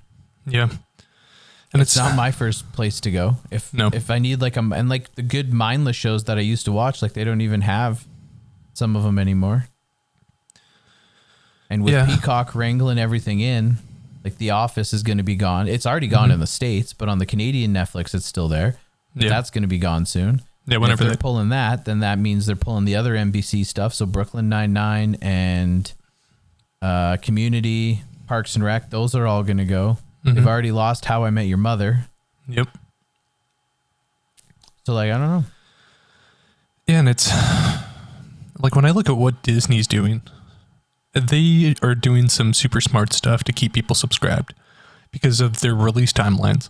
[0.46, 0.70] yeah.
[1.72, 3.38] And it's it's, not my first place to go.
[3.52, 3.90] If No.
[3.94, 6.72] if I need like a and like the good mindless shows that I used to
[6.72, 8.06] watch, like they don't even have
[8.74, 9.68] some of them anymore.
[11.70, 12.06] And with Yeah.
[12.06, 13.78] Peacock wrangling everything in,
[14.24, 15.68] like The Office is going to be gone.
[15.68, 16.34] It's already gone Mhm.
[16.36, 18.78] in the states, but on the Canadian Netflix, it's still there.
[19.16, 19.30] Yeah.
[19.30, 20.42] That's going to be gone soon.
[20.66, 20.78] yeah.
[20.78, 23.94] Whenever they're they, pulling that, then that means they're pulling the other NBC stuff.
[23.94, 25.92] So Brooklyn Nine Nine and
[26.82, 29.98] uh, Community, Parks and Rec, those are all going to go.
[30.26, 30.36] Mhm.
[30.36, 32.06] They've already lost How I Met Your Mother.
[32.48, 32.68] yep.
[34.86, 35.44] So like I don't know.
[36.88, 37.32] Yeah, and it's
[38.60, 40.22] like when I look at what Disney's doing,
[41.14, 44.54] they are doing some super smart stuff to keep people subscribed
[45.12, 46.70] because of their release timelines.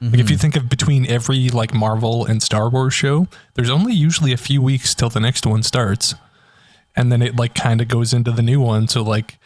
[0.00, 3.94] Like if you think of between every like Marvel and Star Wars show, there's only
[3.94, 6.14] usually a few weeks till the next one starts.
[6.94, 8.88] And then it like kind of goes into the new one.
[8.88, 9.38] So like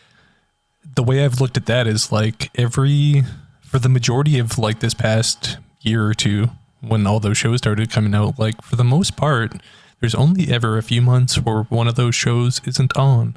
[0.97, 3.23] the way I've looked at that is like every
[3.63, 6.51] for the majority of like this past year or two
[6.81, 9.53] when all those shows started coming out, like for the most part,
[10.01, 13.37] there's only ever a few months where one of those shows isn't on.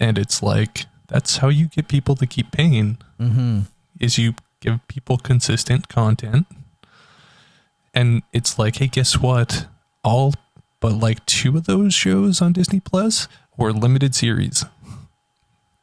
[0.00, 3.60] And it's like that's how you get people to keep paying Mm-hmm.
[4.00, 6.46] is you give people consistent content.
[7.94, 9.66] And it's like, hey, guess what?
[10.04, 10.34] All
[10.80, 14.64] but like two of those shows on Disney Plus were limited series.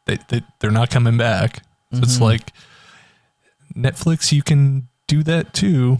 [0.06, 1.64] They, they they're not coming back.
[1.94, 2.22] So it's Mhm.
[2.22, 2.52] like
[3.76, 6.00] Netflix, you can do that too.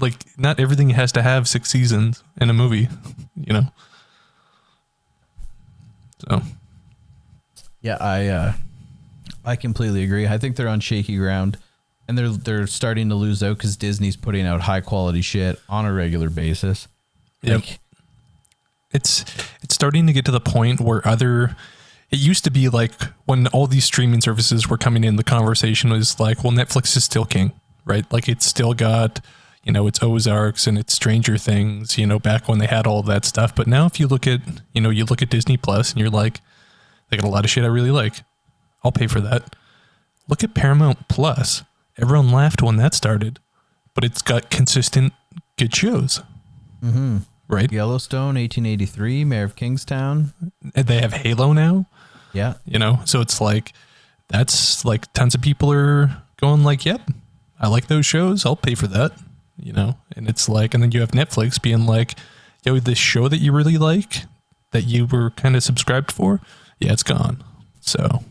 [0.00, 2.88] Like not everything has to have six seasons in a movie,
[3.36, 3.66] you know.
[6.28, 6.42] So
[7.82, 8.52] Yeah, I uh,
[9.44, 10.26] I completely agree.
[10.26, 11.58] I think they're on shaky ground.
[12.08, 15.84] and they're they're starting to lose out because Disney's putting out high quality shit on
[15.84, 16.88] a regular basis.
[17.42, 17.60] Yep.
[17.60, 17.78] Like,
[18.92, 19.24] it's
[19.62, 21.56] it's starting to get to the point where other
[22.10, 22.92] it used to be like
[23.24, 27.04] when all these streaming services were coming in the conversation was like well netflix is
[27.04, 27.52] still king
[27.86, 28.10] right?
[28.12, 29.20] Like it's still got
[29.64, 33.02] you know it's ozarks and it's stranger things you know back when they had all
[33.04, 33.54] that stuff.
[33.54, 34.40] But now if you look at
[34.74, 36.40] you know you look at disney plus and you're like
[37.08, 38.22] they got a lot of shit i really like
[38.84, 39.56] i'll pay for that.
[40.28, 41.62] Look at paramount plus.
[41.96, 43.38] Everyone laughed when that started
[43.94, 45.14] but it's got consistent
[45.56, 46.20] good shows.
[46.84, 47.18] Mm-hmm.
[47.48, 47.72] right?
[47.72, 50.34] Yellowstone, 1883, Mayor of Kingstown.
[50.74, 51.86] They have halo now
[52.36, 53.72] Yeah, you know so it's like
[54.28, 57.00] that's like tons of people are going like yep
[57.58, 58.44] i like those shows.
[58.44, 59.12] I'll pay for that
[59.58, 59.96] you know?
[60.14, 62.14] And it's like and then you have netflix being like
[62.64, 64.24] yo this show that you really like
[64.72, 66.40] that you were kind of subscribed for
[66.78, 67.42] yeah it's gone.
[67.80, 68.22] So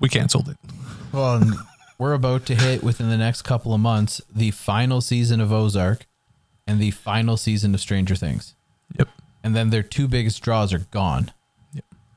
[0.00, 0.56] we canceled it.
[1.12, 1.42] Well,
[1.98, 6.06] we're about to hit within the next couple of months the final season of Ozark
[6.66, 8.54] and the final season of Stranger Things.
[8.98, 9.08] yep.
[9.42, 11.30] And then their two biggest draws are gone.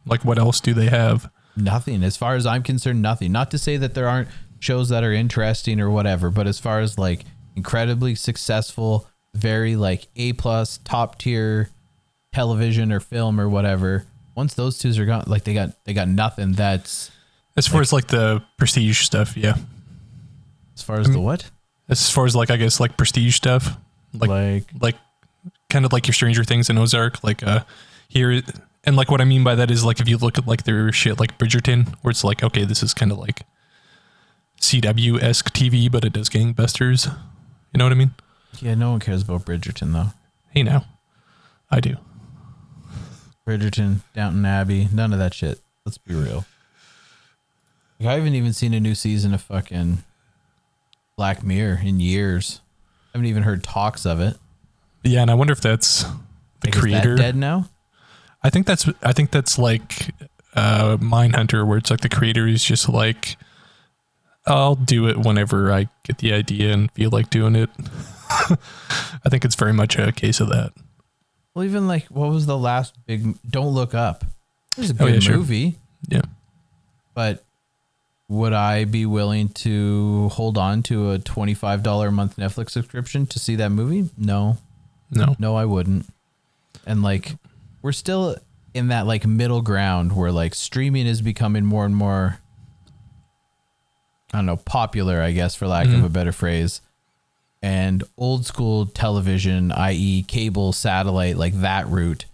[0.06, 2.04] Like what else do they have Nothing.
[2.04, 3.32] As far as I'm concerned, nothing.
[3.32, 4.30] Not to say that there aren't
[4.60, 7.26] shows that are interesting or whatever, but as far as like
[7.56, 11.70] incredibly successful, very like A plus top tier
[12.34, 16.08] television or film or whatever, once those twos are gone, like they got they got
[16.08, 17.12] nothing that's
[17.58, 19.56] as far as like the prestige stuff yeah
[20.76, 21.50] as far as the what?
[21.90, 23.76] as far as like i guess like prestige stuff
[24.14, 24.96] like Like like
[25.70, 27.64] kind of like your Stranger Things and Ozark, like uh
[28.08, 28.42] here
[28.84, 30.92] and like what I mean by that is like if you look at like their
[30.92, 33.42] shit like Bridgerton, where it's like, okay, this is kind of like
[34.62, 37.06] CW esque TV, but it does gangbusters.
[37.74, 38.12] You know what I mean?
[38.62, 40.12] yeah, no one cares about Bridgerton though.
[40.50, 40.86] Hey now.
[41.72, 41.98] I do.
[43.48, 45.60] Bridgerton, Downton Abbey, none of that shit.
[45.86, 46.46] Let's be real.
[48.00, 50.04] Like, I haven't even seen a new season of fucking
[51.18, 52.62] Black Mirror in years.
[53.14, 54.38] I haven't even heard talks of it.
[55.04, 56.10] Yeah, and I wonder if that's the
[56.66, 57.16] Like, is that creator.
[57.16, 57.66] dead now?
[58.44, 60.12] I think that's I think that's like
[60.56, 63.38] uh Mindhunter where it's like the creator is just like
[64.48, 67.70] I'll do it whenever I get the idea and feel like doing it.
[68.30, 70.72] I think it's very much a case of that.
[71.54, 73.36] Well, even like what was the last big?
[73.48, 74.24] Don't look up.
[74.78, 75.38] It was a Oh, good yeah, sure.
[75.38, 75.76] movie,
[76.08, 76.22] Yeah.
[77.14, 77.44] but
[78.30, 82.70] would I be willing to hold on to a twenty five dollar a month Netflix
[82.72, 84.10] subscription to see that movie?
[84.18, 84.58] No,
[85.12, 85.36] No.
[85.40, 86.06] no, I wouldn't.
[86.86, 87.36] And like,
[87.82, 88.36] we're still
[88.74, 92.40] in that like middle ground where like streaming is becoming more and more.
[94.34, 96.06] I don't know, popular, I guess, for lack of mm-hmm.
[96.06, 96.82] a better phrase.
[97.64, 102.26] And old school television, i.e., cable, satellite, like that route,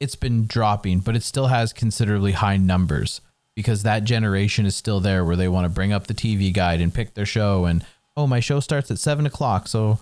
[0.00, 3.20] it's been dropping, but it still has considerably high numbers
[3.54, 6.80] because that generation is still there where they want to bring up the TV guide
[6.80, 7.64] and pick their show.
[7.64, 7.86] And,
[8.16, 9.68] oh, my show starts at seven o'clock.
[9.68, 10.00] So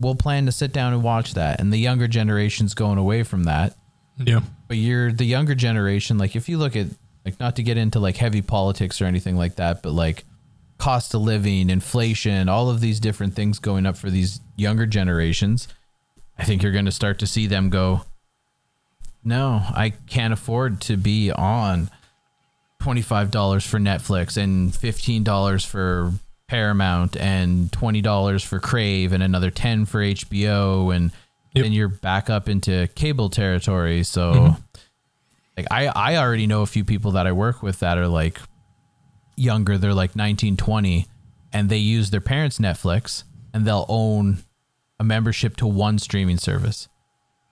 [0.00, 1.60] we'll plan to sit down and watch that.
[1.60, 3.76] And the younger generation's going away from that
[4.18, 4.40] Yeah.
[4.68, 6.86] but you're the younger generation like if you look at
[7.24, 10.24] like not to get into like heavy politics or anything like that but like
[10.78, 15.66] cost of living inflation all of these different things going up for these younger generations
[16.38, 18.02] i think you're going to start to see them go
[19.24, 21.88] no i can't afford to be on
[22.82, 26.12] $25 for netflix and $15 for
[26.48, 31.12] paramount and $20 for crave and another 10 for hbo and
[31.54, 31.64] Yep.
[31.64, 34.02] then you're back up into cable territory.
[34.04, 34.56] So,
[35.56, 38.40] like, I I already know a few people that I work with that are like
[39.36, 39.76] younger.
[39.78, 41.06] They're like 19, 20,
[41.52, 44.38] and they use their parents' Netflix, and they'll own
[44.98, 46.88] a membership to one streaming service.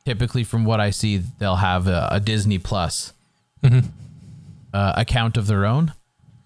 [0.06, 3.12] Typically, from what I see, they'll have a, a Disney Plus
[3.62, 3.82] uh,
[4.96, 5.92] account of their own.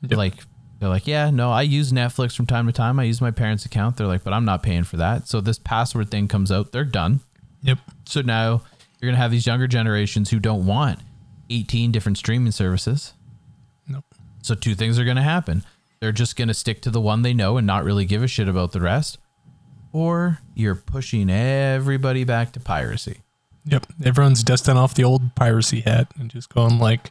[0.02, 0.18] Yep.
[0.18, 0.34] Like
[0.80, 2.98] they're like, yeah, no, I use Netflix from time to time.
[2.98, 3.96] I use my parents' account.
[3.96, 5.28] They're like, but I'm not paying for that.
[5.28, 6.72] So this password thing comes out.
[6.72, 7.20] They're done.
[7.64, 7.78] Yep.
[8.06, 8.62] So now
[9.00, 11.00] you're going to have these younger generations who don't want
[11.50, 13.14] 18 different streaming services.
[13.88, 14.04] Nope.
[14.42, 15.64] So two things are going to happen.
[16.00, 18.28] They're just going to stick to the one they know and not really give a
[18.28, 19.18] shit about the rest.
[19.92, 23.20] Or you're pushing everybody back to piracy.
[23.66, 23.86] Yep.
[24.04, 27.10] Everyone's dusting off the old piracy hat and just going like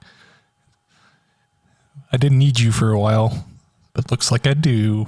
[2.12, 3.47] I didn't need you for a while,
[3.94, 5.08] but looks like I do.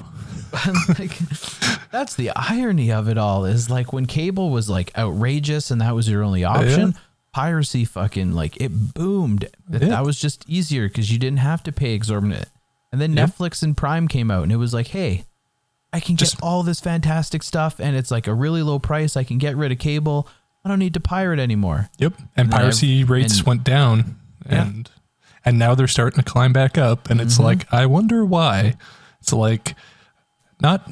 [1.00, 1.18] like,
[1.92, 5.94] that's the irony of it all is like when cable was like outrageous and that
[5.96, 7.00] was your only option, Yeah.
[7.34, 9.50] piracy fucking like it boomed.
[9.68, 9.90] That, Yeah.
[9.90, 12.48] that was just easier because you didn't have to pay exorbitant.
[12.92, 13.32] And then Yep.
[13.32, 15.26] Netflix and Prime came out and it was like, hey,
[15.92, 19.18] I can Just- get all this fantastic stuff and it's like a really low price.
[19.18, 20.28] I can get rid of cable.
[20.64, 21.90] I don't need to pirate anymore.
[21.98, 22.14] Yep.
[22.18, 24.16] And, And piracy I've- rates and- went down
[24.50, 24.64] Yeah.
[24.68, 24.90] and
[25.46, 27.44] and now they're starting to climb back up and it's Mhm.
[27.44, 28.76] like I wonder why.
[29.22, 29.76] It's like
[30.62, 30.90] not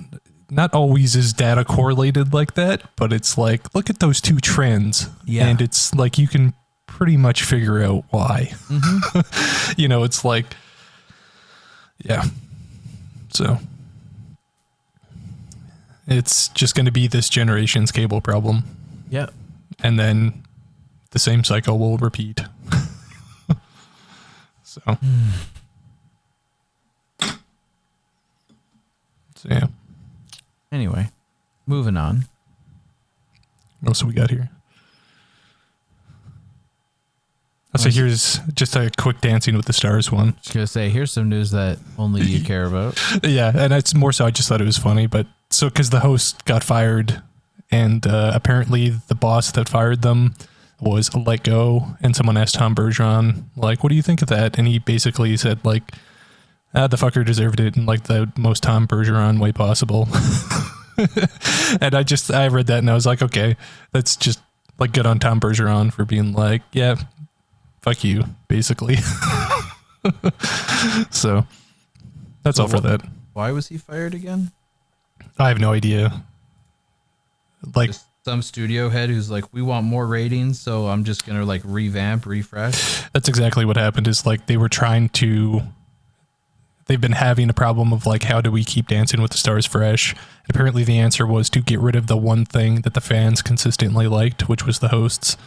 [0.49, 5.09] not always is data correlated like that, but it's like look at those two trends,
[5.25, 5.47] Yeah.
[5.47, 6.53] and it's like you can
[6.85, 8.53] pretty much figure out why.
[9.77, 10.55] you know, it's like,
[12.03, 12.23] yeah.
[13.33, 13.57] So
[16.07, 18.63] it's just going to be this generation's cable problem,
[19.09, 19.27] Yeah.
[19.81, 20.43] and then
[21.11, 22.41] the same cycle will repeat.
[24.73, 24.97] so.
[29.35, 29.67] So yeah.
[30.71, 31.09] Anyway,
[31.67, 32.25] moving on.
[33.81, 34.49] What else we got here?
[37.75, 40.35] Oh, so here's just a quick Dancing with the Stars one.
[40.41, 42.99] Just gonna say, here's some news that only you care about.
[43.23, 45.99] Yeah, and it's more so I just thought it was funny, but so because the
[46.01, 47.21] host got fired,
[47.71, 50.35] and uh, apparently the boss that fired them
[50.81, 54.57] was let go, and someone asked Tom Bergeron like, "What do you think of that?"
[54.57, 55.91] And he basically said like,
[56.75, 60.07] "Ah, the fucker deserved it in like the most Tom Bergeron way possible."
[61.81, 63.55] and I just I read that and I was like, okay,
[63.91, 64.39] that's just
[64.79, 66.95] like good on Tom Bergeron for being like, yeah,
[67.81, 68.97] fuck you, basically.
[71.09, 71.45] so
[72.43, 73.01] that's So all for what- that.
[73.33, 74.51] Why was he fired again?
[75.39, 76.23] I have no idea.
[77.75, 81.43] Like, Just some studio head who's like, we want more ratings, so I'm just gonna
[81.43, 83.03] like revamp, refresh.
[83.11, 84.07] that's exactly what happened.
[84.07, 85.61] Is like they were trying to.
[86.85, 89.65] They've been having a problem of like, how do we keep Dancing with the Stars
[89.65, 90.11] fresh?
[90.11, 93.41] And apparently, the answer was to get rid of the one thing that the fans
[93.41, 95.37] consistently liked, which was the hosts.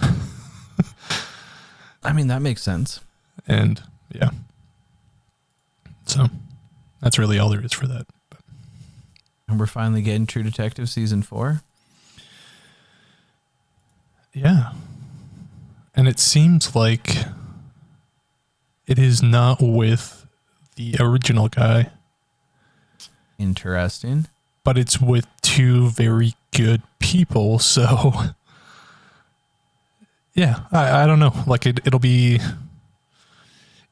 [2.02, 3.00] I mean, that makes sense.
[3.46, 4.30] And yeah,
[6.06, 6.26] so
[7.00, 8.06] that's really all there is for that.
[9.48, 11.62] And we're finally getting True Detective season four.
[14.32, 14.72] Yeah.
[15.94, 17.16] And it seems like
[18.86, 20.26] it is not with
[20.76, 21.90] the original guy,
[23.38, 24.26] Interesting.
[24.64, 27.58] but it's with two very good people.
[27.58, 28.12] So,
[30.34, 31.34] yeah, I, I don't know.
[31.46, 32.40] Like, it, it'll be.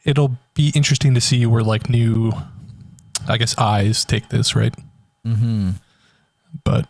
[0.04, 2.32] It'll be interesting to see where, like, new,
[3.28, 4.74] I guess, eyes take this, right?
[5.26, 5.70] Mm-hmm.
[6.64, 6.88] but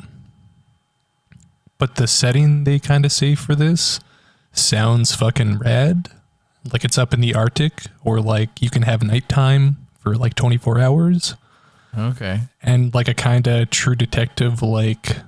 [1.79, 4.01] but the setting they kind of say for this
[4.53, 6.11] sounds fucking rad
[6.72, 10.79] like it's up in the arctic or like you can have nighttime for like 24
[10.81, 11.35] hours
[11.97, 12.41] Okay.
[12.62, 15.18] and like a kind of true detective like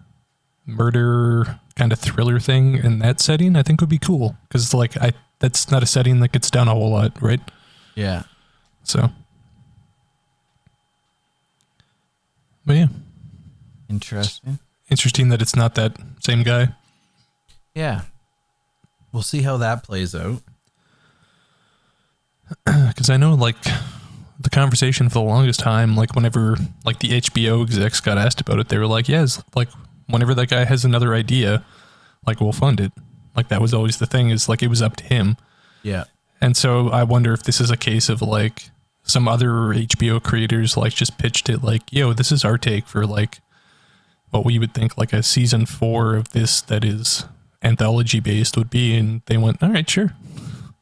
[0.67, 4.97] murder kind of thriller thing in that setting i think would be cool because like
[4.99, 7.41] i that's not a setting that gets done a whole lot right
[7.95, 8.25] Yeah.
[8.83, 9.11] so
[12.67, 12.87] but yeah
[13.89, 14.61] Interesting.
[14.91, 16.69] Interesting that it's not that same guy
[17.75, 18.03] Yeah.
[19.13, 20.43] We'll see how that plays out.
[22.65, 23.57] because I know like
[24.39, 28.59] the conversation for the longest time, like whenever like the HBO execs got asked about
[28.59, 29.69] it, they were like, "Yes, like
[30.07, 31.65] whenever that guy has another idea,
[32.27, 32.93] like we'll fund it."
[33.37, 35.37] Like that was always the thing is like it was up to him.
[35.83, 36.05] Yeah.
[36.41, 38.71] And so I wonder if this is a case of like
[39.03, 43.07] some other HBO creators like just pitched it like, "Yo, this is our take for
[43.07, 43.41] like
[44.31, 47.25] what we would think like a season 4 of this that is
[47.63, 50.15] anthology based would be." And they went, "All right, sure."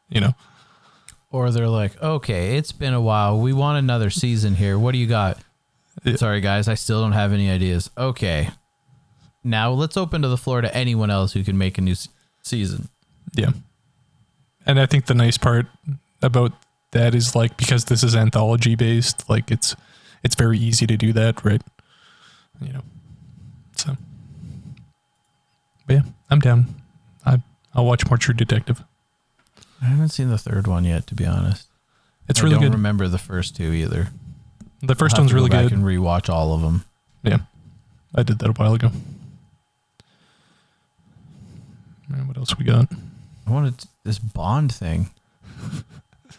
[0.09, 0.35] You know.
[1.31, 3.39] Or they're like, okay, it's been a while.
[3.39, 4.79] We want another season here.
[4.79, 5.39] What do you got?
[6.17, 6.69] Sorry, guys.
[6.69, 7.91] I still don't have any ideas.
[7.99, 8.49] Okay.
[9.45, 11.95] Now let's open to the floor to anyone else who can make a new
[12.43, 12.89] season.
[13.35, 13.51] Yeah.
[14.65, 15.67] And I think the nice part
[16.23, 16.53] about
[16.93, 19.77] that is like because this is anthology based, like it's
[20.25, 21.63] it's very easy to do that, right?
[22.61, 22.83] You know.
[23.79, 23.97] So
[25.87, 26.75] But yeah, I'm down.
[27.25, 27.41] I
[27.75, 28.83] I'll watch more True Detective.
[29.81, 31.69] I haven't seen the third one yet, to be honest.
[32.29, 32.73] It's I really don't good.
[32.75, 34.09] remember the first two either.
[34.83, 35.63] the 1st one's really good.
[35.71, 35.71] good.
[35.71, 36.85] can rewatch all of them.
[37.23, 37.39] Yeah.
[38.15, 38.91] I did that a while ago.
[42.13, 42.89] And what else we got?
[43.47, 45.11] I wanted this Bond thing.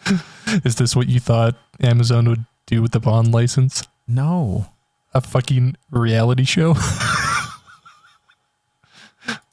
[0.65, 3.83] Is this what you thought Amazon would do with the Bond license?
[4.07, 4.67] No,
[5.13, 6.73] A fucking reality show?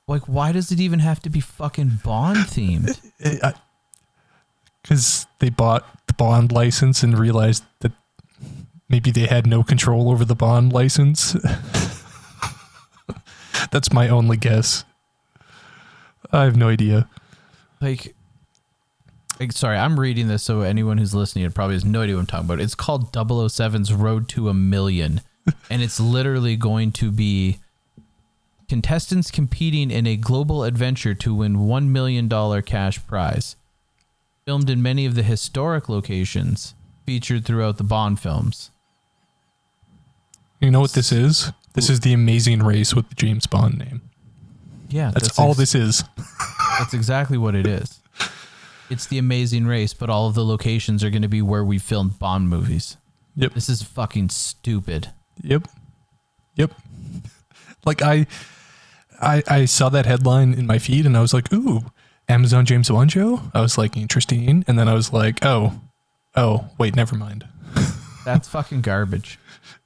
[0.08, 3.00] like why does it even have to be fucking Bond themed?
[3.20, 3.52] Eh, eh,
[4.82, 7.90] because they bought the bond license and realized that
[8.88, 11.32] maybe they had no control over the bond license.
[13.72, 14.84] That's my only guess.
[16.30, 17.08] I have no idea.
[17.80, 18.14] like,
[19.40, 22.26] like, sorry, I'm reading this, so anyone who's listening probably has no idea what I'm
[22.26, 22.60] talking about.
[22.60, 25.20] It's called 007's Road to a Million,
[25.70, 27.58] and it's literally going to be
[28.68, 32.28] contestants competing in a global adventure to win $1 million
[32.62, 33.56] cash prize.
[34.44, 38.70] Filmed in many of the historic locations featured throughout the Bond films.
[40.60, 41.52] You know what this is?
[41.74, 44.02] This is the Amazing Race with the James Bond name.
[44.88, 46.04] Yeah, That's, all ex- this is.
[46.78, 48.00] That's exactly what it is.
[48.88, 51.78] It's the Amazing Race, but all of the locations are going to be where we
[51.78, 52.96] filmed Bond movies.
[53.34, 53.54] Yep.
[53.54, 55.12] This is fucking stupid.
[55.42, 55.68] Yep.
[56.56, 56.72] Yep.
[57.84, 58.26] Like I
[59.20, 61.82] I I saw that headline in my feed and I was like, "Ooh,
[62.28, 65.80] Amazon James Bond show?" I was like, "Interesting." And then I was like, "Oh.
[66.34, 67.46] Oh, wait, never mind."
[68.24, 69.38] That's fucking garbage.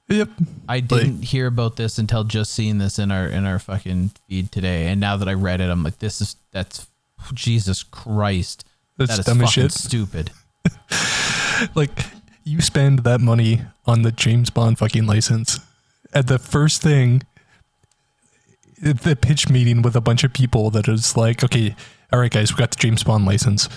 [0.09, 0.29] Yep.
[0.67, 4.51] I didn't hear about this until just seeing this in our in our fucking feed
[4.51, 6.87] today, and now that I read it, I'm like, this is that's
[7.33, 8.65] Jesus Christ.
[8.97, 9.71] That's that is dumb as fucking shit.
[9.71, 10.31] stupid.
[11.75, 11.91] Like
[12.43, 15.59] you spend that money on the James Bond fucking license.
[16.13, 17.21] At the first thing
[18.81, 21.75] the pitch meeting with a bunch of people that is like, okay,
[22.11, 23.69] all right, guys, we got the James Bond license.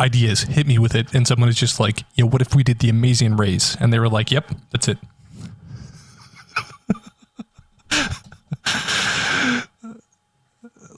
[0.00, 1.12] Ideas, hit me with it.
[1.14, 3.76] And someone is just like, yo, what if we did the amazing race?
[3.78, 4.98] And they were like, yep, that's it.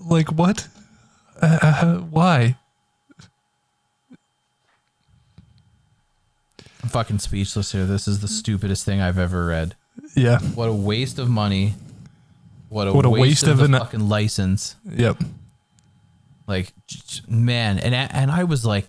[0.01, 0.69] like, what?
[1.41, 2.57] Uh, uh, why?
[6.83, 7.85] I'm fucking speechless here.
[7.85, 9.75] This is the stupidest thing I've ever read.
[10.15, 10.39] Yeah.
[10.39, 11.75] What a waste of money.
[12.69, 14.77] What a, What a waste, waste of, of an- fucking license.
[14.91, 15.23] Yep.
[16.47, 16.73] Like,
[17.29, 18.89] man, and I- and I was like,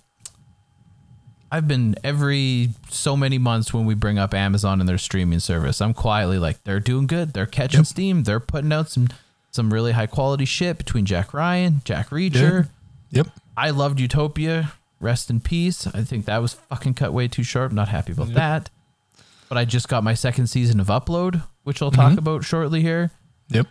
[1.51, 5.79] I've been every so many months when we bring up Amazon and their streaming service,
[5.81, 7.33] I'm quietly like, they're doing good.
[7.33, 7.85] They're catching Yep.
[7.87, 8.23] steam.
[8.23, 9.07] They're putting out some
[9.51, 12.69] some really high quality shit between Jack Ryan, Jack Reacher.
[13.11, 13.27] Yep.
[13.55, 14.73] I loved Utopia.
[14.99, 15.87] Rest in peace.
[15.87, 17.71] I think that was fucking cut way too short.
[17.71, 18.69] I'm not happy about that.
[19.49, 22.17] But I just got my second season of Upload, which I'll talk Mhm.
[22.17, 23.11] about shortly here.
[23.49, 23.67] Yep.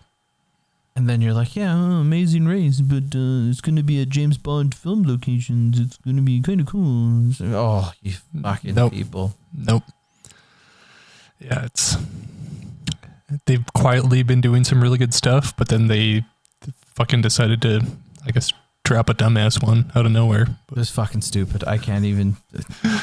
[0.95, 4.09] And then you're like, yeah, oh, amazing race, but uh, it's going to be at
[4.09, 5.79] James Bond film locations.
[5.79, 7.33] It's going to be kind of cool.
[7.43, 8.13] Oh, you
[8.43, 8.93] fucking Nope.
[8.93, 9.35] people.
[9.55, 9.83] Nope.
[11.39, 11.97] Yeah, it's
[13.45, 16.25] they've quietly been doing some really good stuff, but then they
[16.95, 17.85] fucking decided to,
[18.27, 18.51] I guess,
[18.85, 20.47] drop a dumbass one out of nowhere.
[20.67, 21.63] But, This fucking stupid.
[21.65, 22.37] I can't even.
[22.55, 23.03] I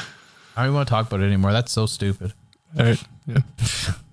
[0.56, 1.52] don't even want to talk about it anymore.
[1.52, 2.32] That's so stupid.
[2.76, 3.38] all right, yeah.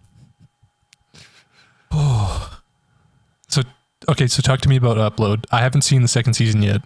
[3.48, 3.62] so
[4.10, 5.46] okay, so talk to me about Upload.
[5.52, 6.82] I haven't seen the second season yet,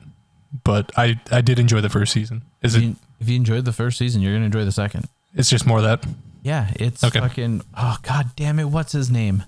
[0.64, 2.44] but I I did enjoy the first season.
[2.62, 2.86] Is If it?
[2.86, 5.08] you, if you enjoyed the first season, you're going to enjoy the second.
[5.34, 6.06] It's just more of that.
[6.44, 7.20] Yeah, it's Okay.
[7.20, 7.62] fucking.
[7.76, 8.66] Oh, god damn it.
[8.66, 9.44] What's his name?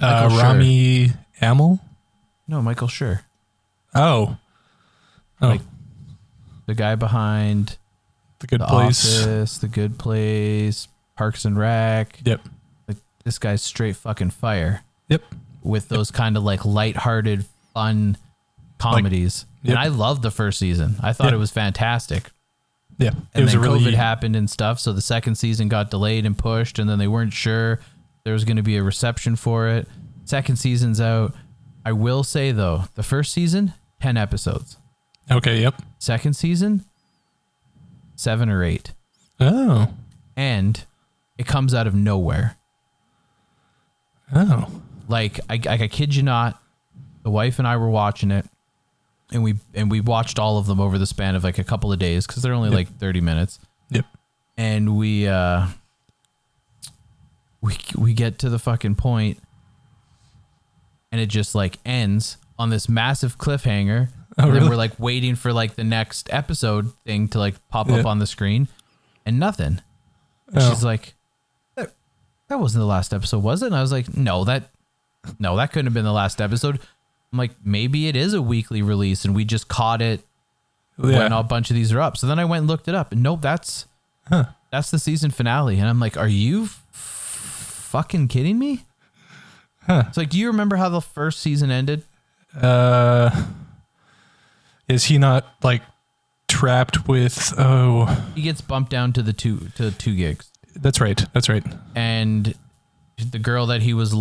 [0.00, 0.28] Uh.
[0.40, 1.80] Rami Amel.
[2.46, 3.20] No, Michael Schur.
[3.94, 4.36] Oh,
[5.40, 5.60] oh, Like,
[6.66, 7.78] The guy behind
[8.40, 9.22] the good The place.
[9.22, 12.18] Office, The Good Place, Parks and Rec.
[12.24, 12.40] Yep.
[12.88, 14.82] Like, this guy's straight fucking fire.
[15.08, 15.22] Yep.
[15.62, 18.16] with those kind of like lighthearted, fun
[18.78, 19.46] comedies.
[19.62, 19.70] Yep.
[19.70, 20.96] And I loved the first season.
[21.02, 21.34] I thought Yeah.
[21.34, 22.30] it was fantastic.
[22.98, 25.68] Yeah, it And was then a really COVID happened and stuff, so the second season
[25.68, 27.80] got delayed and pushed, and then they weren't sure
[28.24, 29.88] there was going to be a reception for it.
[30.24, 31.34] Second season's out.
[31.84, 34.76] I will say though, the first season, ten episodes.
[35.30, 35.60] okay.
[35.62, 35.82] Yep.
[35.98, 36.84] Second season,
[38.16, 38.92] seven or eight.
[39.40, 39.88] Oh.
[40.36, 40.84] and
[41.36, 42.56] it comes out of nowhere.
[44.34, 44.82] Oh.
[45.08, 46.60] Like I, I, I kid you not
[47.22, 48.46] the wife and i were watching it
[49.32, 51.92] and we and we watched all of them over the span of like a couple
[51.92, 52.76] of days because they're only Yep.
[52.76, 53.58] like 30 minutes
[53.90, 54.04] Yep.
[54.56, 55.66] and we uh
[57.60, 59.40] we we get to the fucking point
[61.10, 64.70] and it just like ends on this massive cliffhanger Oh, and then really?
[64.70, 68.26] we're like waiting for like the next episode thing to like pop up on the
[68.26, 68.66] screen
[69.24, 69.80] and nothing
[70.48, 70.70] and Oh.
[70.70, 71.14] she's like
[71.76, 71.92] that,
[72.48, 74.70] that wasn't the last episode was it and i was like no that
[75.38, 76.78] no that couldn't have been the last episode
[77.32, 80.20] i'm like maybe it is a weekly release and we just caught it
[80.96, 81.38] when Yeah.
[81.38, 83.22] a bunch of these are up so then i went and looked it up and
[83.22, 83.86] nope that's
[84.28, 84.44] Huh.
[84.70, 88.84] that's the season finale and i'm like are you f- fucking kidding me
[89.86, 90.04] Huh.
[90.08, 92.02] it's like do you remember how the first season ended
[92.60, 93.44] Uh,
[94.88, 95.82] is he not like
[96.48, 97.52] trapped with?
[97.58, 101.24] Oh, he gets bumped down to the two to two gigs that's right.
[101.32, 101.64] That's right.
[101.94, 102.54] and
[103.30, 104.12] the girl that he was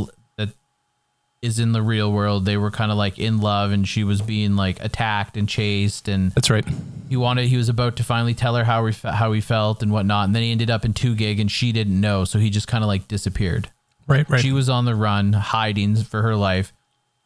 [1.44, 4.22] is in the real world they were kind of like in love and she was
[4.22, 6.66] being like attacked and chased and That's right.
[7.10, 9.92] he wanted he was about to finally tell her how he how he felt and
[9.92, 12.50] whatnot and then he ended up in two gig and she didn't know so he
[12.50, 13.70] just kind of like disappeared
[14.08, 14.28] Right.
[14.30, 14.42] Right.
[14.42, 16.74] she was on the run hiding for her life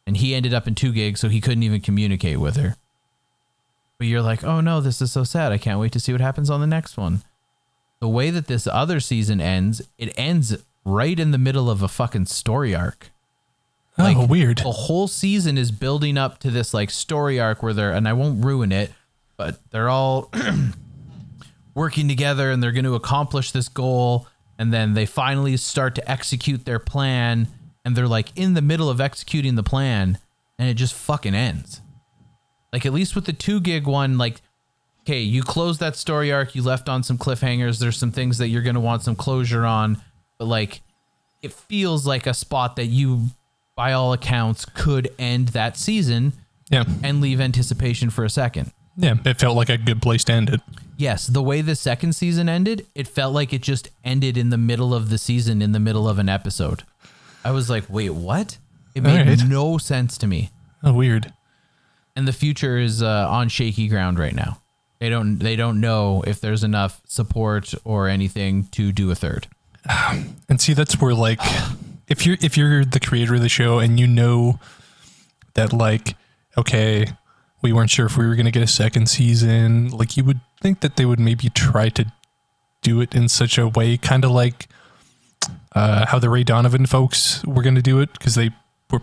[0.06, 2.76] and he ended up in two gigs so he couldn't even communicate with her
[3.98, 6.20] but you're like oh no this is so sad i can't wait to see what
[6.20, 7.22] happens on the next one
[8.00, 11.88] the way that this other season ends it ends right in the middle of a
[11.88, 13.10] fucking story arc
[13.98, 14.58] oh, like, weird.
[14.58, 18.12] the whole season is building up to this like story arc where they're and I
[18.12, 18.92] won't ruin it,
[19.36, 20.30] but they're all
[21.74, 24.26] working together and they're going to accomplish this goal
[24.58, 27.48] and then they finally start to execute their plan
[27.84, 30.18] and they're like in the middle of executing the plan
[30.58, 31.80] and it just fucking ends.
[32.72, 34.42] Like at least with the 2 gig one like
[35.02, 38.48] okay, you close that story arc, you left on some cliffhangers, there's some things that
[38.48, 40.02] you're going to want some closure on,
[40.36, 40.82] but like
[41.40, 43.30] it feels like a spot that you
[43.78, 46.32] by all accounts could end that season
[46.68, 46.82] Yeah.
[47.04, 48.72] and leave anticipation for a second.
[48.96, 49.14] Yeah.
[49.24, 50.60] It felt like a good place to end it.
[50.96, 54.58] Yes, the way the second season ended, it felt like it just ended in the
[54.58, 56.82] middle of the season, in the middle of an episode.
[57.44, 58.58] I was like, wait, what?
[58.96, 59.46] It made Alright.
[59.48, 60.50] no sense to me.
[60.82, 61.32] Oh, weird.
[62.16, 64.60] And the future is uh, on shaky ground right now.
[64.98, 69.46] They don't they don't know if there's enough support or anything to do a third.
[70.48, 71.38] And see, that's where like,
[72.08, 74.58] if you're if you're the creator of the show and you know
[75.54, 76.16] that like,
[76.56, 77.06] okay,
[77.62, 80.80] we weren't sure if we were gonna get a second season, like you would think
[80.80, 82.10] that they would maybe try to
[82.82, 84.68] do it in such a way, kind of like
[85.74, 88.50] uh, how the Ray Donovan folks were gonna do it because they
[88.90, 89.02] were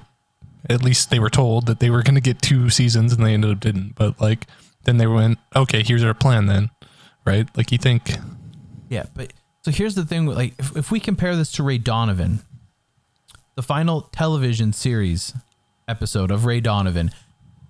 [0.70, 3.52] at least they were told that they were gonna get two seasons and they ended
[3.52, 3.96] up didn't.
[3.96, 4.48] But like
[4.84, 6.70] then they went, okay, here's our plan then,
[7.26, 7.48] right?
[7.58, 8.14] Like you think,
[8.90, 9.34] Yeah, but
[9.64, 12.42] so here's the thing: like, if, if we compare this to Ray Donovan,
[13.56, 15.34] the final television series
[15.88, 17.12] episode of Ray Donovan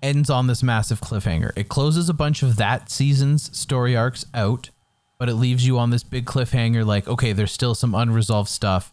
[0.01, 1.51] ends on this massive cliffhanger.
[1.55, 4.69] It closes a bunch of that season's story arcs out,
[5.19, 6.85] but it leaves you on this big cliffhanger.
[6.85, 8.91] Like, okay, there's still some unresolved stuff.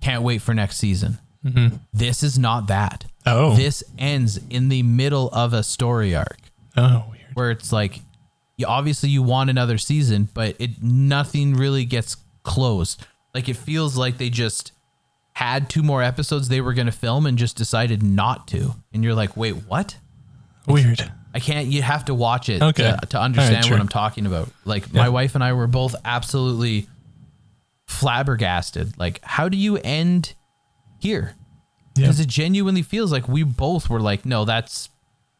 [0.00, 1.18] Can't wait for next season.
[1.44, 1.76] Mm-hmm.
[1.92, 3.04] This is not that.
[3.26, 6.38] oh, This ends in the middle of a story arc
[6.76, 7.24] oh, weird.
[7.34, 8.00] where it's like
[8.56, 13.96] you obviously you want another season but it nothing really gets closed like it feels
[13.96, 14.72] like they just
[15.34, 19.02] had two more episodes they were going to film and just decided not to and
[19.04, 19.96] you're like wait what
[20.66, 21.10] Weird.
[21.34, 22.94] i can't you have to watch it Okay.
[23.00, 23.74] to, to understand sure.
[23.76, 26.86] what i'm talking about like my wife and i were both absolutely
[27.86, 30.34] flabbergasted like how do you end
[30.98, 31.34] here
[31.96, 32.02] Yeah.
[32.06, 34.88] because it genuinely feels like we both were like, no, that's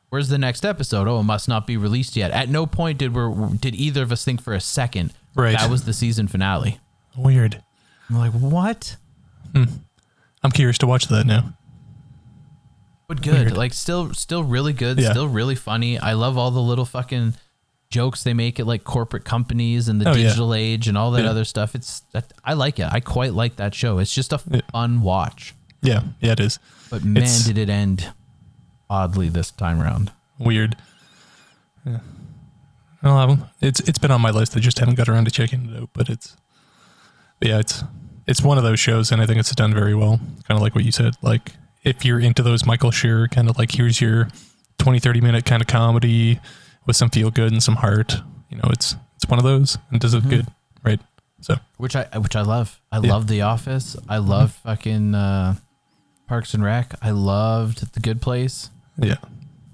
[0.08, 1.06] where's the next episode?
[1.06, 2.30] Oh, it must not be released yet.
[2.32, 5.56] At no point did we did either of us think for a second Right.
[5.56, 6.80] that was the season finale.
[7.16, 7.62] Weird.
[8.08, 8.96] I'm like, what?
[9.54, 9.64] Hmm.
[10.42, 11.54] I'm curious to watch that now.
[13.08, 13.56] But good, Weird.
[13.56, 15.10] like still, still really good, Yeah.
[15.10, 15.98] still really funny.
[15.98, 17.34] I love all the little fucking
[17.90, 20.22] jokes they make at like corporate companies and the Oh, yeah.
[20.28, 21.30] digital age and all that Yeah.
[21.30, 21.74] other stuff.
[21.74, 22.86] It's that I like it.
[22.90, 23.98] I quite like that show.
[23.98, 24.60] It's just a Yeah.
[24.70, 25.54] fun watch.
[25.82, 26.58] Yeah, yeah, it is.
[26.88, 28.12] But man, It's- did it end
[28.88, 30.12] oddly this time around.
[30.38, 30.76] Weird.
[31.84, 31.98] Yeah.
[33.02, 33.44] I'll have 'em.
[33.60, 34.56] It's it's been on my list.
[34.56, 35.90] I just haven't got around to checking it out.
[35.92, 36.36] But it's
[37.40, 37.82] yeah, it's
[38.30, 40.18] it's one of those shows, and I think it's done very well.
[40.46, 41.14] Kind of like what you said.
[41.22, 41.52] Like
[41.84, 44.28] if you're into those Michael Schur kind of like here's your
[44.78, 46.40] 20, 30 minute kind of comedy
[46.86, 48.16] with some feel good and some heart.
[48.48, 50.46] You know, it's it's one of those and does it good,
[50.84, 51.00] right?
[51.40, 52.80] So which I which I love.
[52.92, 53.12] I Yeah.
[53.12, 53.96] love The Office.
[54.08, 55.56] I love fucking uh,
[56.28, 56.94] Parks and Rec.
[57.02, 58.70] I loved The Good Place.
[58.98, 59.16] yeah,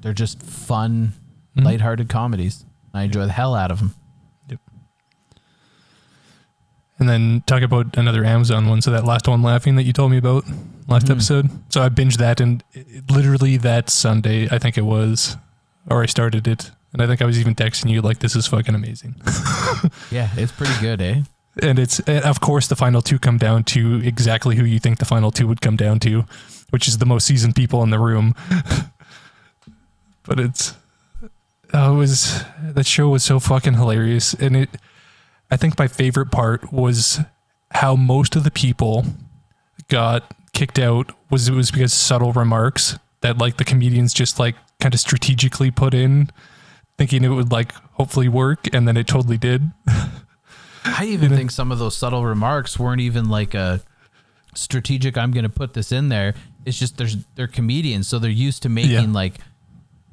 [0.01, 1.13] They're just fun,
[1.57, 1.65] Mhm.
[1.65, 2.65] lighthearted comedies.
[2.95, 3.95] I enjoy the hell out of them.
[6.99, 8.81] And then talk about another Amazon one.
[8.81, 10.45] So that last one, laughing that you told me about
[10.89, 11.11] last Mhm.
[11.11, 11.51] episode.
[11.69, 15.37] So I binged that, and it, literally that Sunday, I think it was,
[15.91, 18.47] or I started it, and I think I was even texting you like, "This is
[18.47, 19.15] fucking amazing."
[20.11, 21.23] Yeah, it's pretty good, eh?
[21.63, 24.99] and it's and of course the final two come down to exactly who you think
[24.99, 26.25] the final two would come down to,
[26.71, 28.35] which is the most seasoned people in the room.
[30.25, 30.75] but it's
[31.75, 34.71] oh, it was that show was so fucking hilarious, and it.
[35.51, 37.21] I think my favorite part was
[37.71, 39.05] how most of the people
[39.89, 44.55] got kicked out was it was because subtle remarks that like the comedians just like
[44.81, 46.31] kind of strategically put in
[46.99, 49.71] thinking it would like hopefully work and then it totally did
[50.85, 53.81] I even think some of those subtle remarks weren't even like a
[54.55, 55.19] strategic.
[55.19, 56.35] I'm going to put this in there.
[56.65, 59.07] It's just there's they're comedians, so they're used to making Yeah.
[59.13, 59.35] like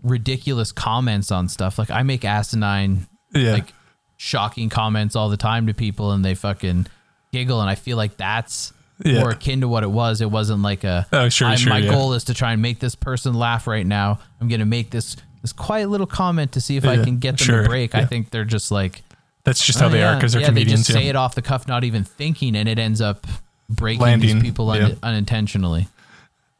[0.03, 1.77] ridiculous comments on stuff.
[1.79, 3.73] Like I make asinine yeah like
[4.17, 6.87] shocking comments all the time to people and they fucking
[7.31, 8.71] giggle and I feel like that's
[9.03, 9.19] Yeah.
[9.19, 10.21] more akin to what it was.
[10.21, 11.91] It wasn't like a Oh, sure, I- sure, my yeah.
[11.91, 14.19] goal is to try and make this person laugh right now.
[14.39, 17.45] I'm gonna make this this quiet little comment to see if I can get them
[17.45, 17.95] sure, to break.
[17.95, 19.01] I think they're just like
[19.43, 20.87] That's just how "Oh, they are because they're yeah, comedians.
[20.87, 23.27] They just say it off the cuff, not even thinking, and it ends up
[23.69, 24.95] breaking Landing, these people un- yeah.
[25.03, 25.89] unintentionally.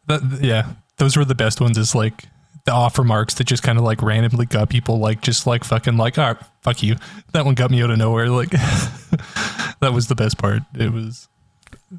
[0.07, 1.77] That- yeah, those were the best ones.
[1.77, 2.25] Is like
[2.65, 5.97] the off remarks that just kind of like randomly got people like just like fucking
[5.97, 6.95] like, all right, fuck you.
[7.33, 8.29] That one got me out of nowhere.
[8.29, 8.49] Like
[9.81, 10.61] that was the best part.
[10.75, 11.27] It was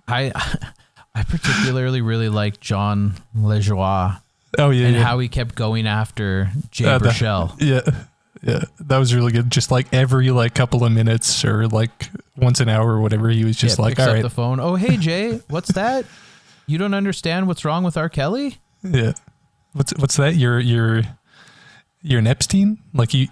[0.08, 0.32] I
[1.14, 4.20] I particularly really like Jon Lajoie
[4.58, 5.02] oh yeah, and yeah.
[5.02, 7.54] how he kept going after Jay Uh, Baruchel.
[7.60, 8.04] yeah,
[8.42, 8.64] yeah.
[8.80, 9.50] That was really good.
[9.50, 13.44] Just like every like couple of minutes or like once an hour or whatever, he
[13.44, 14.60] was just Yeah, like, all right, the phone.
[14.60, 16.04] Oh, hey Jay, what's that?
[16.66, 18.08] You don't understand what's wrong with R.
[18.08, 18.56] Kelly?
[18.82, 19.12] yeah,
[19.74, 20.34] what's what's that?
[20.36, 21.02] You're you're
[22.02, 22.78] you're an Epstein?
[22.94, 23.28] Like you,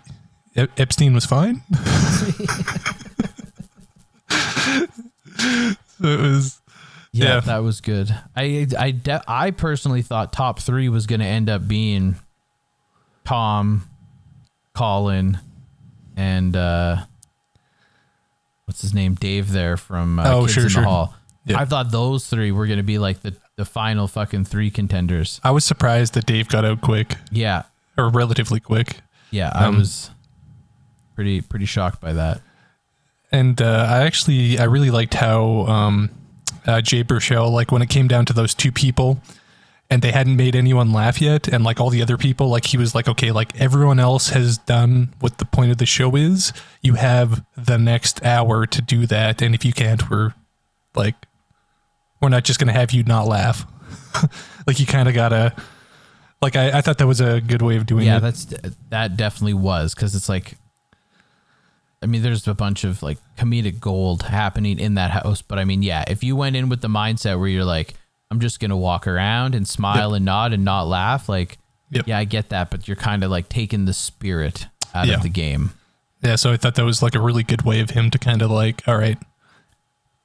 [0.56, 1.62] Ep- Epstein was fine.
[4.28, 6.60] so it was
[7.12, 7.40] Yeah, Yeah.
[7.40, 8.14] that was good.
[8.36, 12.16] I I de- I personally thought top three was going to end up being
[13.24, 13.88] Tom,
[14.74, 15.38] Colin,
[16.16, 17.04] and uh,
[18.64, 20.82] what's his name, Dave there from uh, Oh, Kids sure, in sure.
[20.82, 21.14] the Hall.
[21.44, 21.58] Yeah.
[21.60, 25.40] I thought those three were going to be like the the final fucking three contenders.
[25.44, 27.62] I was surprised that Dave got out quick Yeah,
[27.96, 28.96] or relatively quick.
[29.30, 30.10] yeah, I Um, was
[31.14, 32.40] pretty pretty shocked by that.
[33.30, 36.10] And uh, I actually, I really liked how um,
[36.66, 39.20] uh, Jay Baruchel, like when it came down to those two people,
[39.88, 42.76] and they hadn't made anyone laugh yet, and like all the other people, like he
[42.76, 46.52] was like, okay, like everyone else has done what the point of the show is.
[46.82, 50.34] You have the next hour to do that, and if you can't, we're
[50.94, 51.14] like,
[52.22, 53.66] we're not just gonna have you not laugh.
[54.66, 55.54] like you kind of gotta.
[56.40, 58.20] Like I, I thought that was a good way of doing Yeah, it.
[58.20, 58.46] that's
[58.90, 60.54] that definitely was because it's like,
[62.02, 65.64] I mean, there's a bunch of like comedic gold happening in that house, but I
[65.64, 67.94] mean, yeah, if you went in with the mindset where you're like,
[68.30, 71.58] I'm just gonna walk around and smile and nod and not laugh, like,
[71.90, 72.06] Yep.
[72.08, 75.16] yeah, I get that, but you're kind of like taking the spirit out Yeah.
[75.16, 75.72] of the game.
[76.22, 78.40] yeah, so I thought that was like a really good way of him to kind
[78.42, 79.18] of like, all right,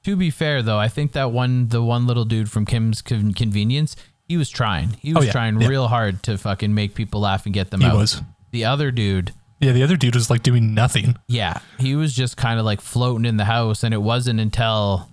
[0.08, 3.34] To be fair, though, I think that one, the one little dude from Kim's Con-
[3.34, 3.94] Convenience,
[4.24, 4.96] he was trying.
[5.00, 5.68] He was Oh, yeah, trying yeah.
[5.68, 7.90] real hard to fucking make people laugh and get them out.
[7.90, 7.96] he out.
[7.98, 8.22] was.
[8.50, 11.16] The other dude, Yeah, the other dude was like doing nothing.
[11.26, 15.08] Yeah, he was just kind of like floating in the house, and it wasn't until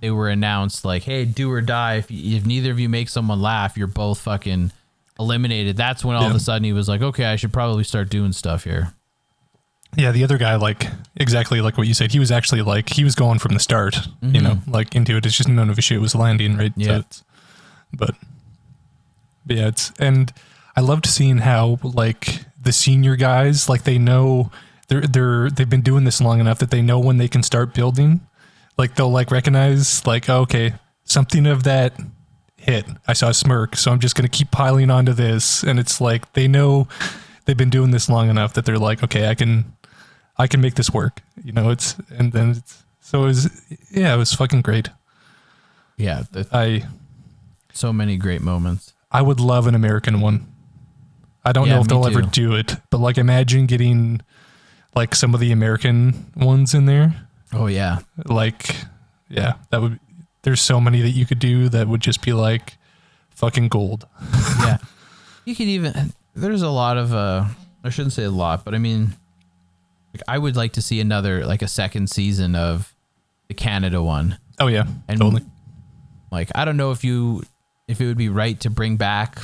[0.00, 1.94] they were announced, like, "Hey, do or die.
[1.96, 4.70] If, if neither of you make someone laugh, you're both fucking
[5.18, 6.36] eliminated." That's when all of Yeah.
[6.36, 8.92] a sudden he was like, "Okay, I should probably start doing stuff here."
[9.96, 10.86] Yeah, the other guy, like
[11.16, 13.96] exactly like what you said, he was actually like he was going from the start,
[14.20, 14.44] you mm-hmm.
[14.44, 15.24] know, like into it.
[15.24, 16.72] It's just none of his shit was landing, right?
[16.76, 16.98] Yeah.
[16.98, 17.24] it's,
[17.92, 18.14] but,
[19.46, 20.32] but yeah, it's and
[20.76, 24.50] I loved seeing how like the senior guys, like they know
[24.88, 27.72] they're they're they've been doing this long enough that they know when they can start
[27.72, 28.20] building.
[28.76, 30.74] Like they'll like recognize like oh, okay
[31.04, 31.94] something of that
[32.56, 32.84] hit.
[33.06, 36.32] I saw a smirk, so I'm just gonna keep piling onto this, and it's like
[36.34, 36.88] they know
[37.46, 39.75] they've been doing this long enough that they're like okay I can
[40.38, 41.22] I can make this work.
[41.42, 44.88] You know, it's and then it's so it was yeah, it was fucking great.
[45.96, 46.84] Yeah, the, I
[47.72, 48.92] so many great moments.
[49.10, 50.46] I would love an American one.
[51.44, 54.20] I don't Yeah, know if they'll ever do it, but like imagine getting
[54.94, 57.28] like some of the American ones in there.
[57.52, 58.74] Oh yeah, Like
[59.28, 60.00] yeah, that would
[60.42, 62.76] there's so many that you could do that would just be like
[63.30, 64.06] fucking gold.
[64.60, 64.78] yeah.
[65.44, 67.44] You could even there's a lot of uh
[67.84, 69.14] I shouldn't say a lot, but I mean
[70.16, 72.94] like I would like to see another like a second season of
[73.48, 74.38] the Canada one.
[74.58, 75.42] Oh yeah, And totally.
[76.30, 77.42] like I don't know if you
[77.86, 79.38] if it would be right to bring back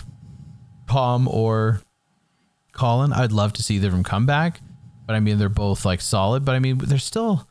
[0.88, 1.82] Tom or
[2.72, 3.12] Colin.
[3.12, 4.60] I'd love to see them come back,
[5.06, 6.44] but I mean they're both like solid.
[6.46, 7.46] But I mean there's still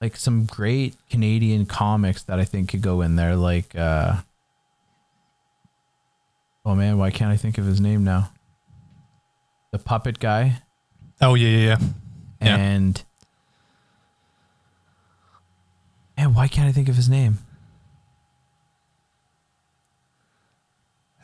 [0.00, 3.34] like some great Canadian comics that I think could go in there.
[3.34, 4.20] Like uh
[6.64, 8.30] oh man, why can't I think of his name now?
[9.72, 10.62] The puppet guy
[11.20, 11.78] Oh yeah, yeah, yeah.
[12.40, 12.56] Yeah.
[12.56, 13.02] and
[16.16, 17.38] man, why can't I think of his name?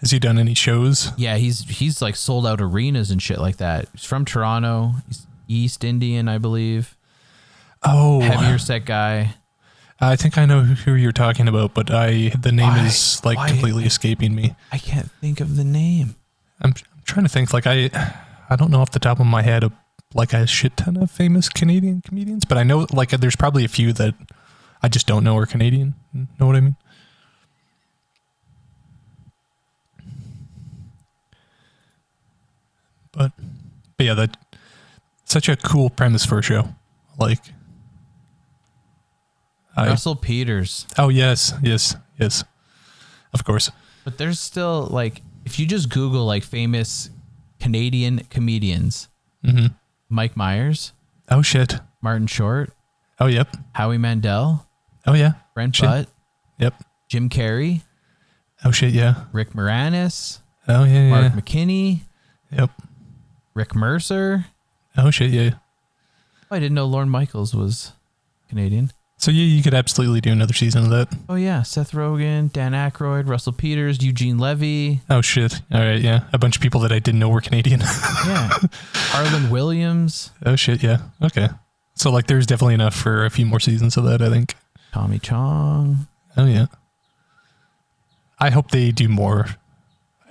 [0.00, 1.10] Has he done any shows?
[1.16, 3.88] Yeah, he's he's like sold out arenas and shit like that.
[3.92, 4.92] He's from Toronto.
[5.08, 6.96] He's East Indian, I believe.
[7.82, 9.34] Oh, Heavier set guy.
[9.98, 13.38] I think I know who you're talking about, but I the name Why- is like
[13.38, 14.54] why- completely escaping me.
[14.70, 16.14] I can't think of the name.
[16.60, 17.52] I'm, I'm trying to think.
[17.54, 17.90] Like I,
[18.50, 19.72] I don't know off the top of my head a,
[20.14, 23.68] like a shit ton of famous Canadian comedians, but I know like there's probably a
[23.68, 24.14] few that
[24.82, 25.94] I just don't know are Canadian.
[26.12, 26.76] Know what I mean?
[33.12, 33.32] But,
[33.96, 34.36] but yeah, that
[35.24, 36.68] such a cool premise for a show.
[37.18, 37.38] Like,
[39.76, 40.86] I, Russell Peters.
[40.98, 42.44] oh yes, yes, yes,
[43.32, 43.70] of course.
[44.04, 47.10] But there's still like if you just Google like famous
[47.58, 49.08] Canadian comedians,
[49.44, 49.66] hmm
[50.08, 50.92] Mike Myers,
[51.30, 51.80] Oh shit.
[52.00, 52.72] Martin Short,
[53.18, 53.48] Oh yep.
[53.74, 54.66] Howie Mandel,
[55.06, 55.32] Oh yeah.
[55.54, 55.86] Brent Shit.
[55.88, 56.08] Butt,
[56.58, 56.74] Yep.
[57.08, 57.82] Jim Carrey,
[58.64, 58.92] Oh shit.
[58.92, 59.24] Yeah.
[59.32, 60.92] Rick Moranis, Oh yeah.
[60.92, 61.10] yeah.
[61.10, 62.00] Mark McKinney,
[62.52, 62.70] Yep.
[63.54, 64.46] Rick Mercer.
[64.96, 65.50] Oh shit, yeah.
[66.50, 67.92] Oh, I didn't know Lorne Michaels was
[68.48, 68.92] Canadian.
[69.18, 71.08] So yeah, you could absolutely do another season of that.
[71.28, 75.00] Oh yeah, Seth Rogen, Dan Aykroyd, Russell Peters, Eugene Levy.
[75.08, 75.62] Oh shit.
[75.72, 76.24] All right, yeah.
[76.34, 77.80] A bunch of people that I didn't know were Canadian.
[78.26, 78.50] Yeah,
[78.94, 80.32] Harlan Williams.
[80.44, 80.98] oh shit, yeah.
[81.22, 81.48] Okay.
[81.94, 84.20] So like, there's definitely enough for a few more seasons of that.
[84.20, 84.54] I think.
[84.92, 86.06] Tommy Chong.
[86.36, 86.66] Oh yeah.
[88.38, 89.46] I hope they do more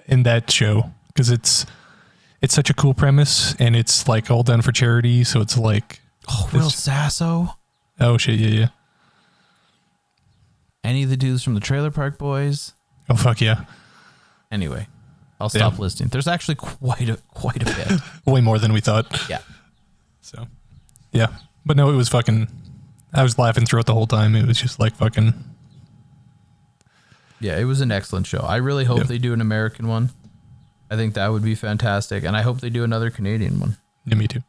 [0.07, 1.65] in that show because it's
[2.41, 5.23] it's such a cool premise and it's like all done for charity.
[5.23, 7.55] So it's like, Oh, Will Sasso.
[7.99, 8.67] Oh shit, yeah, yeah.
[10.83, 12.73] Any of the dudes from the Trailer Park Boys.
[13.09, 13.65] Oh fuck yeah,
[14.51, 14.87] Anyway,
[15.39, 15.79] I'll stop Yeah.
[15.79, 16.07] listing.
[16.07, 17.99] There's actually quite a quite a bit.
[18.25, 19.05] way more than we thought.
[19.29, 19.39] yeah.
[20.21, 20.47] So,
[21.11, 21.27] yeah,
[21.65, 22.47] but no, it was fucking.
[23.13, 24.35] I was laughing throughout the whole time.
[24.35, 25.33] It was just like fucking.
[27.39, 28.39] Yeah, it was an excellent show.
[28.39, 29.03] I really hope Yeah.
[29.05, 30.09] they do an American one.
[30.89, 33.77] I think that would be fantastic, and I hope they do another Canadian one.
[34.05, 34.41] Yeah, me too.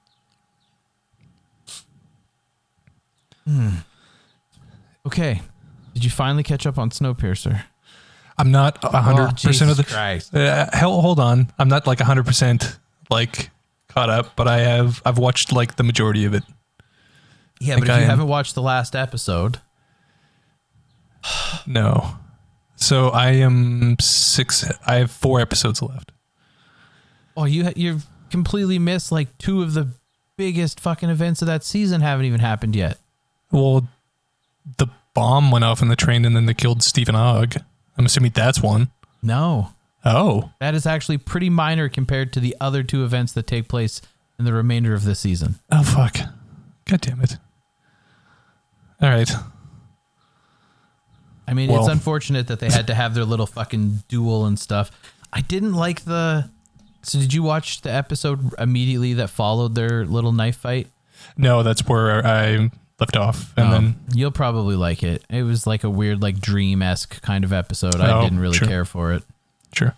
[5.07, 5.41] Okay,
[5.95, 7.63] did you finally catch up on Snowpiercer?
[8.39, 9.85] I'm not a hundred percent of the.
[9.85, 10.35] Oh, Christ.
[10.35, 11.51] Uh, hell, hold on.
[11.59, 12.79] I'm not like hundred percent
[13.09, 13.51] like
[13.89, 15.01] caught up, but I have.
[15.07, 16.43] I've watched like the majority of it.
[17.61, 18.11] Yeah, but if I you am.
[18.11, 19.61] haven't watched the last episode,
[21.67, 22.17] No.
[22.75, 24.71] So I am six.
[24.87, 26.13] I have four episodes left.
[27.37, 29.89] oh, you you've completely missed like two of the
[30.37, 32.99] biggest fucking events of that season haven't even happened yet.
[33.57, 33.89] Well,
[34.79, 37.57] the bomb went off in the train and then they killed Steven Ogg.
[37.97, 38.91] I'm assuming that's one.
[39.23, 39.71] No,
[40.05, 44.01] Oh, that is actually pretty minor compared to the other two events that take place
[44.39, 45.57] in the remainder of this season.
[45.73, 46.17] oh fuck!
[46.89, 47.39] God damn it!
[49.03, 49.29] All right.
[51.49, 54.93] I mean, it's unfortunate that they had to have their little fucking duel and stuff.
[55.33, 56.51] I didn't like the.
[57.03, 60.87] So, did you watch the episode immediately that followed their little knife fight?
[61.37, 62.71] No, that's where I
[63.01, 65.23] left off, and Um, then you'll probably like it.
[65.29, 67.97] It was like a weird, like dream esque kind of episode.
[67.97, 68.69] I Oh, didn't really sure.
[68.69, 69.23] care for it.
[69.75, 69.95] sure.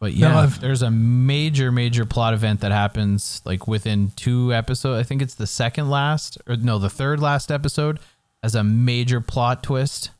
[0.00, 5.00] But yeah, I've- there's a major, major plot event that happens like within two episodes.
[5.00, 8.00] I think it's the second last, or no, the third last episode
[8.42, 10.10] has a major plot twist.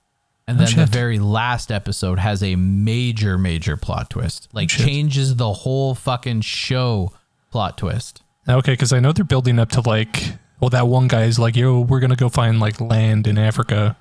[0.46, 4.48] And Oh, then the very last episode has a major, major plot twist.
[4.52, 4.86] Like shit.
[4.86, 7.12] changes the whole fucking show
[7.50, 8.22] plot twist.
[8.48, 10.34] Okay, because I know they're building up to like,
[10.64, 13.98] well, that one guy is like, yo, we're gonna go find like land in Africa,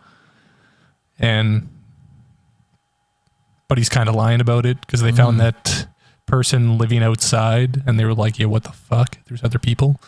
[1.20, 1.68] and
[3.68, 5.88] but he's kind of lying about it because they found that
[6.26, 9.18] person living outside, and they were like, yeah, what the fuck?
[9.26, 10.00] There's other people.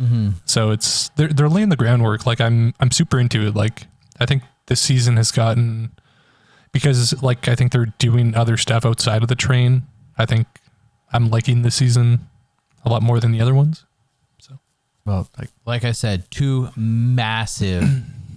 [0.00, 0.30] Mm-hmm.
[0.46, 2.24] So it's they're they're laying the groundwork.
[2.24, 3.54] Like I'm I'm super into it.
[3.54, 3.86] Like
[4.18, 5.90] I think this season has gotten
[6.72, 9.82] because like I think they're doing other stuff outside of the train.
[10.16, 10.46] I think
[11.12, 12.28] I'm liking this season
[12.82, 13.84] a lot more than the other ones.
[15.08, 17.88] Well, like like I said, two massive,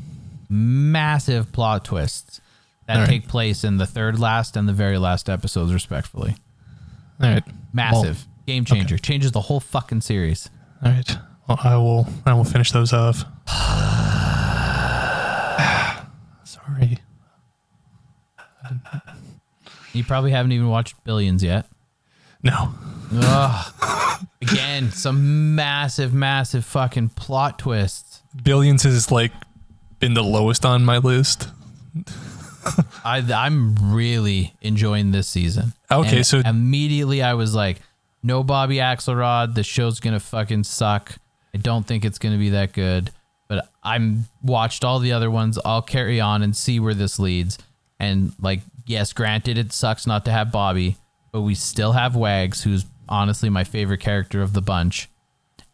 [0.50, 2.40] massive plot twists
[2.88, 3.10] that right.
[3.10, 6.38] take place in the third last and the very last episodes, respectfully.
[7.22, 7.44] All right.
[7.74, 10.50] Massive game changer, changes the whole fucking series.
[10.82, 11.18] All right.
[11.50, 12.08] Well, I will.
[12.26, 13.26] I will finish those off.
[16.46, 17.00] Sorry.
[19.92, 21.66] You probably haven't even watched Billions yet.
[22.42, 22.74] No.
[23.14, 24.28] Ugh.
[24.42, 28.22] Again, some massive, massive fucking plot twists.
[28.44, 29.32] Billions has like
[30.00, 31.50] been the lowest on my list.
[33.04, 35.74] I, I'm really enjoying this season.
[35.90, 37.82] Okay, And so- immediately I was like,
[38.24, 39.56] no Bobby Axelrod.
[39.56, 41.16] The show's gonna fucking suck.
[41.54, 43.12] I don't think it's gonna be that good.
[43.48, 45.60] But I'm watched all the other ones.
[45.66, 47.58] I'll carry on and see where this leads.
[48.00, 50.98] And like, yes, granted, it sucks not to have Bobby,
[51.32, 55.10] but we still have Wags, who's honestly my favorite character of the bunch.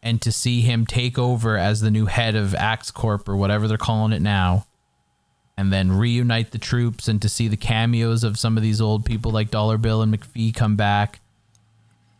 [0.02, 3.66] And to see him take over as the new head of Axe Corp or whatever
[3.66, 4.66] they're calling it now,
[5.56, 9.04] and then reunite the troops and to see the cameos of some of these old
[9.04, 11.20] people like Dollar Bill and Mafee come back.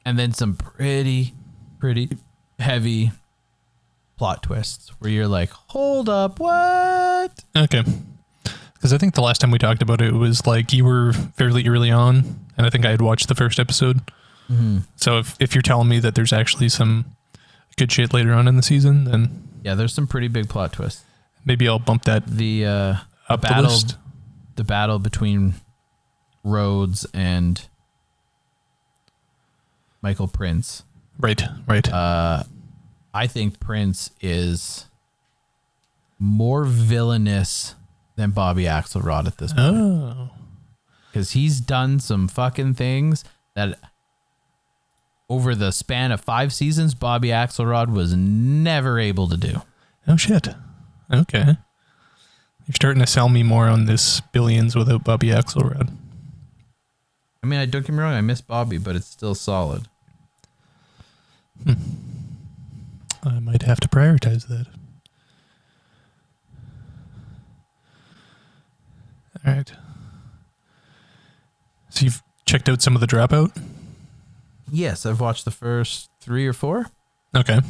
[0.04, 1.34] And then some pretty,
[1.78, 2.16] pretty
[2.58, 3.12] heavy
[4.16, 7.44] plot twists where you're like, hold up, what?
[7.56, 7.84] Okay.
[8.74, 11.68] Because I think the last time we talked about it was like you were fairly
[11.68, 14.00] early on, and I think I had watched the first episode.
[14.96, 17.16] So if if you're telling me that there's actually some
[17.76, 21.04] good shit later on in the season, then Yeah, there's some pretty big plot twists.
[21.44, 22.94] maybe I'll bump that The uh
[23.28, 23.96] up the battle list.
[24.56, 25.54] the battle between
[26.44, 27.60] Rhodes and
[30.02, 30.82] Michael Prince.
[31.18, 31.42] Right.
[31.66, 31.88] Right.
[31.92, 32.44] Uh,
[33.12, 34.86] I think Prince is
[36.18, 37.74] more villainous
[38.16, 40.30] than Bobby Axelrod at this point oh.
[41.10, 43.78] because he's done some fucking things that
[45.28, 49.62] over the span of five seasons Bobby Axelrod was never able to do.
[50.06, 50.48] Oh shit.
[51.12, 51.56] Okay.
[52.66, 55.90] You're starting to sell me more on this billions without Bobby Axelrod.
[57.42, 59.86] I mean, I don't get me wrong, I miss Bobby, but it's still solid.
[61.64, 61.72] Hmm.
[63.22, 64.66] I might have to prioritize that.
[69.46, 69.72] All right.
[71.90, 73.56] So you've checked out some of the dropout?
[74.70, 76.86] Yes, I've watched the first three or four.
[77.36, 77.60] Okay.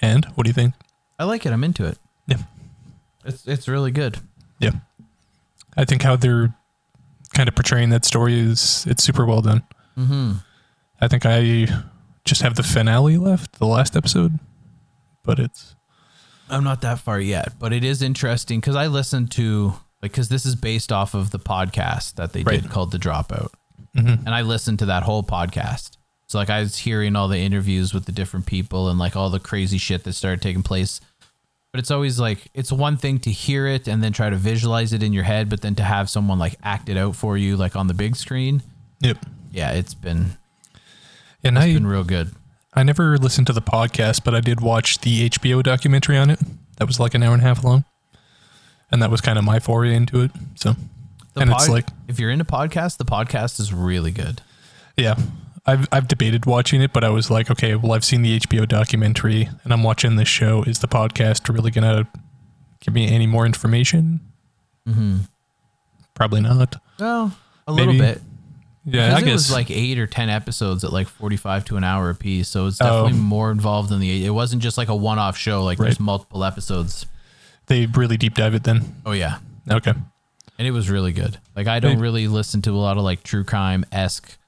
[0.00, 0.74] And what do you think?
[1.18, 1.52] I like it.
[1.52, 1.98] I'm into it.
[2.26, 2.38] Yeah.
[3.24, 4.18] It's it's really good.
[4.58, 4.72] Yeah.
[5.76, 6.54] I think how they're
[7.34, 9.62] kind of portraying that story is it's super well done.
[9.98, 10.32] Mm-hmm.
[11.00, 11.68] I think I
[12.24, 14.38] just have the finale left, the last episode,
[15.22, 15.74] but it's
[16.48, 20.28] I'm not that far yet, but it is interesting because I listened to like because
[20.30, 22.60] this is based off of the podcast that they Right.
[22.62, 23.50] did called The Dropout,
[23.96, 24.24] Mhm.
[24.26, 25.96] and I listened to that whole podcast.
[26.30, 29.30] So like I was hearing all the interviews with the different people and like all
[29.30, 31.00] the crazy shit that started taking place.
[31.72, 34.92] But it's always like it's one thing to hear it and then try to visualize
[34.92, 37.56] it in your head, but then to have someone like act it out for you
[37.56, 38.62] like on the big screen.
[39.00, 39.18] yep.
[39.50, 40.36] Yeah, it's been
[41.42, 42.30] And it's I been real good.
[42.74, 46.38] I never listened to the podcast, but I did watch the HBO documentary on it.
[46.76, 47.84] That was like an hour and a half long.
[48.92, 50.30] And that was kind of my foray into it.
[50.54, 50.76] So,
[51.34, 54.42] The and it's like, if you're into podcasts, the podcast is really good.
[54.96, 55.16] yeah,
[55.66, 58.66] I've, I've debated watching it, but I was like, okay, well, I've seen the HBO
[58.66, 60.62] documentary and I'm watching this show.
[60.62, 62.08] Is the podcast really going to
[62.80, 64.20] give me any more information?
[64.88, 65.18] Mm-hmm.
[66.14, 66.76] Probably not.
[66.98, 68.20] Well, a little bit.
[68.86, 69.32] Yeah, I it guess.
[69.34, 72.66] was like eight or ten episodes at like forty-five to an hour a piece, so
[72.66, 73.16] it's definitely Oh.
[73.16, 74.24] more involved than the.
[74.24, 77.06] It wasn't just like a one-off show; like there's multiple episodes.
[77.66, 78.96] they really deep dive it then.
[79.04, 79.38] Oh yeah,
[79.70, 79.92] Okay.
[80.58, 81.38] and it was really good.
[81.54, 84.38] Like I don't really listen to a lot of like true crime esque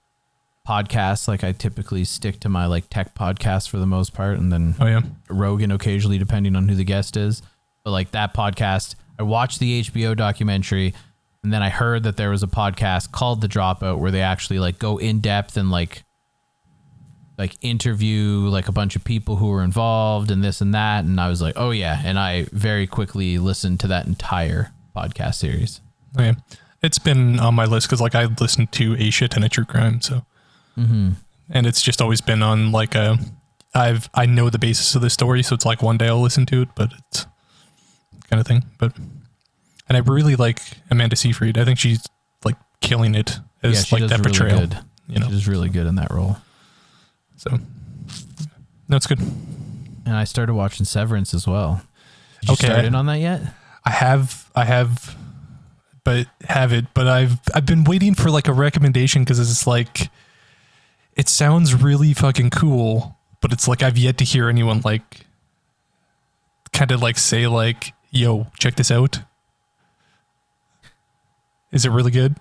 [0.66, 1.28] podcasts.
[1.28, 4.74] Like I typically stick to my like tech podcasts for the most part, and then
[4.80, 5.01] Oh, yeah.
[5.28, 7.43] Rogan occasionally, depending on who the guest is.
[7.84, 10.94] But like that podcast, I watched the HBO documentary,
[11.43, 14.59] and then I heard that there was a podcast called The Dropout where they actually
[14.59, 16.05] like go in depth and like
[17.39, 21.05] like interview like a bunch of people who were involved and this and that.
[21.05, 25.36] And I was like, oh yeah, and I very quickly listened to that entire podcast
[25.36, 25.80] series.
[26.18, 26.34] Oh, yeah.
[26.82, 29.64] It's been on my list because, like, I listened to a shit ton of true
[29.64, 30.01] crime.
[30.01, 30.24] So,
[30.78, 31.11] Mm-hmm.
[31.51, 33.19] and it's just always been on like a
[33.74, 36.47] I've I know the basis of the story, so it's like one day I'll listen
[36.47, 37.27] to it, but it's
[38.31, 38.65] kind of thing.
[38.78, 38.97] But
[39.89, 41.59] and I really like Amanda Seyfried.
[41.59, 42.07] I think she's
[42.44, 44.61] like killing it as Yeah, like that really portrayal.
[44.61, 44.78] good.
[45.09, 46.39] You know, She's really good in that role.
[47.36, 47.59] so
[48.89, 49.20] no, it's good.
[49.20, 51.82] And I started watching Severance as well.
[52.40, 52.66] Did you Okay.
[52.66, 53.43] start in on that yet?
[53.85, 55.16] I have I have,
[56.05, 56.86] but have it.
[56.94, 60.11] But I've I've been waiting for like a recommendation because it's like
[61.16, 65.26] it sounds really fucking cool, but it's like I've yet to hear anyone like
[66.72, 69.20] kind of like say like, "Yo, check this out."
[71.70, 72.36] Is it really good?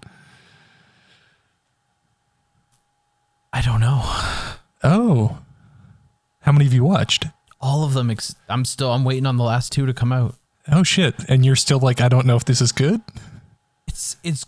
[3.53, 4.01] I don't know.
[4.83, 5.39] Oh,
[6.41, 7.25] how many have you watched?
[7.63, 10.33] all of them ex- i'm still i'm waiting on the last two to come out
[10.71, 11.13] Oh shit!
[11.29, 13.01] And you're still like, I don't know if this is good.
[13.87, 14.45] it's it's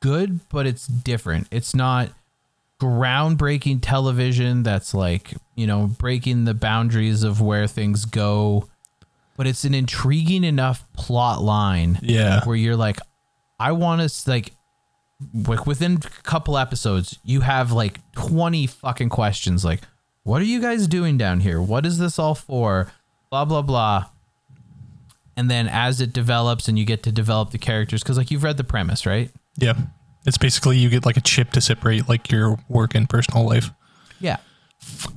[0.00, 2.10] good but it's different it's not
[2.80, 8.68] groundbreaking television that's like you know breaking the boundaries of where things go
[9.36, 12.44] but it's an intriguing enough plot line Yeah.
[12.44, 12.98] where you're like
[13.58, 14.52] i want to like
[15.44, 19.80] like within a couple episodes you have like 20 fucking questions like
[20.22, 22.92] what are you guys doing down here what is this all for
[23.28, 24.04] blah blah blah
[25.36, 28.44] and then as it develops and you get to develop the characters because like you've
[28.44, 29.74] read the premise right Yeah.
[30.28, 33.70] It's basically you get like a chip to separate like your work and personal life.
[34.20, 34.36] yeah.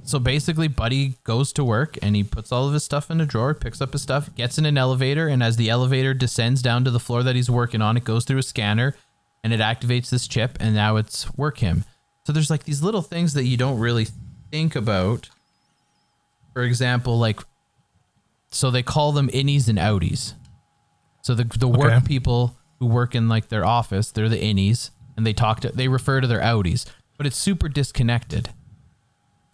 [0.04, 3.26] So basically buddy goes to work and he puts all of his stuff in a
[3.28, 6.84] drawer picks up his stuff gets in an elevator and as the elevator descends down
[6.84, 8.96] to the floor that he's working on it goes through a scanner
[9.44, 11.86] and it activates this chip and now it's work him.
[12.26, 14.08] So there's like these little things that you don't really
[14.50, 15.30] think about.
[16.54, 17.40] For example like
[18.50, 20.34] so they call them innies and outies.
[21.22, 22.06] So the the work Okay.
[22.08, 25.88] people who work in like their office they're the innies and they talk to they
[25.88, 26.86] refer to their outies
[27.18, 28.50] but it's super disconnected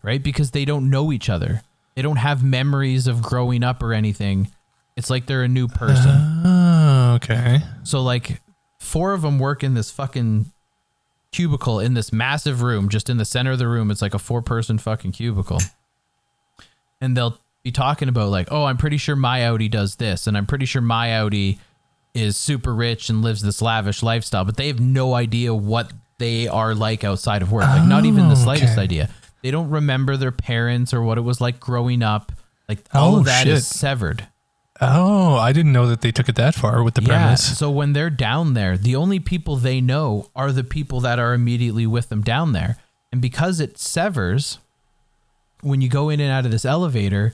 [0.03, 1.61] right because they don't know each other
[1.95, 4.49] they don't have memories of growing up or anything
[4.95, 7.59] it's like they're a new person Oh, okay.
[7.83, 8.41] so like
[8.79, 10.51] four of them work in this fucking
[11.31, 13.91] cubicle in this massive room, just in the center of the room.
[13.91, 15.59] It's like a four person fucking cubicle.
[17.01, 20.37] And they'll be talking about like, oh, I'm pretty sure my outie does this, and
[20.37, 21.59] I'm pretty sure my outie
[22.17, 26.47] is super rich and lives this lavish lifestyle, but they have no idea what they
[26.47, 27.63] are like outside of work.
[27.65, 28.81] Like not even the Oh, slightest okay.
[28.81, 29.09] idea.
[29.43, 32.31] They don't remember their parents or what it was like growing up.
[32.67, 33.77] Like all Oh, of that is shit.
[33.77, 34.27] severed.
[34.81, 37.57] Oh, I didn't know that they took it that far with the premise.
[37.57, 41.33] So when they're down there, the only people they know are the people that are
[41.33, 42.77] immediately with them down there.
[43.11, 44.59] And because it severs,
[45.61, 47.33] when you go in and out of this elevator,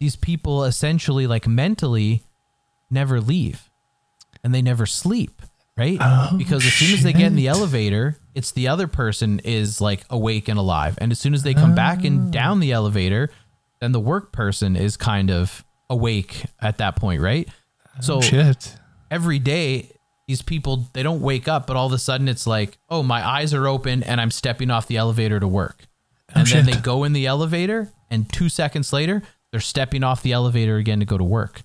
[0.00, 2.22] these people essentially like mentally
[2.90, 3.70] never leave
[4.42, 5.42] and they never sleep,
[5.76, 5.98] right?
[6.00, 9.40] Oh, because as soon as they get in the oh, elevator, it's the other person
[9.40, 10.98] is like awake and alive.
[11.00, 12.30] And as soon as they come back and oh.
[12.30, 13.30] down the elevator,
[13.80, 17.48] then the work person is kind of awake at that point, right?
[18.00, 18.76] So oh, Shit.
[19.10, 19.92] every day
[20.30, 23.26] these people they don't wake up but all of a sudden it's like oh my
[23.26, 25.88] eyes are open and i'm stepping off the elevator to work
[26.28, 26.66] and then shit.
[26.66, 31.00] they go in the elevator and two seconds later they're stepping off the elevator again
[31.00, 31.62] to go to work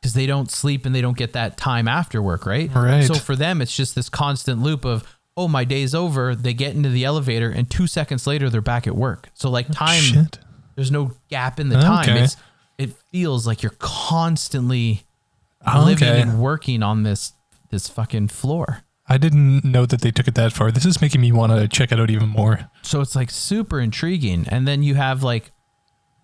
[0.00, 3.04] because they don't sleep and they don't get that time after work right Right.
[3.04, 5.04] so for them it's just this constant loop of
[5.36, 8.86] oh my day's over they get into the elevator and two seconds later they're back
[8.86, 10.38] at work so like oh, time Shit.
[10.76, 12.22] there's no gap in the time Okay.
[12.24, 12.36] it's
[12.78, 15.02] it feels like you're constantly
[15.66, 17.32] Oh, living and working on this
[17.70, 18.84] this fucking floor.
[19.08, 20.70] I didn't know that they took it that far.
[20.70, 22.70] This is making me want to check it out even more.
[22.82, 24.46] So it's like super intriguing.
[24.48, 25.50] And then you have like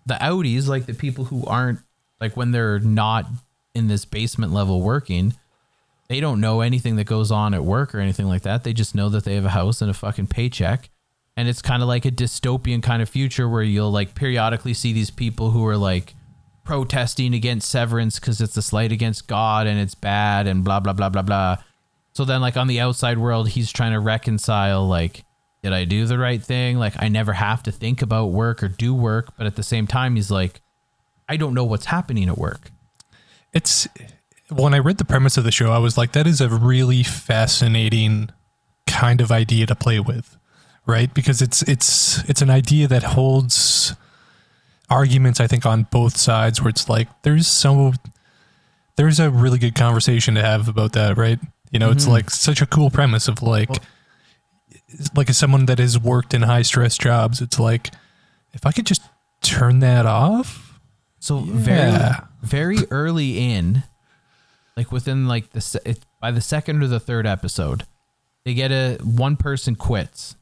[0.05, 1.79] the outies, like the people who aren't
[2.21, 3.27] like when they're not
[3.75, 5.35] in this basement level working,
[6.07, 8.63] they don't know anything that goes on at work or anything like that.
[8.63, 10.89] They just know that they have a house and a fucking paycheck.
[11.37, 14.93] And it's kind of like a dystopian kind of future where you'll like periodically see
[14.93, 16.13] these people who are like
[16.63, 20.93] protesting against severance because it's a slight against God and it's bad and blah blah
[20.93, 21.57] blah blah blah.
[22.13, 25.25] So then like on the outside world, he's trying to reconcile like,
[25.61, 26.77] did I do the right thing?
[26.77, 29.87] Like I never have to think about work or do work, but at the same
[29.87, 30.61] time, he's like,
[31.27, 32.71] I don't know what's happening at work.
[33.55, 33.87] It's
[34.49, 37.01] when I read the premise of the show, I was like, that is a really
[37.01, 38.29] fascinating
[38.85, 40.37] kind of idea to play with,
[40.85, 41.11] right?
[41.13, 43.95] Because it's it's it's an idea that holds
[44.89, 46.61] arguments, I think, on both sides.
[46.61, 47.93] Where it's like there's so
[48.97, 51.39] there's a really good conversation to have about that, right?
[51.71, 52.13] You know, it's mm-hmm.
[52.13, 53.69] like such a cool premise of like
[55.15, 57.91] like as someone that has worked in high stress jobs, it's like
[58.53, 59.01] if I could just
[59.41, 60.79] turn that off.
[61.19, 61.51] So Yeah.
[61.53, 62.15] very
[62.53, 63.83] early in,
[64.77, 67.83] like within like the se- by the second or the third episode,
[68.43, 70.35] they get a one person quits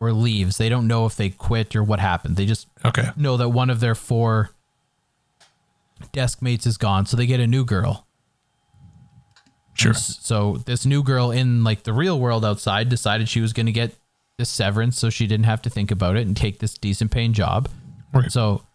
[0.00, 0.58] or leaves.
[0.58, 2.36] They don't know if they quit or what happened.
[2.36, 3.10] They just Okay.
[3.16, 4.50] know that one of their four
[6.12, 8.06] desk mates is gone, so they get a new girl.
[9.74, 9.92] Sure.
[9.92, 13.66] And So this new girl in like the real world outside decided she was going
[13.66, 13.94] to get
[14.38, 17.32] this severance, so she didn't have to think about it and take this decent paying
[17.32, 17.68] job.
[18.12, 18.30] Right.
[18.30, 18.65] So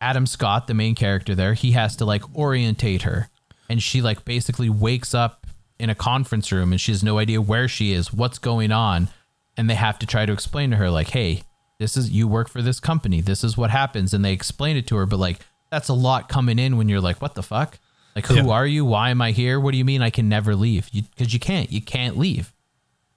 [0.00, 3.28] Adam Scott, the main character there, he has to like orientate her,
[3.68, 5.46] and she like basically wakes up
[5.78, 9.08] in a conference room and she has no idea where she is, what's going on,
[9.56, 11.42] and they have to try to explain to her like, hey,
[11.78, 14.86] this is you work for this company, this is what happens, and they explain it
[14.86, 15.40] to her, but like
[15.70, 17.78] that's a lot coming in when you're like, what the fuck?
[18.14, 18.48] Like, who Yeah.
[18.48, 18.84] are you?
[18.86, 19.60] Why am I here?
[19.60, 20.88] What do you mean I can never leave?
[20.92, 21.70] Because you, can't.
[21.70, 22.54] You can't leave.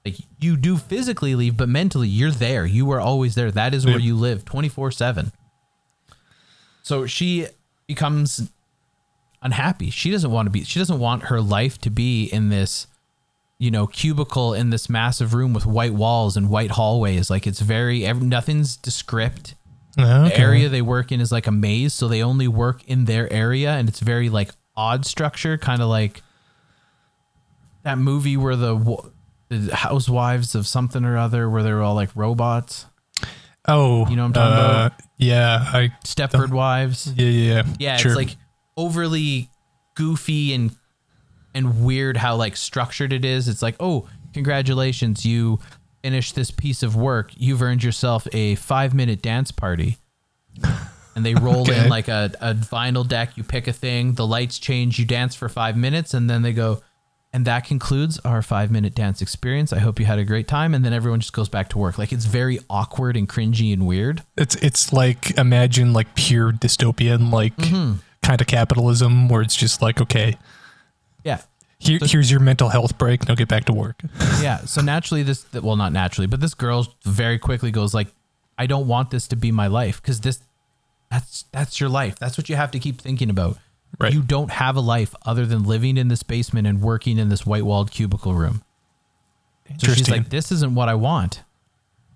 [0.04, 2.66] Like you do physically leave, but mentally you're there.
[2.66, 3.52] You are always there.
[3.52, 4.06] That is where Yeah.
[4.08, 5.32] you live, twenty four seven.
[6.90, 7.46] So she
[7.86, 8.50] becomes
[9.44, 9.92] unhappy.
[9.92, 10.64] She doesn't want to be.
[10.64, 12.88] She doesn't want her life to be in this,
[13.60, 17.30] you know, cubicle in this massive room with white walls and white hallways.
[17.30, 18.08] Like it's very.
[18.08, 19.54] Every, nothing's descript.
[20.00, 20.30] Ah, okay.
[20.30, 23.32] The area they work in is like a maze, so they only work in their
[23.32, 26.24] area, and it's very like odd structure, kind of like
[27.84, 29.12] that movie where the,
[29.50, 32.88] the housewives of something or other, where they're all like robots,
[33.70, 34.94] Oh, You know what I'm talking uh, about?
[35.18, 37.14] Yeah, I Stepford Wives.
[37.16, 37.64] yeah yeah yeah.
[37.80, 38.12] Yeah, sure.
[38.12, 38.36] it's like
[38.78, 39.50] overly
[39.96, 40.76] goofy and
[41.54, 43.48] and weird how like structured it is.
[43.48, 45.60] It's like, oh, congratulations, you
[46.04, 47.32] finished this piece of work.
[47.36, 49.98] You've earned yourself a five minute dance party.
[51.16, 51.84] And they roll Okay.
[51.84, 53.36] in like a, a vinyl deck.
[53.36, 56.54] You pick a thing, the lights change, you dance for five minutes, and then they
[56.54, 56.82] go,
[57.32, 59.72] and that concludes our five minute dance experience.
[59.72, 60.74] I hope you had a great time.
[60.74, 61.98] And then everyone just goes back to work.
[61.98, 64.24] Like it's very awkward and cringy and weird.
[64.38, 68.00] it's it's like imagine like pure dystopian like Mm-hmm.
[68.24, 70.38] kind of capitalism where it's just like okay,
[71.24, 71.42] Yeah.
[71.78, 73.28] here, here's your mental health break.
[73.28, 74.02] Now get back to work.
[74.42, 78.08] yeah so naturally this well not naturally but this girl very quickly goes like
[78.58, 80.40] i don't want this to be my life because this
[81.12, 83.58] that's that's your life that's what you have to keep thinking about
[83.98, 84.14] Right.
[84.14, 87.46] you don't have a life other than living in this basement and working in this
[87.46, 88.64] white walled cubicle room
[89.78, 91.44] so she's like this isn't what i want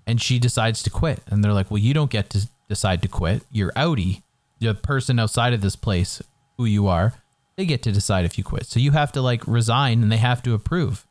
[0.07, 3.07] and she decides to quit and they're like well you don't get to decide to
[3.07, 4.21] quit you're outie
[4.59, 6.21] the person outside of this place
[6.57, 7.15] who you are
[7.55, 10.17] they get to decide if you quit so you have to like resign and they
[10.17, 11.05] have to approve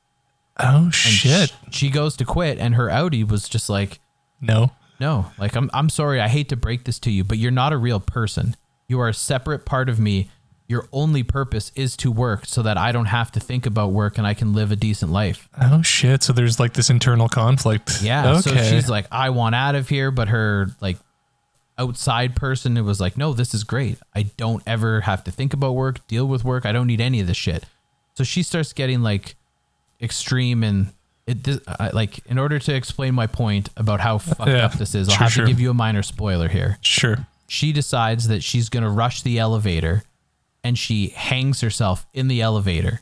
[0.58, 1.50] oh and shit!
[1.50, 4.00] sh- she goes to quit, and her outie was just like,
[4.40, 4.70] no.
[5.00, 7.72] "No, like I'm I'm sorry, I hate to break this to you, but you're not
[7.72, 8.54] a real person.
[8.86, 10.30] You are a separate part of me.
[10.72, 14.16] Your only purpose is to work, so that I don't have to think about work
[14.18, 16.22] and I can live a decent life." Oh shit!
[16.22, 18.00] So there's like this internal conflict.
[18.02, 18.32] Yeah.
[18.38, 18.40] Okay.
[18.40, 20.96] So she's like, "I want out of here," but her like
[21.78, 23.98] outside person who was like, no, this is great.
[24.14, 26.66] I don't ever have to think about work, deal with work.
[26.66, 27.64] I don't need any of this shit.
[28.14, 29.36] So she starts getting like
[30.00, 30.92] extreme and
[31.26, 34.94] it I- like in order to explain my point about how fucked Yeah, up this
[34.94, 35.44] is, I'll sure, have sure.
[35.46, 36.78] to give you a minor spoiler here.
[36.82, 37.26] Sure.
[37.48, 40.04] She decides that she's going to rush the elevator
[40.64, 43.00] and she hangs herself in the elevator.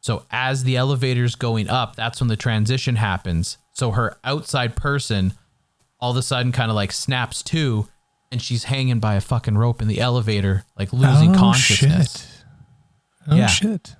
[0.00, 3.58] So as the elevator's going up, that's when the transition happens.
[3.72, 5.34] So her outside person
[6.00, 7.86] all of a sudden kind of like snaps to
[8.32, 12.12] and she's hanging by a fucking rope in the elevator, like losing oh, consciousness.
[12.12, 12.44] Shit.
[13.28, 13.46] Oh Yeah.
[13.46, 13.94] shit.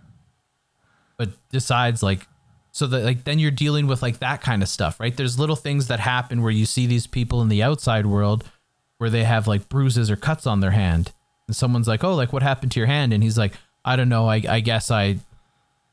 [1.16, 2.26] but decides like
[2.72, 5.54] so that like then you're dealing with like that kind of stuff right there's little
[5.54, 8.50] things that happen where you see these people in the outside world
[8.98, 11.12] where they have like bruises or cuts on their hand
[11.46, 13.52] and someone's like oh like what happened to your hand and he's like
[13.84, 15.16] i don't know i, I guess i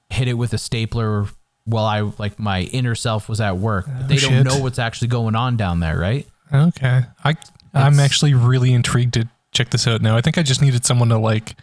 [0.09, 1.25] hit it with a stapler
[1.65, 4.45] while i like my inner self was at work but they don't shit.
[4.45, 7.01] know what's actually going on down there right Okay.
[7.23, 7.35] I
[7.75, 10.17] I'm It's- actually really intrigued to check this out now.
[10.17, 11.55] I think I just needed someone to like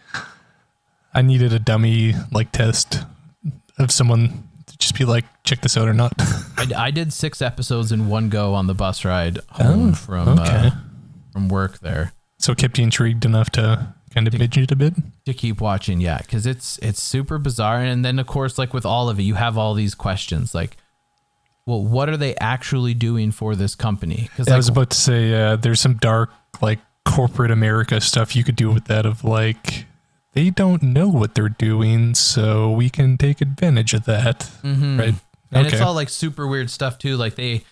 [1.13, 3.03] I needed a dummy like test
[3.77, 6.13] of someone to just be like check this out or not.
[6.57, 10.29] I, I did six episodes in one go on the bus ride home Oh, from
[10.39, 10.67] okay.
[10.67, 10.71] uh,
[11.33, 12.13] from work there
[12.47, 14.93] so it kept you intrigued enough to kind of binge it a bit.
[15.25, 18.85] to keep watching yeah because it's it's super bizarre and then of course like with
[18.85, 20.77] all of it you have all these questions like
[21.65, 24.97] well what are they actually doing for this company because I like was about to
[24.97, 26.29] say uh, there's some dark
[26.61, 29.85] like corporate America stuff you could do with that of like
[30.33, 34.41] they don't know what they're doing, so we can take advantage of that.
[34.63, 34.99] Mhm.
[34.99, 35.15] Right.
[35.51, 35.75] and okay.
[35.75, 37.63] it's all like super weird stuff too like they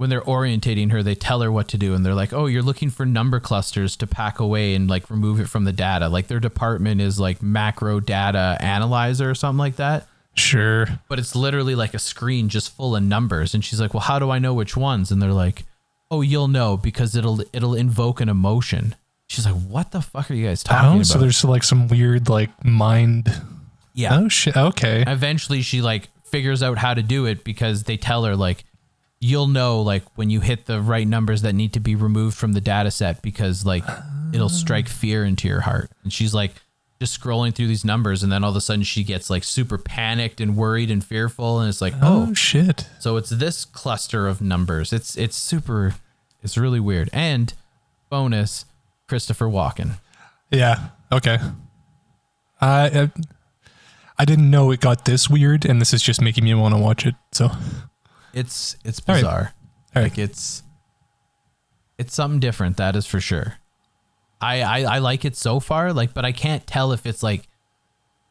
[0.00, 2.62] when they're orientating her they tell her what to do and they're like oh you're
[2.62, 6.26] looking for number clusters to pack away and like remove it from the data like
[6.26, 10.86] their department is like macro data analyzer or something like that sure.
[11.10, 14.18] but it's literally like a screen just full of numbers and she's like well how
[14.18, 15.64] do i know which ones and they're like
[16.10, 18.94] oh you'll know because it'll it'll invoke an emotion
[19.26, 21.88] she's like what the fuck are you guys talking Oh, about so there's like some
[21.88, 23.30] weird like mind.
[23.92, 24.56] yeah Oh shit.
[24.56, 25.04] Okay.
[25.06, 28.64] eventually she like figures out how to do it because they tell her like
[29.20, 32.52] you'll know like when you hit the right numbers that need to be removed from
[32.52, 33.84] the data set because like
[34.32, 36.52] it'll strike fear into your heart and she's like
[36.98, 39.76] just scrolling through these numbers and then all of a sudden she gets like super
[39.78, 42.88] panicked and worried and fearful and it's like Oh, oh shit.
[42.98, 44.92] So it's this cluster of numbers.
[44.92, 45.94] It's it's super
[46.42, 47.10] it's really weird.
[47.12, 47.52] And
[48.08, 48.64] bonus,
[49.08, 49.98] Christopher Walken.
[50.50, 50.88] Yeah.
[51.12, 51.38] Okay.
[52.60, 53.10] I
[54.18, 56.80] I didn't know it got this weird, and this is just making me want to
[56.80, 57.14] watch it.
[57.32, 57.50] So
[58.32, 59.20] It's it's All right.
[59.20, 59.52] bizarre.
[59.94, 60.10] All right.
[60.10, 60.62] Like it's
[61.98, 63.54] it's something different, that is for sure.
[64.40, 67.46] I, I I like it so far, like, but I can't tell if it's like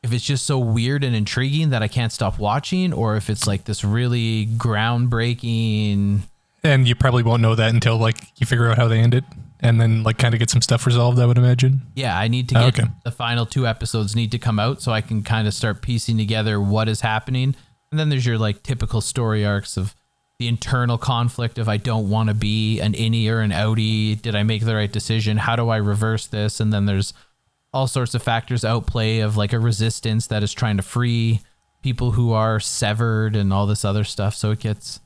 [0.01, 3.45] if it's just so weird and intriguing that I can't stop watching, or if it's
[3.45, 6.21] like this really groundbreaking
[6.63, 9.23] and you probably won't know that until like you figure out how they end it,
[9.59, 11.19] and then like kind of get some stuff resolved.
[11.19, 11.81] I would imagine.
[11.95, 12.89] Yeah, I need to Oh, get okay.
[13.03, 16.17] the final two episodes need to come out so I can kind of start piecing
[16.17, 17.55] together what is happening.
[17.91, 19.95] And then there's your like typical story arcs of
[20.37, 24.21] the internal conflict of I don't want to be an innie or an outie.
[24.21, 25.37] Did I make the right decision?
[25.37, 26.59] How do I reverse this?
[26.59, 27.13] And then there's
[27.73, 31.41] all sorts of factors outplay of like a resistance that is trying to free
[31.81, 34.33] people who are severed and all this other stuff.
[34.35, 34.99] So it gets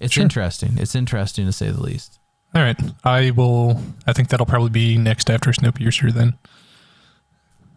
[0.00, 0.22] it's Sure.
[0.24, 0.72] interesting.
[0.76, 2.18] It's interesting to say the least.
[2.54, 3.80] All right, I will.
[4.06, 6.34] I think that'll probably be next after Snowpiercer then,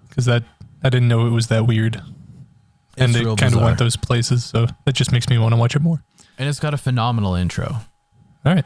[0.10, 0.44] because that
[0.84, 2.02] I didn't know it was that weird,
[2.98, 3.64] and It's it kind of bizarre.
[3.66, 4.46] went those places.
[4.46, 6.04] So that just makes me want to watch it more.
[6.38, 7.68] And it's got a phenomenal intro.
[8.46, 8.66] All right,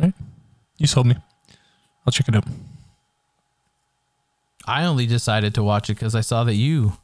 [0.00, 0.14] all right,
[0.78, 1.16] you sold me.
[2.06, 2.44] I'll check it out.
[4.66, 6.94] I only decided to watch it because I saw that you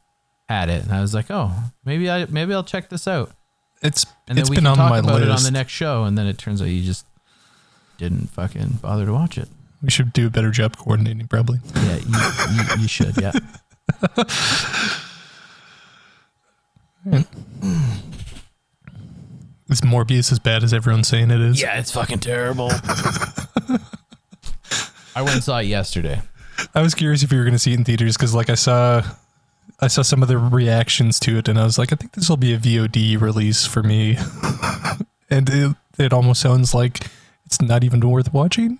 [0.49, 1.51] had it, and I was like, "Oh,
[1.85, 3.31] maybe I maybe I'll check this out."
[3.81, 5.71] It's And then it's we been can on talk my about it on the next
[5.73, 6.05] show.
[6.05, 7.05] And then it turns out you just
[7.97, 9.47] didn't fucking bother to watch it.
[9.83, 11.59] we should do a better job coordinating, probably.
[11.75, 13.15] Yeah, you, you, you should.
[13.21, 13.31] Yeah.
[17.05, 17.21] Hmm.
[19.69, 21.61] Is Morbius as bad as everyone's saying it is?
[21.61, 22.71] Yeah, it's fucking terrible.
[25.15, 26.21] I went and saw it yesterday.
[26.73, 28.55] I was curious if you were going to see it in theaters because, like, I
[28.55, 29.03] saw,
[29.79, 32.29] I saw some of the reactions to it, and I was like, I think this
[32.29, 34.17] will be a VOD release for me,
[35.29, 37.07] and it, it almost sounds like
[37.45, 38.79] it's not even worth watching.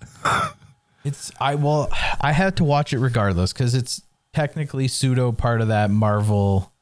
[1.04, 1.88] It's I well,
[2.20, 6.72] I had to watch it regardless because it's technically pseudo part of that Marvel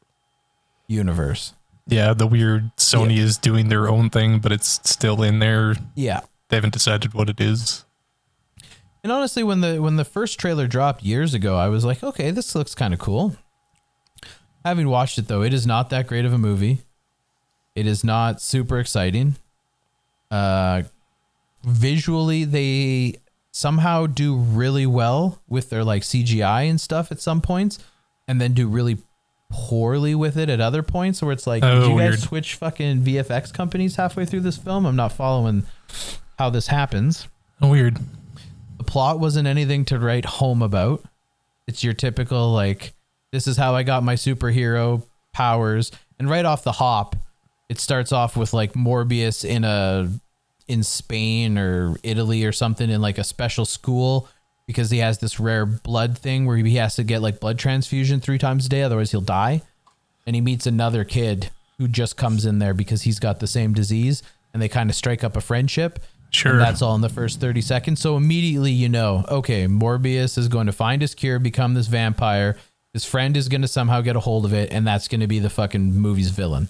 [0.86, 1.54] universe.
[1.86, 5.74] Yeah, the weird Sony is doing their own thing, but it's still in there.
[5.94, 6.20] Yeah.
[6.48, 7.84] They haven't decided what it is.
[9.02, 12.30] And honestly, when the when the first trailer dropped years ago, I was like, okay,
[12.30, 13.36] this looks kind of cool.
[14.64, 16.78] Having watched it though, it is not that great of a movie.
[17.74, 19.36] It is not super exciting.
[20.30, 20.84] Uh,
[21.64, 23.20] visually, they
[23.50, 27.78] somehow do really well with their like CGI and stuff at some points,
[28.26, 28.98] and then do really
[29.56, 32.18] poorly with it at other points where it's like, Oh, did you guys weird.
[32.18, 34.84] switch fucking VFX companies halfway through this film?
[34.84, 35.64] I'm not following
[36.38, 37.28] how this happens.
[37.62, 37.98] Oh, weird.
[38.78, 41.04] The plot wasn't anything to write home about.
[41.68, 42.94] It's your typical like
[43.30, 45.02] this is how I got my superhero
[45.32, 47.16] powers and right off the hop
[47.68, 50.08] it starts off with like Morbius in a
[50.68, 54.28] in Spain or Italy or something in like a special school
[54.66, 58.20] because he has this rare blood thing where he has to get like blood transfusion
[58.20, 59.62] 3 times a day otherwise he'll die
[60.26, 63.74] and he meets another kid who just comes in there because he's got the same
[63.74, 64.22] disease
[64.52, 65.98] and they kind of strike up a friendship
[66.30, 66.52] Sure.
[66.52, 68.00] and that's all in the first 30 seconds.
[68.00, 72.56] So immediately you know, okay, Morbius is going to find his cure, become this vampire.
[72.92, 75.28] His friend is going to somehow get a hold of it, and that's going to
[75.28, 76.68] be the fucking movie's villain.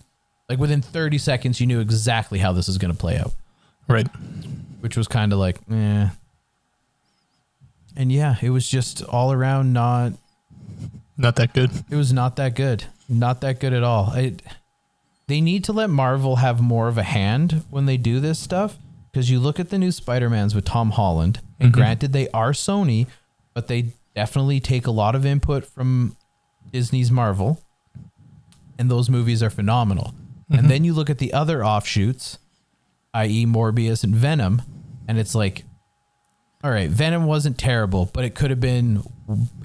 [0.51, 3.33] Like within 30 seconds, you knew exactly how this is going to play out,
[3.89, 4.07] Right.
[4.81, 6.09] which was kind of like, eh.
[7.97, 10.13] And yeah, it was just all around not
[11.17, 11.71] Not that good.
[11.91, 12.85] it was not that good.
[13.09, 14.13] Not that good at all.
[14.15, 14.43] It,
[15.27, 18.79] they need to let Marvel have more of a hand when they do this stuff
[19.13, 21.75] because you look at the new Spider-Mans with Tom Holland, and Mhm.
[21.75, 23.07] granted they are Sony,
[23.55, 26.17] but they definitely take a lot of input from
[26.73, 27.61] Disney's Marvel,
[28.79, 30.15] and those movies are phenomenal.
[30.51, 30.59] Mhm.
[30.59, 32.39] And then you look at the other offshoots,
[33.15, 34.63] i.e., Morbius and Venom,
[35.07, 35.65] and it's like,
[36.65, 39.03] all right, Venom wasn't terrible, but it could have been,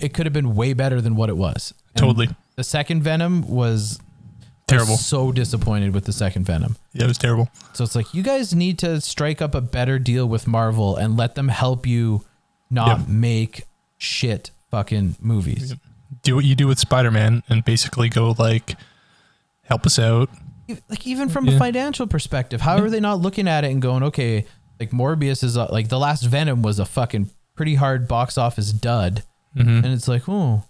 [0.02, 1.74] it could have been way better than what it was.
[1.96, 2.30] And Totally.
[2.58, 4.00] the second Venom was
[4.68, 4.92] Terrible.
[4.92, 6.76] Was so disappointed with the second Venom.
[6.94, 7.50] Yeah, it was terrible.
[7.74, 11.18] So it's like you guys need to strike up a better deal with Marvel and
[11.18, 12.24] let them help you
[12.70, 13.06] not Yeah.
[13.08, 13.64] make
[13.98, 15.74] shit fucking movies.
[16.22, 18.76] Do what you do with Spider Man and basically go like,
[19.64, 20.30] help us out.
[20.88, 22.84] Like even from a financial perspective, how Yeah.
[22.84, 24.46] are they not looking at it and going, okay,
[24.80, 28.72] like Morbius is a, like the last Venom was a fucking pretty hard box office
[28.72, 29.24] dud,
[29.54, 30.64] hmm and it's like, oh,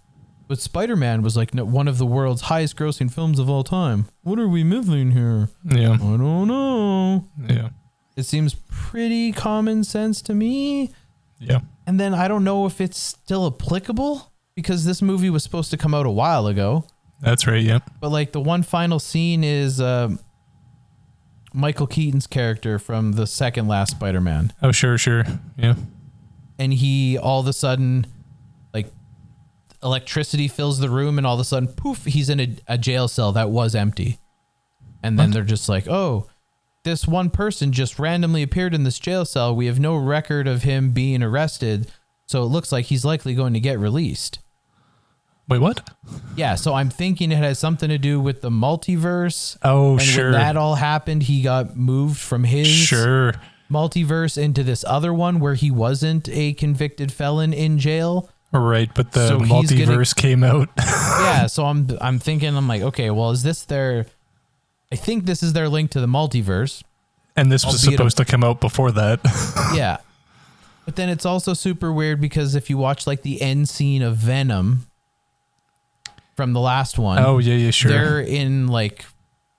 [0.47, 4.07] but Spider Man was like one of the world's highest grossing films of all time.
[4.23, 5.49] What are we missing here?
[5.63, 5.93] Yeah.
[5.93, 7.25] I don't know.
[7.47, 7.69] Yeah.
[8.17, 10.91] It seems pretty common sense to me.
[11.39, 11.59] Yeah.
[11.85, 15.77] And then I don't know if it's still applicable because this movie was supposed to
[15.77, 16.85] come out a while ago.
[17.21, 17.61] That's right.
[17.61, 17.79] Yeah.
[18.01, 20.19] But like the one final scene is um
[21.59, 25.23] Michael Keaton's character from the second last Spider-Man, Oh, sure, sure.
[25.57, 25.75] Yeah.
[26.57, 28.07] and he all of a sudden
[28.73, 28.87] like
[29.83, 33.07] electricity fills the room, and all of a sudden poof, he's in a, a jail
[33.07, 34.19] cell that was empty.
[35.01, 35.33] And then What?
[35.35, 36.27] they're just like, oh.
[36.85, 39.53] This one person just randomly appeared in this jail cell.
[39.53, 41.91] We have no record of him being arrested,
[42.25, 44.39] so it looks like he's likely going to get released.
[45.49, 45.89] Wait, what?
[46.35, 49.57] Yeah, so I'm thinking it has something to do with the multiverse.
[49.63, 50.25] Oh, and sure.
[50.25, 53.33] when that all happened, he got moved from his Sure.
[53.69, 58.29] multiverse into this other one where he wasn't a convicted felon in jail.
[58.51, 60.69] Right, but the So he's gonna- multiverse came out.
[60.77, 64.05] yeah, so I'm I'm thinking I'm like, okay, well, is this their
[64.91, 66.81] I think this is their link to the multiverse.
[67.35, 69.19] and this was Albeit a- supposed to come out before that.
[69.75, 69.97] yeah.
[70.85, 74.17] But then it's also super weird because if you watch like the end scene of
[74.17, 74.87] Venom
[76.39, 77.91] from the last one, oh, yeah, yeah, sure.
[77.91, 79.03] they're in like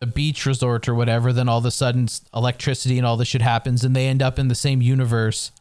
[0.01, 3.43] a beach resort or whatever, then all of a sudden electricity and all this shit
[3.43, 5.52] happens and they end up in the same universe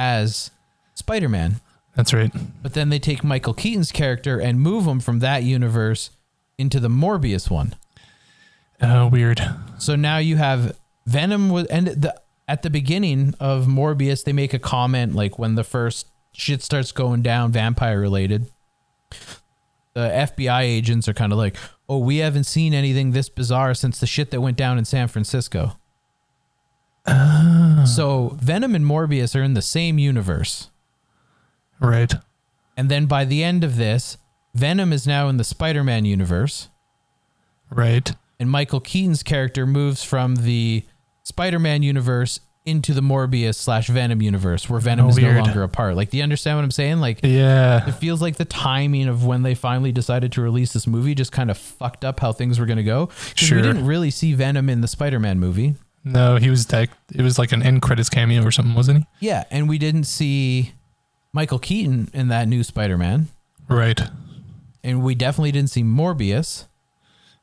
[0.00, 0.50] as
[0.94, 1.60] Spider-Man.
[1.94, 2.32] That's right.
[2.60, 6.10] But then they take Michael Keaton's character and move him from that universe
[6.58, 7.76] into the Morbius one.
[8.82, 9.40] Oh, weird.
[9.78, 10.76] So now you have
[11.06, 15.54] Venom was and the at the beginning of Morbius they make a comment like when
[15.54, 18.50] the first shit starts going down vampire related
[19.94, 21.56] the FBI agents are kind of like,
[21.88, 25.08] "Oh, we haven't seen anything this bizarre since the shit that went down in San
[25.08, 25.78] Francisco."
[27.06, 27.84] Ah.
[27.86, 30.70] So, Venom and Morbius are in the same universe.
[31.80, 32.14] Right.
[32.76, 34.16] And then by the end of this,
[34.54, 36.68] Venom is now in the Spider-Man universe.
[37.70, 38.12] Right.
[38.38, 40.84] and Michael Keaton's character moves from the
[41.22, 45.68] Spider-Man universe into the Morbius slash Venom universe, where Venom Oh, is no longer a
[45.68, 45.96] part.
[45.96, 46.98] Like, do you understand what I'm saying?
[47.00, 47.86] Like, Yeah.
[47.86, 51.30] it feels like the timing of when they finally decided to release this movie just
[51.30, 53.10] kind of fucked up how things were going to go.
[53.34, 53.58] Sure.
[53.58, 55.74] we didn't really see Venom in the Spider-Man movie.
[56.04, 59.26] No, he was like it was like an end credits cameo or something, wasn't he?
[59.26, 60.72] Yeah, and we didn't see
[61.32, 63.28] Michael Keaton in that new Spider-Man.
[63.68, 64.00] Right.
[64.82, 66.64] and we definitely didn't see Morbius.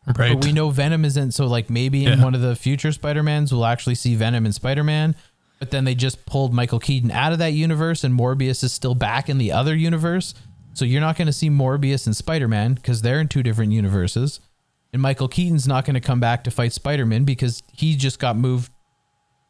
[0.07, 0.34] Right.
[0.34, 3.65] But we know Venom isn't so like maybe in one of the future Spider-Mans we'll
[3.65, 5.15] actually see Venom and Spider-Man.
[5.60, 8.95] But then they just pulled Michael Keaton out of that universe and Morbius is still
[8.95, 10.34] back in the other universe.
[10.73, 14.40] So you're not going to see Morbius and Spider-Man because they're in two different universes.
[14.91, 18.36] And Michael Keaton's not going to come back to fight Spider-Man because he just got
[18.36, 18.72] moved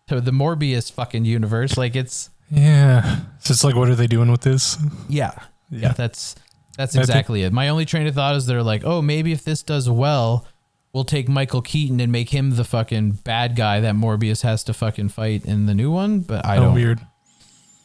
[0.08, 1.78] to the Morbius fucking universe.
[1.78, 3.22] Like it's Yeah.
[3.40, 4.78] So it's like, what are they doing with this?
[5.08, 5.32] Yeah.
[5.70, 6.36] Yeah, that's
[6.78, 7.54] that's exactly it.
[7.54, 10.48] My only train of thought is they're like, oh, maybe if this does well,
[10.94, 14.74] we'll take Michael Keaton and make him the fucking bad guy that Morbius has to
[14.74, 16.22] fucking fight in the new one.
[16.22, 16.74] But I oh, don't.
[16.74, 17.00] weird.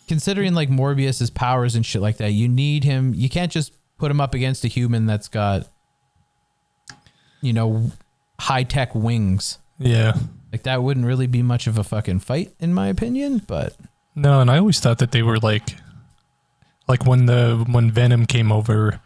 [0.08, 3.12] Considering like Morbius's powers and shit like that, you need him.
[3.14, 5.66] You can't just put him up against a human that's got,
[7.40, 7.90] you know,
[8.38, 9.58] high tech wings.
[9.78, 10.16] Yeah.
[10.52, 13.42] Like that wouldn't really be much of a fucking fight, in my opinion.
[13.46, 13.76] But
[14.14, 15.74] No, and I always thought that they were like,
[16.88, 19.00] like when the when Venom came over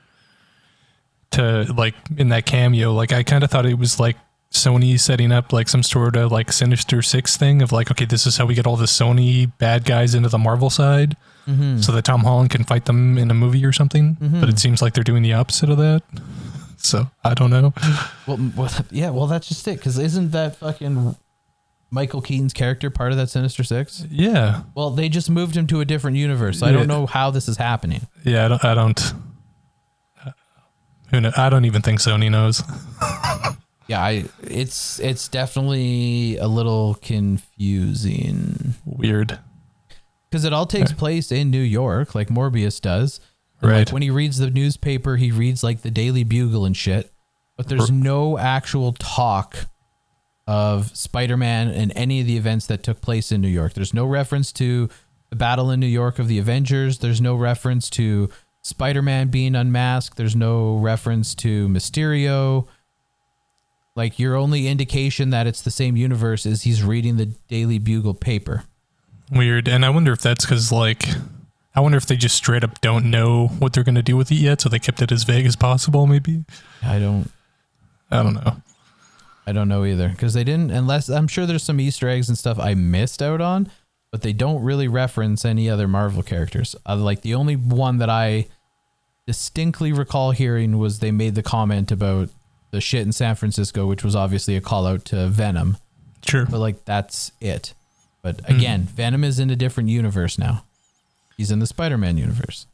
[1.32, 4.16] to like in that cameo, like I kind of thought it was like
[4.52, 8.26] Sony setting up like some sort of like Sinister Six thing of like, okay, this
[8.26, 11.16] is how we get all the Sony bad guys into the Marvel side,
[11.46, 11.78] mm-hmm.
[11.78, 14.16] so that Tom Holland can fight them in a movie or something.
[14.16, 14.40] Mm-hmm.
[14.40, 16.02] But it seems like they're doing the opposite of that.
[16.82, 17.74] So I don't know.
[18.26, 19.76] Well, well yeah, well, that's just it.
[19.76, 21.14] Because isn't that fucking
[21.90, 24.06] Michael Keaton's character part of that Sinister Six?
[24.10, 26.60] Yeah, Well, they just moved him to a different universe.
[26.60, 28.06] So I don't know how this is happening.
[28.24, 28.44] yeah.
[28.44, 28.64] I don't.
[28.64, 29.12] I don't
[31.10, 32.62] who know, I don't even think Sony knows.
[33.88, 39.36] Yeah, I it's it's definitely a little confusing Weird.
[40.30, 43.18] because it all takes place in New York, like Morbius does.
[43.60, 43.78] And, Right.
[43.78, 47.12] Like when he reads the newspaper, he reads like the Daily Bugle and shit.
[47.56, 49.66] But there's no actual talk
[50.50, 53.72] of Spider-Man and any of the events that took place in New York.
[53.72, 54.88] There's no reference to
[55.28, 56.98] the battle in New York of the Avengers.
[56.98, 58.28] There's no reference to
[58.62, 60.16] Spider-Man being unmasked.
[60.16, 62.66] There's no reference to Mysterio.
[63.94, 68.14] Like your only indication that it's the same universe is he's reading the Daily Bugle
[68.14, 68.64] paper.
[69.30, 69.68] Weird.
[69.68, 71.04] And I wonder if that's because, like,
[71.76, 74.32] I wonder if they just straight up don't know what they're going to do with
[74.32, 74.60] it yet.
[74.60, 76.44] So they kept it as vague as possible, maybe.
[76.82, 77.30] I don't
[78.10, 78.56] I don't know.
[79.46, 80.70] I don't know either because they didn't.
[80.70, 83.70] Unless I'm sure there's some Easter eggs and stuff I missed out on,
[84.10, 86.76] but they don't really reference any other Marvel characters.
[86.86, 88.46] Uh, like the only one that I
[89.26, 92.28] distinctly recall hearing was they made the comment about
[92.70, 95.76] the shit in San Francisco, which was obviously a call out to Venom.
[96.26, 96.46] Sure.
[96.46, 97.74] But like that's it.
[98.22, 100.64] But again, Venom is in a different universe now.
[101.36, 102.66] He's in the Spider-Man universe.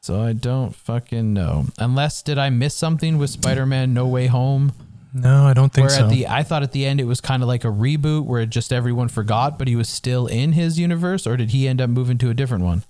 [0.00, 1.66] So I don't fucking know.
[1.78, 4.72] Unless did I miss something with Spider-Man No Way Home?
[5.18, 6.04] No, I don't think where so.
[6.04, 8.44] at the I thought at the end it was kind of like a reboot where
[8.44, 11.88] just everyone forgot, but he was still in his universe, or did he end up
[11.88, 12.84] moving to a different one?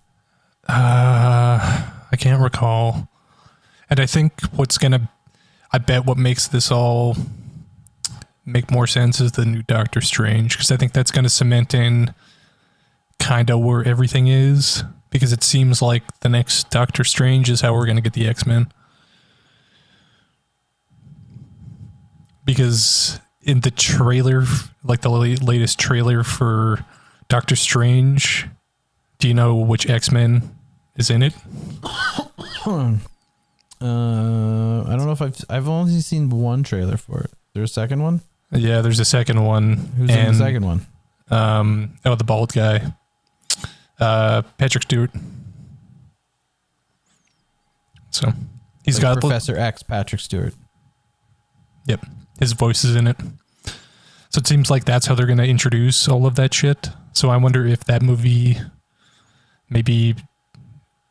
[0.69, 3.09] uh, I can't recall.
[3.89, 5.09] And I think what's going to,
[5.73, 7.17] I bet what makes this all
[8.45, 10.57] make more sense is the new Doctor Strange.
[10.57, 12.15] Because I think that's going to cement in
[13.19, 14.83] kind of where everything is.
[15.11, 18.27] Because it seems like the next Doctor Strange is how we're going to get the
[18.27, 18.73] X Men.
[22.47, 24.45] Because in the trailer,
[24.83, 26.85] like the latest trailer for
[27.29, 28.47] Doctor Strange,
[29.19, 30.57] do you know which X Men
[30.97, 31.35] is in it?
[33.79, 37.31] Uh, I don't know if I've I've only seen one trailer for it.
[37.53, 38.23] There's a second one.
[38.51, 39.75] Yeah, there's a second one.
[39.99, 40.87] Who's in the second one?
[41.31, 42.81] Um, oh, the bald guy,
[44.01, 45.11] uh, Patrick Stewart.
[48.11, 48.33] So
[48.83, 50.55] he's Like got Professor X, Patrick Stewart.
[51.87, 52.07] Yep.
[52.39, 53.17] His voice is in it.
[54.31, 56.91] So it seems like that's how they're going to introduce all of that shit.
[57.13, 58.59] So I wonder if that movie
[59.71, 60.15] maybe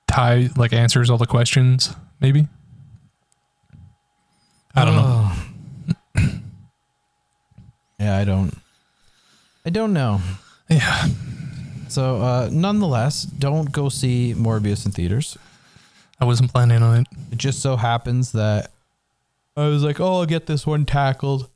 [0.08, 2.48] tie like answers all the questions, maybe.
[4.76, 5.32] I don't know.
[6.16, 6.24] know.
[8.00, 8.54] yeah, I don't.
[9.66, 10.22] I don't know.
[10.70, 11.08] Yeah.
[11.88, 15.38] So, uh, nonetheless, don't go see Morbius in theaters.
[16.20, 17.08] I wasn't planning on it.
[17.32, 18.72] It just so happens that
[19.58, 21.50] I was like, oh, I'll get this one tackled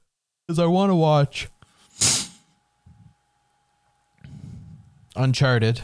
[0.48, 1.50] because I want to watch
[5.16, 5.82] Uncharted,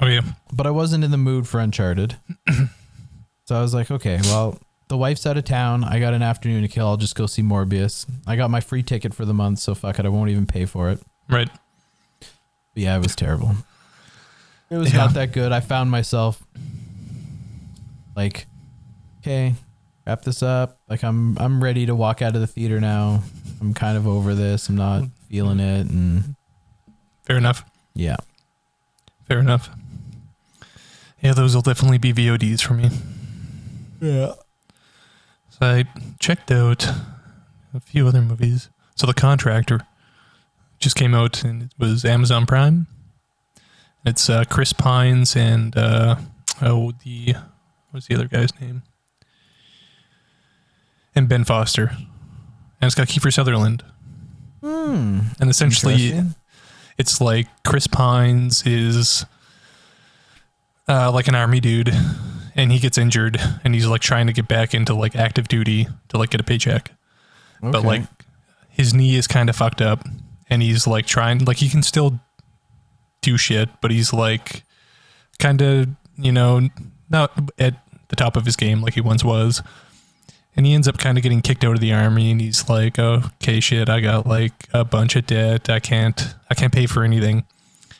[0.00, 0.22] Oh yeah.
[0.52, 2.16] but I wasn't in the mood for Uncharted.
[3.44, 5.84] so I was like, okay, well, the wife's out of town.
[5.84, 6.86] I got an afternoon to kill.
[6.86, 8.06] I'll just go see Morbius.
[8.26, 10.06] I got my free ticket for the month, so fuck it.
[10.06, 11.00] I won't even pay for it.
[11.28, 11.50] Right.
[12.20, 12.28] But
[12.82, 13.54] yeah, it was terrible.
[14.70, 14.98] It was Yeah.
[14.98, 15.52] not that good.
[15.52, 16.42] I found myself
[18.16, 18.46] like,
[19.20, 19.54] okay,
[20.08, 20.80] wrap this up.
[20.88, 23.22] Like I'm I'm ready to walk out of the theater now.
[23.60, 24.68] I'm kind of over this.
[24.68, 26.34] I'm not feeling it and
[27.24, 27.64] Fair enough.
[27.94, 28.16] yeah.
[29.26, 29.68] Fair enough.
[31.20, 32.88] Yeah, those will definitely be VODs for me.
[34.00, 34.32] Yeah.
[35.50, 35.84] So I
[36.18, 36.88] checked out
[37.74, 38.70] a few other movies.
[38.94, 39.80] So The Contractor
[40.78, 42.86] just came out and it was Amazon Prime.
[44.06, 46.16] It's uh, Chris Pines and uh,
[46.62, 47.34] oh the
[47.90, 48.82] what's the other guy's name?
[51.18, 51.88] And Ben Foster.
[51.88, 53.82] And it's got Kiefer Sutherland.
[54.62, 55.18] Hmm.
[55.40, 56.22] And essentially
[56.96, 59.26] it's like Chris Pines is
[60.88, 61.92] uh, like an army dude,
[62.54, 65.88] and he gets injured, and he's like trying to get back into like active duty
[66.08, 66.92] to like get a paycheck,
[67.60, 68.02] but like
[68.68, 70.06] his knee is kind of fucked up,
[70.48, 72.20] and he's like trying like he can still
[73.22, 74.62] do shit, but he's like
[75.40, 76.68] kind of you know
[77.10, 77.74] not at
[78.08, 79.62] the top of his game like he once was.
[80.58, 82.98] And he ends up kind of getting kicked out of the army, and he's like,
[82.98, 85.70] "Oh, okay, shit, I got like a bunch of debt.
[85.70, 87.44] I can't, I can't pay for anything."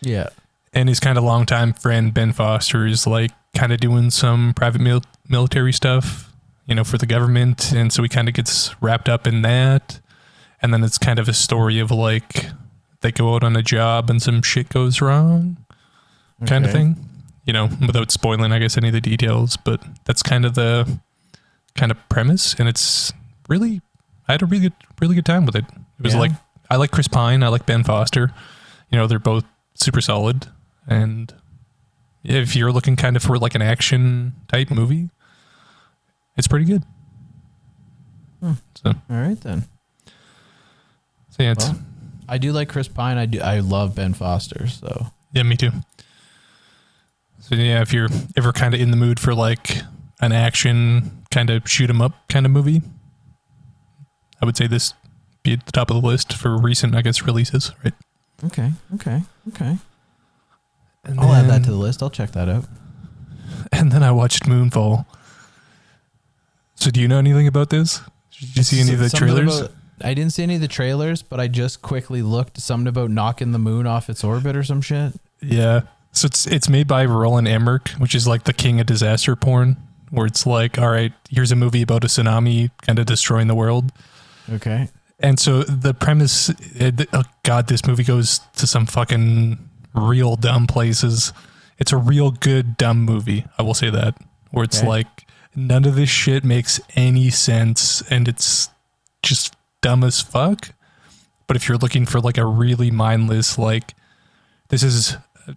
[0.03, 0.31] yeah.
[0.75, 4.81] And his kind of longtime friend Ben Foster is like kind of doing some private
[4.81, 6.33] mil- military stuff,
[6.67, 10.01] you know, for the government, and so he kind of gets wrapped up in that.
[10.61, 12.47] And then it's kind of a story of like
[13.03, 15.59] they go out on a job and some shit goes wrong,
[16.45, 16.97] kind of thing.
[17.45, 20.99] You know, without spoiling, I guess any of the details, but that's kind of the
[21.79, 23.13] kind of premise, and it's
[23.49, 23.81] really
[24.29, 25.65] I had a really good, really good time with it.
[25.99, 26.21] It was Yeah.
[26.21, 26.33] like
[26.71, 28.31] I like Chris Pine, I like Ben Foster.
[28.91, 29.45] You know, they're both
[29.75, 30.47] super solid,
[30.87, 31.33] and
[32.25, 35.09] if you're looking kind of for like an action type movie,
[36.37, 36.85] it's pretty good.
[38.41, 38.53] Hmm.
[38.77, 39.65] So, All right then.
[41.31, 41.79] so yeah, Well,
[42.29, 43.19] I do like Chris Pine.
[43.19, 43.41] I do.
[43.41, 44.67] I love Ben Foster.
[44.69, 45.71] So yeah, me too.
[47.41, 49.79] So yeah, if you're ever kind of in the mood for like
[50.21, 52.83] an action kind of shoot 'em up kind of movie,
[54.43, 54.95] I would say this
[55.43, 57.73] be at the top of the list for recent, I guess, releases.
[57.85, 57.95] Right.
[58.45, 59.79] okay, okay, okay.
[61.05, 62.03] And I'll add that to the list.
[62.03, 62.65] I'll check that out.
[63.73, 65.05] And then I watched Moonfall.
[66.75, 68.01] So do you know anything about this?
[68.39, 69.59] Did you see any of the Something trailers?
[69.61, 69.73] about-
[70.03, 73.51] I didn't see any of the trailers, but I just quickly looked something about knocking
[73.53, 75.15] the moon off its orbit or some shit.
[75.43, 75.81] Yeah.
[76.13, 79.77] So it's it's made by Roland Emmerich, which is like the king of disaster porn,
[80.11, 83.55] where it's like, all right, here's a movie about a tsunami kind of destroying the
[83.55, 83.93] world.
[84.51, 84.89] Okay.
[85.21, 89.59] And so the premise, it, oh God, this movie goes to some fucking
[89.95, 91.33] real dumb places.
[91.79, 93.45] It's a real good dumb movie.
[93.59, 94.15] I will say that,
[94.53, 94.87] where it's Okay.
[94.89, 95.27] like
[95.57, 98.71] none of this shit makes any sense, and it's
[99.23, 100.71] just dumb as fuck.
[101.49, 103.95] But if you're looking for like a really mindless, like
[104.69, 105.17] this is
[105.49, 105.55] uh,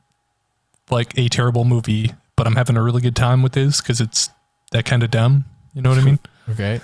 [0.90, 4.30] like a terrible movie, but I'm having a really good time with this because it's
[4.72, 5.45] that kind of dumb.
[5.73, 6.19] You know what I mean?
[6.49, 6.81] Okay.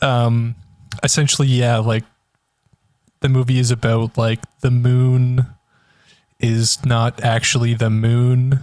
[0.00, 0.54] um
[1.02, 2.04] essentially yeah like
[3.20, 5.44] the movie is about like the moon
[6.38, 8.60] is not actually the moon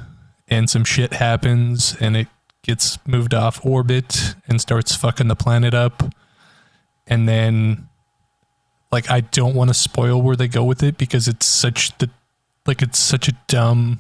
[0.48, 2.28] and some shit happens and it
[2.64, 6.02] gets moved off orbit and starts fucking the planet up
[7.06, 7.88] and then
[8.92, 12.10] like I don't want to spoil where they go with it because it's such the
[12.66, 14.00] like it's such a dumb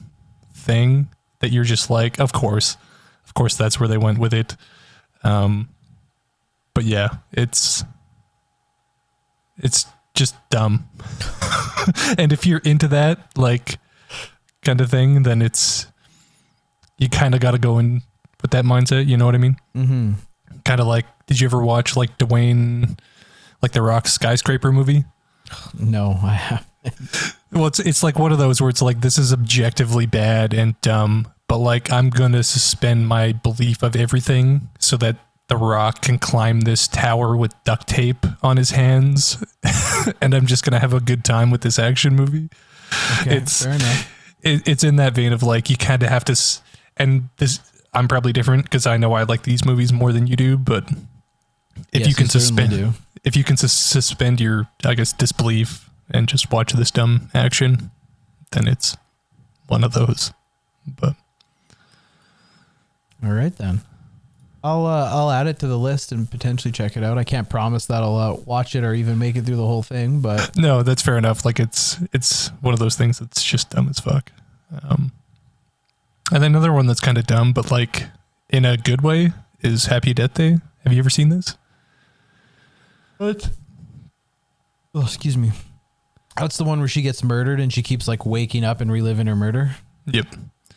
[0.53, 1.09] thing
[1.39, 2.77] that you're just like of course
[3.25, 4.55] of course that's where they went with it
[5.23, 5.69] um
[6.73, 7.83] but yeah, it's
[9.57, 10.89] it's just dumb.
[12.17, 13.79] and if you're into that like
[14.63, 15.87] kind of thing, then it's
[16.97, 18.01] you kind of got to go in
[18.41, 19.07] with that mindset.
[19.07, 19.57] You know what I mean?
[19.75, 20.11] Mm-hmm.
[20.65, 22.97] Kind of like, did you ever watch like Dwayne,
[23.61, 25.05] like the Rock skyscraper movie?
[25.79, 26.67] No, I have.
[27.51, 30.79] Well, it's it's like one of those where it's like this is objectively bad and
[30.81, 35.17] dumb, but like I'm gonna suspend my belief of everything so that
[35.49, 39.43] the Rock can climb this tower with duct tape on his hands,
[40.21, 42.49] and I'm just gonna have a good time with this action movie.
[43.21, 44.09] Okay, It's- fair enough.
[44.41, 46.35] It, it's in that vein of like you kind of have to,
[46.97, 47.59] and this
[47.93, 50.89] I'm probably different because I know I like these movies more than you do, but
[51.93, 52.93] if Yes, you can suspend
[53.23, 57.89] if you can sus- suspend your I guess disbelief and just watch this dumb action,
[58.51, 58.97] then it's
[59.67, 60.33] one of those.
[60.85, 61.15] But
[63.23, 63.81] All right then.
[64.63, 67.17] I'll uh, I'll add it to the list and potentially check it out.
[67.17, 69.83] I can't promise that I'll uh, watch it or even make it through the whole
[69.83, 71.43] thing, but no, that's fair enough.
[71.43, 74.31] Like it's it's one of those things that's just dumb as fuck.
[74.89, 75.11] Um,
[76.31, 78.05] and another one that's kind of dumb, but like
[78.49, 80.57] in a good way, is Happy Death Day.
[80.83, 81.57] Have you ever seen this?
[83.17, 83.49] what?
[84.95, 85.51] Oh, excuse me.
[86.37, 89.27] That's the one where she gets murdered and she keeps like waking up and reliving
[89.27, 89.75] her murder.
[90.05, 90.27] Yep.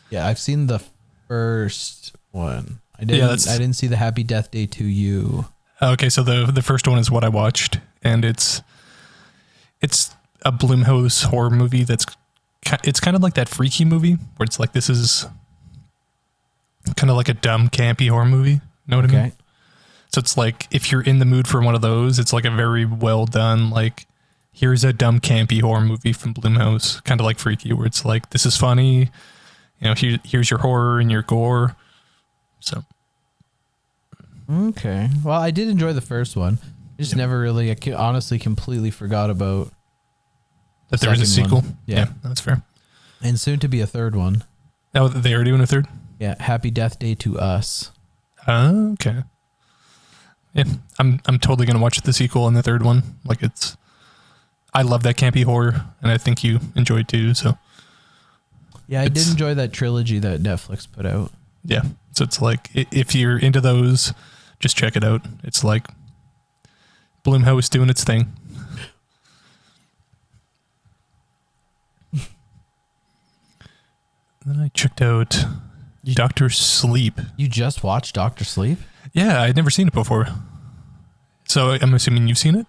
[0.09, 0.81] Yeah, I've seen the
[1.27, 2.79] first one.
[2.99, 3.19] I didn't.
[3.21, 5.47] that's- I didn't see the Happy Death Day 2U.
[5.81, 8.61] Okay, so the the first one is what I watched, and it's
[9.81, 12.05] it's a Blumhouse horror movie that's
[12.83, 15.27] it's kind of like that freaky movie where it's like this is
[16.95, 18.59] kind of like a dumb campy horror movie.
[18.87, 19.33] Know what I mean?
[20.13, 22.51] So it's like if you're in the mood for one of those, it's like a
[22.51, 24.07] very well done like
[24.51, 28.31] here's a dumb campy horror movie from Blumhouse, kind of like Freaky, where it's like
[28.31, 29.11] this is funny,
[29.79, 31.75] you know, here, here's your horror and your gore.
[32.67, 32.83] So
[34.49, 35.09] Okay.
[35.23, 36.59] Well, I did enjoy the first one.
[36.97, 39.71] I just never really, I honestly completely forgot about
[40.89, 41.61] That there was a sequel.
[41.61, 41.77] one.
[41.85, 42.07] Yeah.
[42.23, 42.63] that's fair.
[43.21, 44.43] and soon to be a third one.
[44.95, 45.87] Oh, they are doing a third.
[46.19, 47.91] Yeah, Happy Death Day to Us.
[48.47, 49.23] Okay.
[50.53, 50.63] Yeah,
[50.97, 53.03] I'm I'm totally gonna watch the sequel and the third one.
[53.25, 53.77] Like it's,
[54.73, 57.33] I love that campy horror, and I think you enjoy it too.
[57.35, 57.57] So
[58.87, 61.31] Yeah, I did enjoy that trilogy that Netflix put out.
[61.63, 61.83] yeah,
[62.17, 64.11] so it's like if you're into those,
[64.59, 65.21] just check it out.
[65.43, 65.85] It's like
[67.23, 68.33] Blumhouse doing its thing.
[74.45, 75.37] then I checked out
[76.03, 77.19] You- Doctor Sleep.
[77.35, 78.79] You just watched Doctor Sleep?
[79.13, 80.27] Yeah, I'd never seen it before.
[81.47, 82.65] So I'm assuming you've seen it.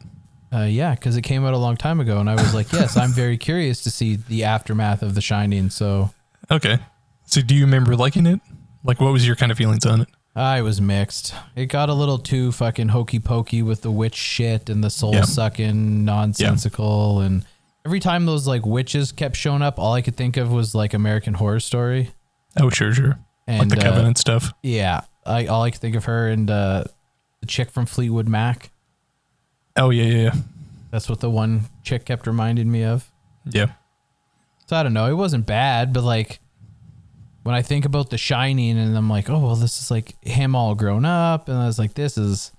[0.53, 2.97] Uh, yeah, because it came out a long time ago, and I was like, yes,
[2.97, 5.69] I'm very curious to see the aftermath of The Shining.
[5.71, 6.11] So
[6.51, 6.79] Okay.
[7.27, 8.41] So do you remember liking it?
[8.89, 10.09] Like, what was your kind of feelings on it?
[10.35, 11.35] I was mixed.
[11.55, 15.15] It got a little too fucking hokey pokey with the witch shit and the soul
[15.15, 15.23] Yeah.
[15.23, 17.21] sucking nonsensical.
[17.21, 17.45] And
[17.85, 20.95] every time those like witches kept showing up, all I could think of was like
[20.95, 22.11] American Horror Story.
[22.61, 23.19] Oh, sure, sure.
[23.47, 24.53] And like the uh, Covenant stuff.
[24.63, 26.85] yeah, I all I could think of her and uh,
[27.41, 28.71] the chick from Fleetwood Mac.
[29.77, 30.35] Oh, yeah, yeah, yeah.
[30.91, 33.11] That's what the one chick kept reminding me of.
[33.45, 33.73] Yeah.
[34.67, 35.07] So I don't know.
[35.07, 36.41] It wasn't bad, but like
[37.49, 40.55] when I think about The Shining, and I'm like, oh well, this is like him
[40.55, 42.53] all grown up, and I was like, this is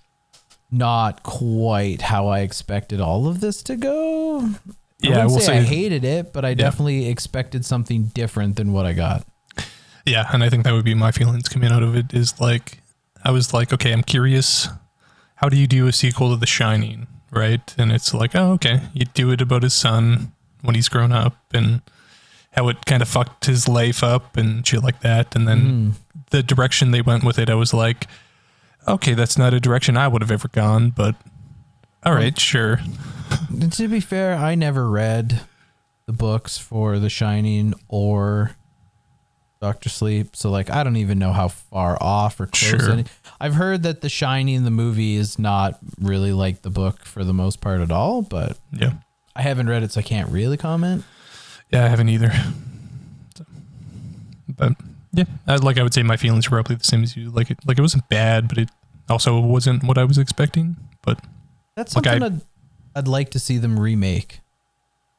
[0.72, 4.50] not quite how I expected all of this to go.
[5.00, 8.74] Yeah, I wouldn't will say, I hated it, but I definitely expected something different than
[8.74, 9.28] what I got.
[10.08, 12.82] Yeah, and I think that would be my feelings coming out of it is like,
[13.24, 14.70] I was like, okay, I'm curious.
[15.36, 17.76] How do you do a sequel to The Shining, right?
[17.78, 20.32] And it's like, oh, okay, you do it about his son
[20.64, 21.84] when he's grown up and
[22.60, 25.34] how it kind of fucked his life up and shit like that.
[25.36, 25.94] And then Mm.
[26.32, 28.08] the direction they went with it, I was like,
[28.86, 31.16] okay, that's not a direction I would have ever gone, but
[32.04, 32.80] all right, sure.
[33.50, 35.42] And to be fair, I never read
[36.06, 38.52] the books for The Shining or
[39.62, 42.70] Doctor Sleep, so like I don't even know how far off or close.
[42.82, 42.92] Sure.
[42.92, 43.06] Any-
[43.40, 47.34] I've heard that The Shining, the movie, is not really like the book for the
[47.34, 48.94] most part at all, but Yeah.
[49.36, 51.04] I haven't read it, so I can't really comment.
[51.72, 52.32] Yeah, I haven't either.
[53.38, 53.46] So,
[54.58, 54.74] but
[55.14, 57.30] yeah, I, like I would say my feelings were probably the same as you.
[57.30, 58.70] Like it, like it wasn't bad, but it
[59.10, 60.76] also wasn't what I was expecting.
[61.04, 61.20] But
[61.76, 62.42] That's Like, something I- I'd,
[62.96, 64.40] I'd like to see them remake.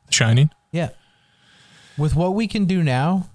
[0.07, 0.91] The Shining, Yeah.
[1.97, 3.29] With what we can do now,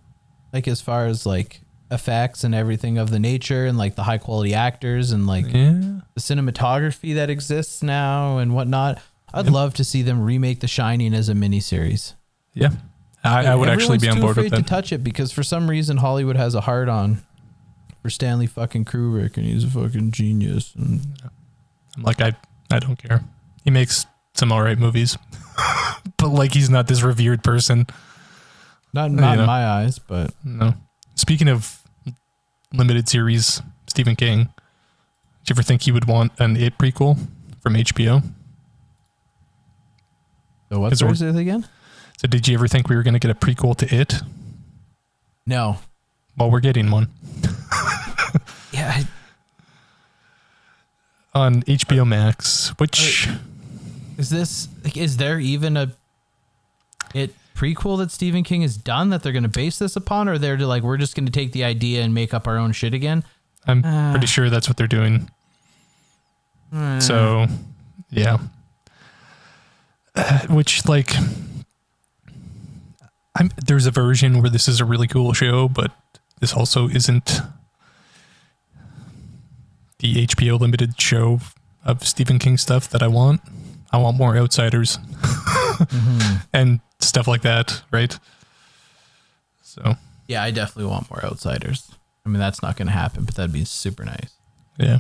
[0.52, 1.62] like as far as like
[1.92, 6.00] effects and everything of the nature and like the high quality actors and like yeah,
[6.16, 9.00] the cinematography that exists now and whatnot.
[9.34, 9.54] I'd Yep.
[9.54, 12.14] love to see them remake The Shining as a miniseries.
[12.54, 12.70] yeah,
[13.26, 15.98] I, I would actually be on board with to touch it because for some reason
[15.98, 17.24] Hollywood has a hard on
[18.02, 20.74] for Stanley fucking Kubrick and he's a fucking genius.
[20.76, 21.02] And
[21.98, 22.34] I'm like I,
[22.72, 23.24] I don't care.
[23.64, 25.18] He makes some alright movies,
[26.18, 27.88] but like he's not this revered person.
[28.94, 29.42] not not You know.
[29.44, 30.74] in my eyes, but No.
[31.16, 31.82] Speaking of
[32.74, 34.44] limited series, Stephen King.
[34.44, 37.18] Do you ever think he would want an It prequel
[37.62, 38.22] from HBO?
[40.72, 41.68] so what Is there- was it again?
[42.18, 44.16] So did you ever think we were going to get a prequel to It?
[45.46, 45.78] No.
[46.38, 47.10] Well, we're getting one
[48.74, 49.08] Yeah, I-
[51.34, 53.30] on HBO Max, which
[54.18, 55.92] Is this like is there even a
[57.14, 60.38] it prequel that Stephen King has done that they're going to base this upon or
[60.38, 62.94] they're like we're just going to take the idea and make up our own shit
[62.94, 63.24] again?
[63.68, 64.12] I'm Ah.
[64.12, 65.30] pretty sure that's what they're doing.
[66.72, 67.00] Hmm.
[67.00, 67.48] So,
[68.12, 68.38] yeah.
[70.16, 71.14] Uh, which like
[73.36, 75.92] I'm there's a version where this is a really cool show, but
[76.40, 77.42] this also isn't
[80.00, 81.40] the HBO limited show
[81.84, 83.42] of Stephen King stuff that I want.
[83.92, 84.98] I want more outsiders
[85.28, 86.46] Mhm.
[86.54, 88.18] and stuff like that, right?
[89.64, 89.96] So,
[90.28, 91.92] Yeah, I definitely want more outsiders.
[92.26, 94.32] I mean, that's not going to happen, but that'd be super nice.
[94.78, 95.00] yeah.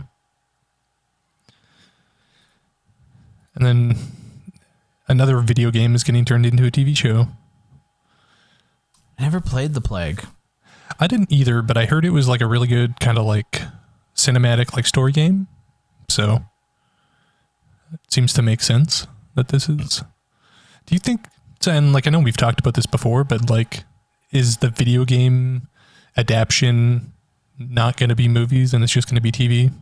[3.55, 3.97] And then
[5.07, 7.27] another video game is getting turned into a TV show.
[9.17, 10.25] I never played The Plague.
[10.99, 13.61] I didn't either, but I heard it was like a really good kind of like
[14.15, 15.47] cinematic like story game.
[16.09, 16.43] So
[17.93, 20.03] it seems to make sense that this is.
[20.85, 21.25] Do you think?
[21.67, 23.83] And like I know we've talked about this before, but like,
[24.31, 25.67] is the video game
[26.15, 27.13] adaptation
[27.57, 29.73] not going to be movies and it's just going to be TV?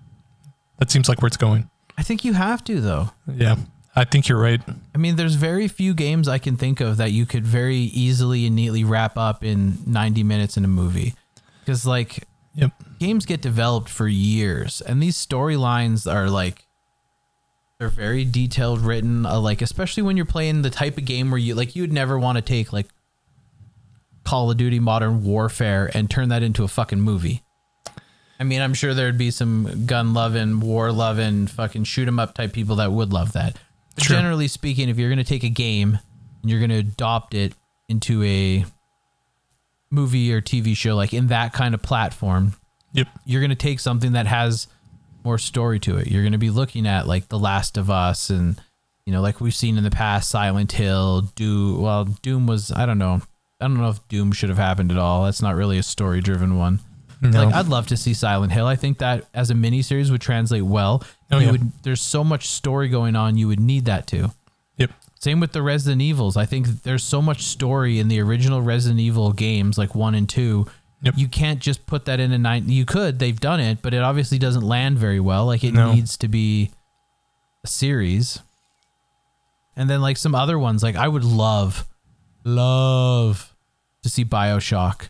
[0.80, 1.70] That seems like where it's going.
[1.98, 3.12] I think you have to though.
[3.28, 3.58] Yeah,
[3.96, 4.62] I think you're right.
[4.96, 8.48] I mean, there's very few games I can think of that you could very easily
[8.48, 11.14] and neatly wrap up in 90 minutes in a movie.
[11.60, 12.72] Because, like, Yep.
[13.00, 16.66] games get developed for years, and these storylines are like,
[17.80, 21.40] They're very detailed written, uh, like especially when you're playing the type of game where
[21.40, 22.88] you like you'd never want to take like
[24.24, 27.44] Call of Duty Modern Warfare and turn that into a fucking movie.
[28.40, 32.34] I mean, I'm sure there'd be some gun loving, war loving, fucking shoot 'em up
[32.36, 33.58] type people that would love that.
[34.00, 34.16] Sure.
[34.18, 36.00] generally speaking, if you're going to take a game
[36.42, 37.54] and you're going to adopt it
[37.88, 38.66] into a
[39.92, 42.54] movie or TV show, like in that kind of platform,
[42.94, 43.08] Yep.
[43.26, 44.68] you're going to take something that has
[45.24, 46.08] more story to it.
[46.08, 48.60] You're going to be looking at like The Last of Us and
[49.06, 51.82] you know, like we've seen in the past, Silent Hill, Doom.
[51.82, 53.22] Well, Doom was I don't know.
[53.60, 55.26] I don't know if Doom should have happened at all.
[55.26, 56.80] That's not really a story driven one.
[57.24, 57.46] No.
[57.46, 58.68] Like I'd love to see Silent Hill.
[58.68, 61.04] I think that as a miniseries would translate well.
[61.32, 61.52] Oh, you yeah.
[61.54, 64.32] would there's so much story going on, you would need that too.
[64.78, 64.92] yep.
[65.20, 66.36] Same with the Resident Evils.
[66.36, 70.28] I think there's so much story in the original Resident Evil games, like one and
[70.28, 70.68] two.
[71.02, 71.14] Yep.
[71.18, 72.68] You can't just put that in a nine.
[72.70, 75.46] You could, they've done it, but it obviously doesn't land very well.
[75.46, 75.94] Like it No.
[75.94, 76.72] needs to be
[77.64, 78.40] a series.
[79.76, 81.88] And then like some other ones, like I would love,
[82.44, 83.54] love
[84.04, 85.10] to see Bioshock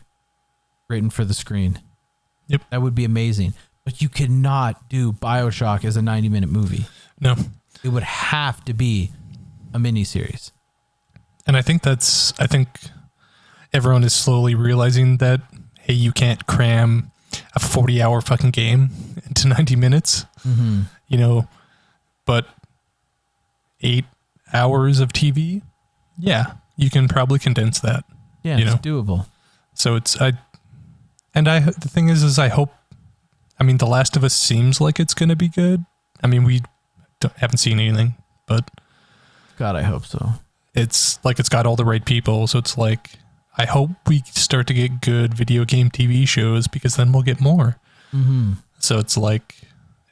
[0.88, 1.80] written for the screen.
[2.48, 2.62] Yep.
[2.70, 3.54] That would be amazing.
[3.84, 6.86] But you cannot do Bioshock as a 90 minute movie.
[7.20, 7.36] No.
[7.82, 9.10] It would have to be
[9.74, 10.50] a miniseries.
[11.46, 12.68] And I think that's I think
[13.72, 15.40] everyone is slowly realizing that
[15.80, 17.10] hey, you can't cram
[17.54, 18.90] a 40 hour fucking game
[19.26, 20.82] into 90 minutes, Mm-hmm.
[21.08, 21.48] you know,
[22.26, 22.46] but
[23.82, 24.04] 8
[24.52, 25.62] hours of TV,
[26.18, 28.04] yeah, you can probably condense that.
[28.42, 29.02] Yeah, it's know.
[29.02, 29.26] doable.
[29.74, 30.32] So it's I
[31.34, 32.72] and I the thing is is I hope
[33.58, 35.84] I mean The Last of Us seems like it's going to be good.
[36.22, 36.62] I mean we
[37.20, 38.14] don't, haven't seen anything,
[38.46, 38.70] but
[39.58, 40.32] God, I hope so.
[40.74, 42.46] it's like it's got all the right people.
[42.46, 43.10] So it's like
[43.56, 47.40] I hope we start to get good video game TV shows because then we'll get
[47.40, 47.76] more.
[48.12, 48.54] Mm-hmm.
[48.80, 49.54] So it's like,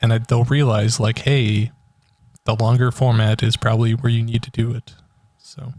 [0.00, 1.72] and I, they'll realize like, hey,
[2.44, 4.94] the longer format is probably where you need to do it.
[5.38, 5.72] So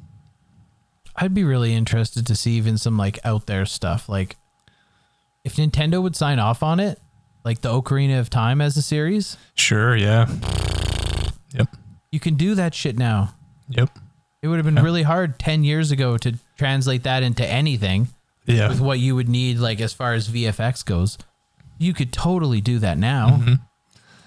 [1.15, 4.09] I'd be really interested to see even some like out there stuff.
[4.09, 4.35] Like
[5.43, 6.99] if Nintendo would sign off on it,
[7.43, 10.27] like the Ocarina of Time as a series, sure, yeah,
[11.53, 11.67] yep,
[12.11, 13.33] you can do that shit now.
[13.69, 13.89] yep,
[14.41, 14.83] It would have been Yeah.
[14.83, 18.09] really hard 10 years ago to translate that into anything
[18.45, 18.67] yeah.
[18.69, 21.17] with what you would need, like as far as VFX goes.
[21.77, 23.29] You could totally do that now.
[23.41, 23.59] Mhm.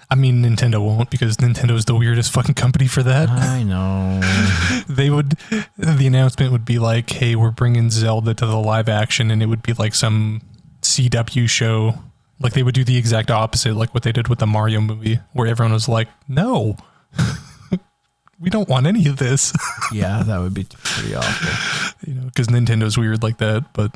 [0.09, 3.29] I mean, Nintendo won't because Nintendo is the weirdest fucking company for that.
[3.29, 4.21] I know.
[4.87, 5.35] they would
[5.77, 9.47] the announcement would be like hey we're bringing zelda to the live action and it
[9.47, 10.41] would be like some
[10.87, 11.95] cw show
[12.39, 15.19] like they would do the exact opposite like what they did with the mario movie
[15.33, 16.75] where everyone was like no
[18.39, 19.53] we don't want any of this
[19.91, 21.89] yeah, that would be pretty awful.
[22.07, 23.93] you know because nintendo's weird like that but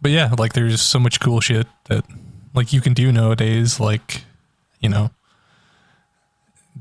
[0.00, 2.04] but yeah like there's so much cool shit that
[2.54, 4.24] like you can do nowadays like
[4.80, 5.10] you know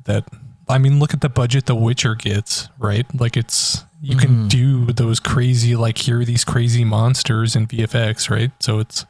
[0.05, 0.25] that
[0.69, 4.49] i mean look at the budget the witcher gets right like it's you can Mhm.
[4.49, 9.05] do those crazy like here are these crazy monsters in vfx right so it's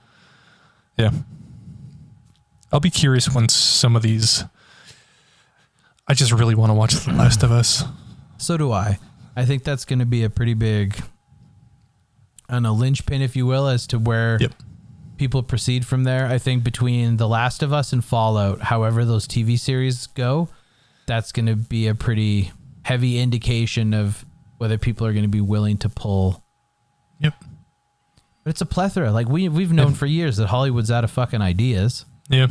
[0.98, 1.12] yeah
[2.74, 4.44] i'll be curious once some of these
[6.08, 7.84] i just really want to watch the last of us
[8.38, 8.98] So do I.
[9.36, 11.00] I think that's going to be a pretty big,
[12.50, 14.54] I don't know, linchpin, if you will, as to where Yep.
[15.18, 16.26] people proceed from there.
[16.26, 20.50] I think between The Last of Us and Fallout, however those TV series go,
[21.06, 22.52] that's going to be a pretty
[22.84, 24.26] heavy indication of
[24.62, 26.44] whether people are going to be willing to pull.
[27.20, 27.34] Yep.
[28.44, 29.12] But it's a plethora.
[29.12, 32.06] Like we we've known for years that Hollywood's out of fucking ideas.
[32.30, 32.48] Yeah.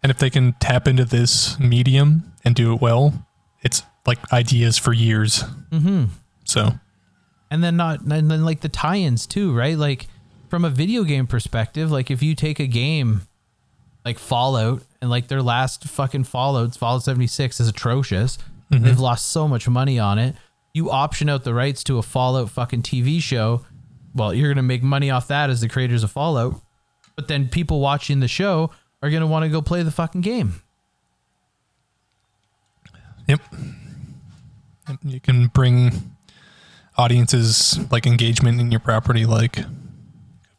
[0.00, 3.26] And if they can tap into this medium and do it well,
[3.62, 5.42] it's like ideas for years.
[5.70, 6.04] Mm-hmm.
[6.44, 6.72] So,
[7.50, 10.06] and then not and then like the tie-ins too right like
[10.48, 13.22] from a video game perspective like if you take a game
[14.04, 18.38] like fallout and like their last fucking fallouts fallout 76 is atrocious
[18.70, 18.82] Mhm.
[18.82, 20.34] they've lost so much money on it
[20.74, 23.64] you option out the rights to a fallout fucking tv show
[24.14, 26.60] well you're gonna make money off that as the creators of fallout
[27.16, 28.70] but then people watching the show
[29.02, 30.60] are gonna want to go play the fucking game
[33.26, 33.40] yep.
[34.88, 36.14] Yep, You can bring
[36.98, 39.58] audiences like engagement in your property like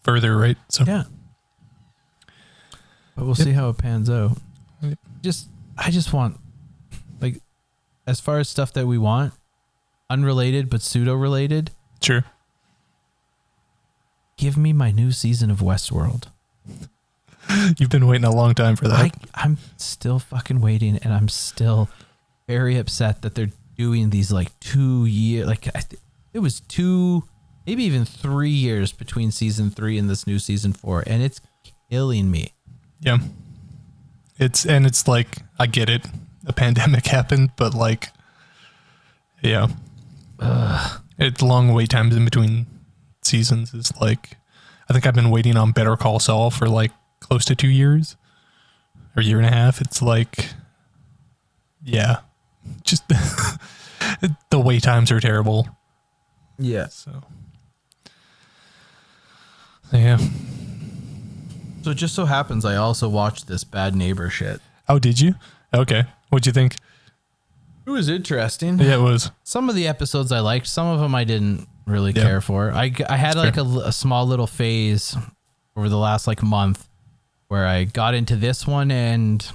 [0.02, 0.58] further, right?
[0.70, 1.04] So, Yeah.
[3.16, 3.46] But we'll Yep.
[3.46, 4.38] see how it pans out.
[4.82, 4.98] Yep.
[5.22, 5.48] Just
[5.78, 6.40] I just want
[7.22, 7.40] like
[8.08, 9.34] as far as stuff that we want,
[10.10, 11.72] unrelated but pseudo related,
[12.02, 12.23] sure.
[14.38, 16.26] give me my new season of Westworld.
[17.77, 18.99] You've been waiting a long time for that.
[18.99, 21.90] I I'm still fucking waiting and I'm still
[22.48, 26.02] very upset that they're doing these like 2 year like I th-
[26.34, 27.23] it was 2
[27.68, 31.41] maybe even 3 years between season 3 and this new season 4 and it's
[31.90, 32.52] killing me.
[33.02, 33.18] yeah.
[34.38, 36.06] It's and it's like I get it.
[36.45, 38.10] a pandemic happened, but like,
[39.41, 39.68] yeah,
[41.18, 42.68] it's long wait times in between
[43.24, 44.38] seasons is like,
[44.90, 48.16] I think I've been waiting on Better Call Saul for like close to two years
[49.16, 49.82] or a year and a half.
[49.82, 50.49] It's like,
[51.84, 52.18] yeah,
[52.84, 53.07] just
[54.49, 55.68] the wait times are terrible.
[56.57, 56.88] Yeah.
[56.88, 57.24] So,
[59.91, 60.18] yeah.
[61.82, 64.60] So it just so happens I also watched this bad neighbor shit.
[64.90, 65.36] Oh, did you?
[65.74, 66.06] Okay.
[66.30, 66.78] What'd you think?
[67.86, 68.80] It was interesting.
[68.80, 69.32] Yeah, it was.
[69.44, 72.24] Some of the episodes I liked, some of them I didn't really Yeah.
[72.24, 72.72] care for.
[72.72, 75.16] I, I had That's like a, a small little phase
[75.78, 76.88] over the last like month
[77.48, 79.49] where I got into this one and it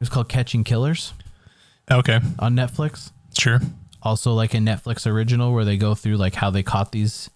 [0.00, 1.12] was called Catching Killers
[1.90, 2.18] Okay.
[2.40, 3.12] on Netflix.
[3.38, 3.60] Sure.
[4.02, 7.30] Also like a Netflix original where they go through like how they caught these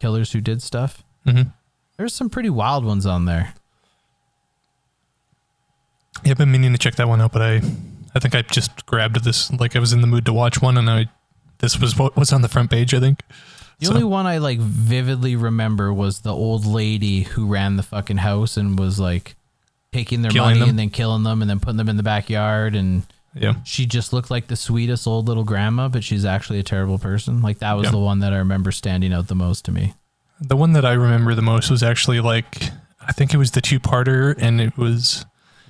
[0.00, 1.02] killers who did stuff.
[1.26, 1.48] Mm-hmm.
[1.96, 3.54] There's some pretty wild ones on there.
[6.24, 7.60] Yeah, I've been meaning to check that one out, but I,
[8.14, 9.50] I think I just grabbed this.
[9.52, 11.06] Like I was in the mood to watch one, and I,
[11.58, 12.94] this was what was on the front page.
[12.94, 13.22] I think.
[13.80, 17.82] The So- only one I like vividly remember was the old lady who ran the
[17.82, 19.34] fucking house and was like
[19.92, 20.68] taking their Killing money them?
[20.70, 23.02] and then killing them and then putting them in the backyard and
[23.34, 23.54] Yeah.
[23.64, 27.42] she just looked like the sweetest old little grandma, but she's actually a terrible person.
[27.42, 27.90] Like that was Yeah.
[27.92, 29.94] the one that I remember standing out the most to me.
[30.40, 32.70] The one that I remember the most was actually like
[33.06, 35.26] I think it was the two parter, and it was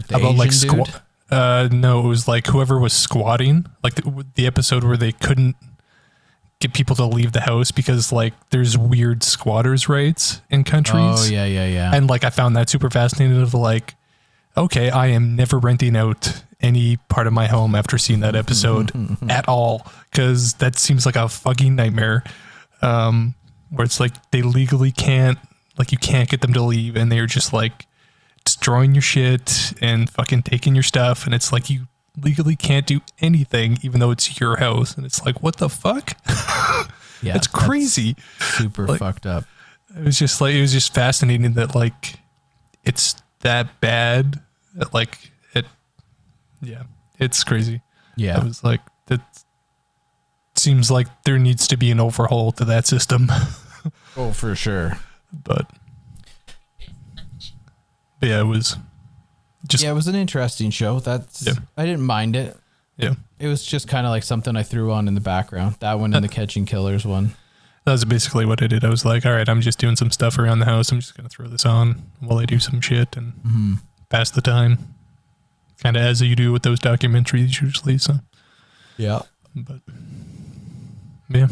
[0.08, 1.02] the about like Asian squat.
[1.34, 5.56] Uh, no, it was like whoever was squatting, like the, the episode where they couldn't
[6.60, 11.02] get people to leave the house because like there's weird squatters' rights in countries.
[11.02, 11.94] Oh yeah, yeah, yeah.
[11.94, 13.42] and like I found that super fascinating.
[13.42, 13.94] Of like,
[14.56, 18.92] okay, I am never renting out any part of my home after seeing that episode
[19.28, 22.22] at all because that seems like a fucking nightmare.
[22.80, 23.34] Um,
[23.70, 25.38] where it's like they legally can't,
[25.78, 27.86] like you can't get them to leave, and they're just like
[28.44, 31.86] destroying your shit and fucking taking your stuff, and it's like you
[32.22, 36.16] legally can't do anything even though it's your house, and it's like what the fuck?
[37.22, 38.16] yeah, That's crazy.
[38.38, 39.44] super Like- fucked up.
[39.96, 42.18] it was just like it was just fascinating that like
[42.84, 44.40] it's that bad
[44.74, 45.64] that, like it
[46.60, 46.82] yeah
[47.18, 47.80] it's crazy
[48.16, 48.38] Yeah.
[48.38, 49.20] it was like that
[50.56, 53.28] seems like there needs to be an overhaul to that system
[54.16, 54.98] oh, for sure.
[55.32, 55.70] but
[58.24, 58.76] but yeah it was
[59.68, 61.00] just yeah, it was an interesting show.
[61.00, 61.54] That's Yeah.
[61.76, 62.56] I didn't mind it.
[62.96, 65.76] yeah It was just kind of like something I threw on in the background.
[65.80, 67.34] That one and the Catching Killers one.
[67.84, 70.10] that was basically what i did i was like all right i'm just doing some
[70.10, 73.14] stuff around the house i'm just gonna throw this on while i do some shit
[73.16, 73.74] and Mm-hmm.
[74.08, 74.78] pass the time
[75.82, 78.14] kind of as you do with those documentaries usually so
[78.96, 79.20] Yeah.
[79.54, 79.80] But
[81.28, 81.48] yeah.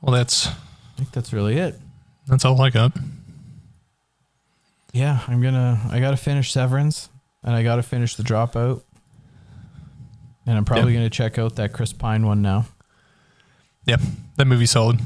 [0.00, 0.52] Well, that's I
[0.96, 1.74] think that's really it.
[2.28, 2.92] that's all I got.
[4.94, 5.80] Yeah, I'm gonna.
[5.90, 7.08] I gotta finish Severance,
[7.42, 8.82] and I gotta finish The Dropout,
[10.46, 11.00] and I'm probably Yeah.
[11.00, 12.66] gonna check out that Chris Pine one now.
[13.84, 13.96] Yeah,
[14.36, 15.00] that movie's solid.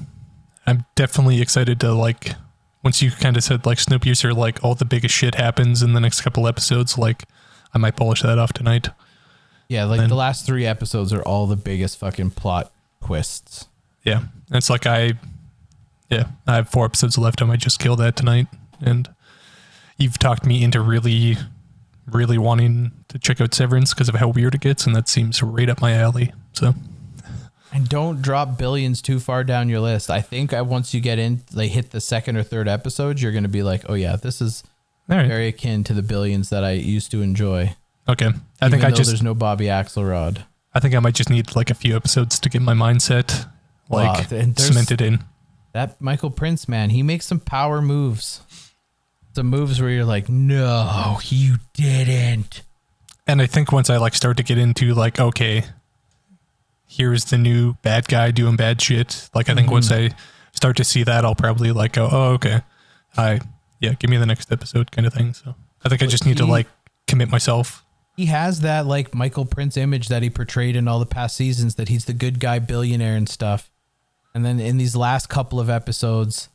[0.66, 2.34] I'm definitely excited to like
[2.84, 6.00] once you kind of said like Snowpiercer, like all the biggest shit happens in the
[6.00, 6.98] next couple episodes.
[6.98, 7.24] Like
[7.74, 8.90] I might polish that off tonight.
[9.68, 12.70] Yeah, like Then- the last three episodes are all the biggest fucking plot
[13.04, 13.68] twists.
[14.04, 15.14] Yeah, it's like I,
[16.10, 17.40] yeah, I have four episodes left.
[17.42, 18.46] I might just kill that tonight.
[18.80, 19.08] And
[19.98, 21.36] you've talked me into really,
[22.06, 25.42] really wanting to check out Severance because of how weird it gets, and that seems
[25.42, 26.32] right up my alley.
[26.52, 26.74] So
[27.72, 30.10] And don't drop billions too far down your list.
[30.10, 33.32] I think I, once you get in, they hit the second or third episode, you're
[33.32, 34.62] gonna be like, oh yeah, this is
[35.08, 37.74] right, very akin to the billions that I used to enjoy.
[38.08, 38.30] okay.
[38.60, 40.44] I even think I just there's no Bobby Axelrod.
[40.74, 43.48] I think I might just need like a few episodes to get my mindset
[43.90, 45.24] like Wow, cemented in.
[45.72, 48.42] That Michael Prince man, he makes some power moves.
[49.38, 52.62] Some moves where you're like, no, you didn't.
[53.24, 55.62] And I think once I like start to get into like, okay,
[56.88, 59.30] here's the new bad guy doing bad shit.
[59.36, 60.12] Like I think once Mm-hmm.
[60.12, 60.18] I
[60.54, 62.62] start to see that, I'll probably like go, oh, okay,
[63.16, 63.38] I
[63.78, 65.32] yeah, give me the next episode kind of thing.
[65.34, 65.54] So
[65.84, 66.66] I think I But just need to like
[67.06, 67.84] commit myself.
[68.16, 71.76] He has that like Michael Prince image that he portrayed in all the past seasons
[71.76, 73.70] that he's the good guy billionaire and stuff.
[74.34, 76.48] And then in these last couple of episodes,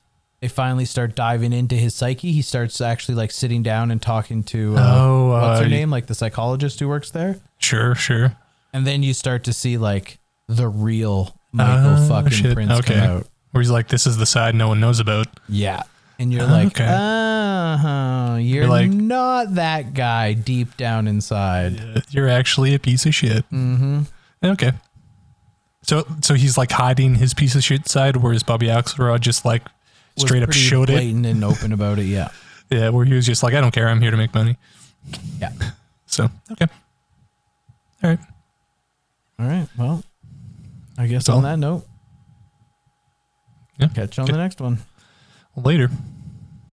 [0.43, 2.33] they finally start diving into his psyche.
[2.33, 5.89] He starts actually like sitting down and talking to uh, Oh, what's her uh, name,
[5.89, 7.39] like the psychologist who works there.
[7.59, 8.35] Sure, sure.
[8.73, 12.55] And then you start to see like the real Michael Oh, fucking shit.
[12.55, 12.95] Prince Okay.
[12.95, 13.27] come out.
[13.51, 15.27] Where he's like, this is the side no one knows about.
[15.47, 15.83] Yeah.
[16.19, 16.87] And you're Oh, like, okay.
[16.87, 21.75] uh-huh, you're, You're like- not that guy deep down inside.
[21.77, 23.49] Yeah, You're actually a piece of shit.
[23.49, 24.01] Mm-hmm.
[24.43, 24.73] Okay.
[25.83, 29.63] So so he's like hiding his piece of shit side, whereas Bobby Axelrod just like
[30.17, 30.93] straight up showed it.
[30.93, 32.05] blatant and open about it.
[32.05, 32.29] Yeah.
[32.69, 34.57] Yeah, where he was just like, I don't care, I'm here to make money.
[35.39, 35.51] Yeah.
[36.07, 36.67] So okay,
[38.03, 38.19] all right.
[39.39, 39.67] All right.
[39.77, 40.03] Well,
[40.97, 41.41] I guess That's on all.
[41.41, 41.85] that note,
[43.79, 43.87] Yeah.
[43.89, 44.31] catch you on Okay.
[44.33, 44.77] the next one.
[45.55, 45.89] Later.